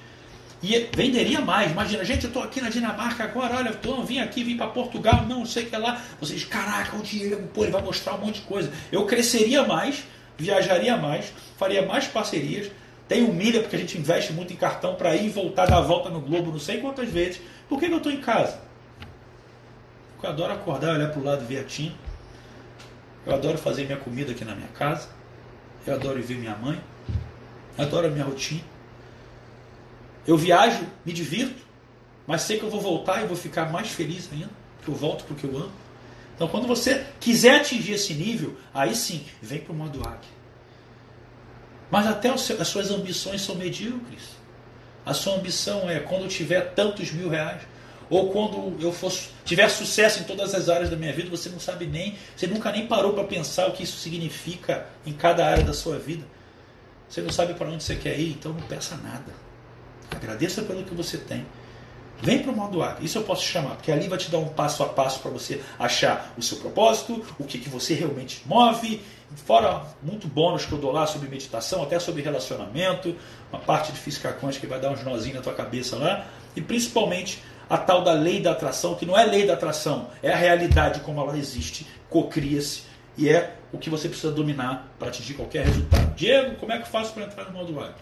E 0.63 0.89
venderia 0.95 1.41
mais. 1.41 1.71
Imagina, 1.71 2.05
gente, 2.05 2.25
eu 2.25 2.29
estou 2.29 2.43
aqui 2.43 2.61
na 2.61 2.69
Dinamarca 2.69 3.25
agora, 3.25 3.57
olha, 3.57 3.73
tô, 3.73 4.03
vim 4.03 4.19
aqui, 4.19 4.45
vim 4.45 4.57
para 4.57 4.67
Portugal, 4.67 5.25
não 5.27 5.47
sei 5.47 5.65
o 5.65 5.71
que 5.71 5.77
lá. 5.77 6.03
Vocês, 6.21 6.45
caraca, 6.45 6.97
o 6.97 7.03
Diego, 7.03 7.49
pô, 7.49 7.63
ele 7.63 7.73
vai 7.73 7.83
mostrar 7.83 8.15
um 8.15 8.19
monte 8.19 8.41
de 8.41 8.43
coisa. 8.43 8.71
Eu 8.93 9.07
cresceria 9.07 9.65
mais, 9.65 10.05
viajaria 10.37 10.97
mais, 10.97 11.33
faria 11.57 11.87
mais 11.87 12.07
parcerias. 12.07 12.71
Tenho 13.09 13.33
milha, 13.33 13.61
porque 13.61 13.75
a 13.75 13.79
gente 13.79 13.99
investe 13.99 14.33
muito 14.33 14.53
em 14.53 14.57
cartão 14.57 14.95
para 14.95 15.17
ir 15.17 15.27
e 15.27 15.29
voltar, 15.31 15.67
dar 15.67 15.79
a 15.79 15.81
volta 15.81 16.11
no 16.11 16.21
Globo, 16.21 16.53
não 16.53 16.61
sei 16.61 16.79
quantas 16.79 17.09
vezes. 17.09 17.41
Por 17.69 17.81
que, 17.81 17.87
que 17.87 17.93
eu 17.93 17.99
estou 17.99 18.13
em 18.13 18.21
casa? 18.21 18.61
Porque 20.13 20.27
eu 20.27 20.31
adoro 20.31 20.53
acordar, 20.53 20.95
olhar 20.95 21.11
para 21.11 21.21
o 21.21 21.25
lado 21.25 21.43
e 21.43 21.47
ver 21.47 21.61
a 21.61 21.65
Tina. 21.65 21.95
Eu 23.27 23.35
adoro 23.35 23.57
fazer 23.57 23.85
minha 23.85 23.97
comida 23.97 24.33
aqui 24.33 24.45
na 24.45 24.55
minha 24.55 24.69
casa. 24.69 25.09
Eu 25.87 25.95
adoro 25.95 26.23
ver 26.23 26.37
minha 26.37 26.55
mãe. 26.55 26.81
Adoro 27.79 28.07
a 28.07 28.11
minha 28.11 28.25
rotina. 28.25 28.63
Eu 30.27 30.37
viajo, 30.37 30.87
me 31.05 31.13
divirto, 31.13 31.63
mas 32.27 32.43
sei 32.43 32.59
que 32.59 32.65
eu 32.65 32.71
vou 32.71 32.81
voltar 32.81 33.23
e 33.23 33.27
vou 33.27 33.37
ficar 33.37 33.71
mais 33.71 33.89
feliz 33.89 34.29
ainda, 34.33 34.51
porque 34.77 34.91
eu 34.91 34.95
volto 34.95 35.25
porque 35.25 35.47
eu 35.47 35.57
amo. 35.57 35.73
Então, 36.35 36.49
quando 36.49 36.67
você 36.67 37.05
quiser 37.19 37.61
atingir 37.61 37.93
esse 37.93 38.15
nível, 38.15 38.57
aí 38.73 38.95
sim, 38.95 39.25
vem 39.43 39.61
para 39.61 39.73
o 39.73 39.77
modo 39.77 40.01
águia. 40.01 40.41
Mas 41.91 42.07
até 42.07 42.31
as 42.31 42.69
suas 42.69 42.91
ambições 42.91 43.43
são 43.43 43.57
medíocres. 43.57 44.23
A 45.05 45.13
sua 45.13 45.35
ambição 45.35 45.91
é 45.91 45.99
quando 45.99 46.23
eu 46.23 46.29
tiver 46.29 46.73
tantos 46.75 47.11
mil 47.11 47.29
reais, 47.29 47.63
ou 48.09 48.31
quando 48.31 48.77
eu 48.81 48.93
for, 48.93 49.13
tiver 49.45 49.69
sucesso 49.69 50.21
em 50.21 50.25
todas 50.25 50.55
as 50.55 50.69
áreas 50.69 50.91
da 50.91 50.97
minha 50.97 51.13
vida, 51.13 51.31
você 51.31 51.49
não 51.49 51.61
sabe 51.61 51.87
nem, 51.87 52.17
você 52.37 52.47
nunca 52.47 52.73
nem 52.73 52.87
parou 52.87 53.13
para 53.13 53.25
pensar 53.25 53.69
o 53.69 53.73
que 53.73 53.83
isso 53.83 53.99
significa 53.99 54.87
em 55.07 55.13
cada 55.13 55.47
área 55.47 55.63
da 55.63 55.73
sua 55.73 55.99
vida. 55.99 56.25
Você 57.11 57.21
não 57.21 57.31
sabe 57.31 57.55
para 57.55 57.69
onde 57.69 57.83
você 57.83 57.97
quer 57.97 58.17
ir, 58.19 58.31
então 58.31 58.53
não 58.53 58.63
peça 58.63 58.97
nada. 58.97 59.35
Agradeça 60.15 60.63
pelo 60.63 60.85
que 60.85 60.95
você 60.95 61.19
tem. 61.19 61.45
Vem 62.23 62.41
para 62.41 62.53
o 62.53 62.57
modo 62.57 62.83
A. 62.83 62.99
Isso 63.01 63.19
eu 63.19 63.23
posso 63.25 63.43
chamar, 63.43 63.77
porque 63.77 63.91
ali 63.91 64.07
vai 64.07 64.17
te 64.17 64.31
dar 64.31 64.39
um 64.39 64.49
passo 64.49 64.85
a 64.85 64.87
passo 64.87 65.19
para 65.19 65.31
você 65.31 65.61
achar 65.77 66.33
o 66.39 66.43
seu 66.43 66.59
propósito, 66.59 67.25
o 67.39 67.45
que, 67.45 67.59
que 67.59 67.69
você 67.69 67.95
realmente 67.95 68.43
move. 68.47 69.01
Fora 69.45 69.87
muito 70.03 70.29
bônus 70.29 70.67
que 70.67 70.73
eu 70.73 70.79
dou 70.79 70.93
lá 70.93 71.07
sobre 71.07 71.29
meditação, 71.29 71.83
até 71.83 71.99
sobre 71.99 72.23
relacionamento, 72.23 73.17
uma 73.53 73.61
parte 73.61 73.91
de 73.91 73.99
física 73.99 74.33
quântica 74.33 74.67
que 74.67 74.71
vai 74.71 74.81
dar 74.81 74.93
uns 74.93 75.03
nozinhos 75.03 75.37
na 75.37 75.43
tua 75.43 75.55
cabeça 75.55 75.97
lá. 75.97 76.27
E 76.55 76.61
principalmente 76.61 77.43
a 77.69 77.79
tal 77.79 78.05
da 78.05 78.13
lei 78.13 78.41
da 78.41 78.53
atração, 78.53 78.95
que 78.95 79.07
não 79.07 79.19
é 79.19 79.25
lei 79.25 79.47
da 79.47 79.55
atração, 79.55 80.11
é 80.23 80.31
a 80.31 80.37
realidade 80.37 81.01
como 81.01 81.21
ela 81.21 81.37
existe, 81.37 81.87
cocria-se 82.09 82.83
e 83.17 83.29
é 83.29 83.57
o 83.73 83.79
que 83.79 83.91
você 83.91 84.09
precisa 84.09 84.33
dominar 84.33 84.93
para 84.99 85.09
atingir 85.09 85.35
qualquer 85.35 85.65
resultado. 85.65 86.15
Diego, 86.15 86.57
como 86.57 86.73
é 86.73 86.77
que 86.77 86.83
eu 86.83 86.87
faço 86.87 87.13
para 87.13 87.25
entrar 87.25 87.45
no 87.45 87.53
modo 87.53 87.79
A? 87.81 87.93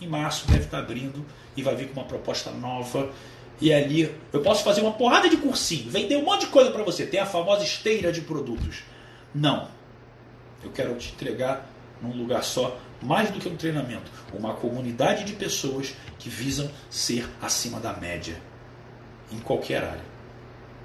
Em 0.00 0.06
março 0.06 0.46
deve 0.46 0.64
estar 0.64 0.78
abrindo 0.78 1.24
e 1.56 1.62
vai 1.62 1.76
vir 1.76 1.88
com 1.88 2.00
uma 2.00 2.06
proposta 2.06 2.50
nova. 2.50 3.10
E 3.60 3.72
ali 3.72 4.14
eu 4.32 4.40
posso 4.40 4.64
fazer 4.64 4.80
uma 4.80 4.92
porrada 4.92 5.28
de 5.28 5.36
cursinho, 5.36 5.90
vender 5.90 6.16
um 6.16 6.24
monte 6.24 6.42
de 6.42 6.46
coisa 6.46 6.70
para 6.70 6.82
você. 6.82 7.06
Tem 7.06 7.20
a 7.20 7.26
famosa 7.26 7.62
esteira 7.62 8.10
de 8.10 8.22
produtos. 8.22 8.82
Não. 9.34 9.68
Eu 10.64 10.70
quero 10.70 10.94
te 10.94 11.12
entregar 11.12 11.66
num 12.00 12.16
lugar 12.16 12.42
só, 12.42 12.78
mais 13.02 13.30
do 13.30 13.38
que 13.38 13.48
um 13.48 13.56
treinamento, 13.56 14.10
uma 14.32 14.54
comunidade 14.54 15.24
de 15.24 15.34
pessoas 15.34 15.94
que 16.18 16.30
visam 16.30 16.70
ser 16.88 17.28
acima 17.42 17.78
da 17.78 17.92
média 17.92 18.40
em 19.30 19.38
qualquer 19.38 19.84
área. 19.84 20.09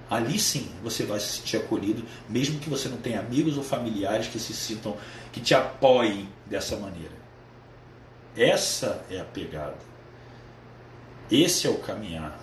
Ali 0.09 0.37
sim 0.39 0.69
você 0.83 1.03
vai 1.03 1.19
se 1.19 1.37
sentir 1.37 1.57
acolhido, 1.57 2.05
mesmo 2.29 2.59
que 2.59 2.69
você 2.69 2.87
não 2.87 2.97
tenha 2.97 3.19
amigos 3.19 3.57
ou 3.57 3.63
familiares 3.63 4.27
que 4.27 4.39
se 4.39 4.53
sintam, 4.53 4.95
que 5.31 5.41
te 5.41 5.55
apoiem 5.55 6.29
dessa 6.45 6.77
maneira. 6.77 7.13
Essa 8.37 9.03
é 9.09 9.19
a 9.19 9.25
pegada. 9.25 9.77
Esse 11.31 11.65
é 11.65 11.69
o 11.69 11.79
caminhar. 11.79 12.39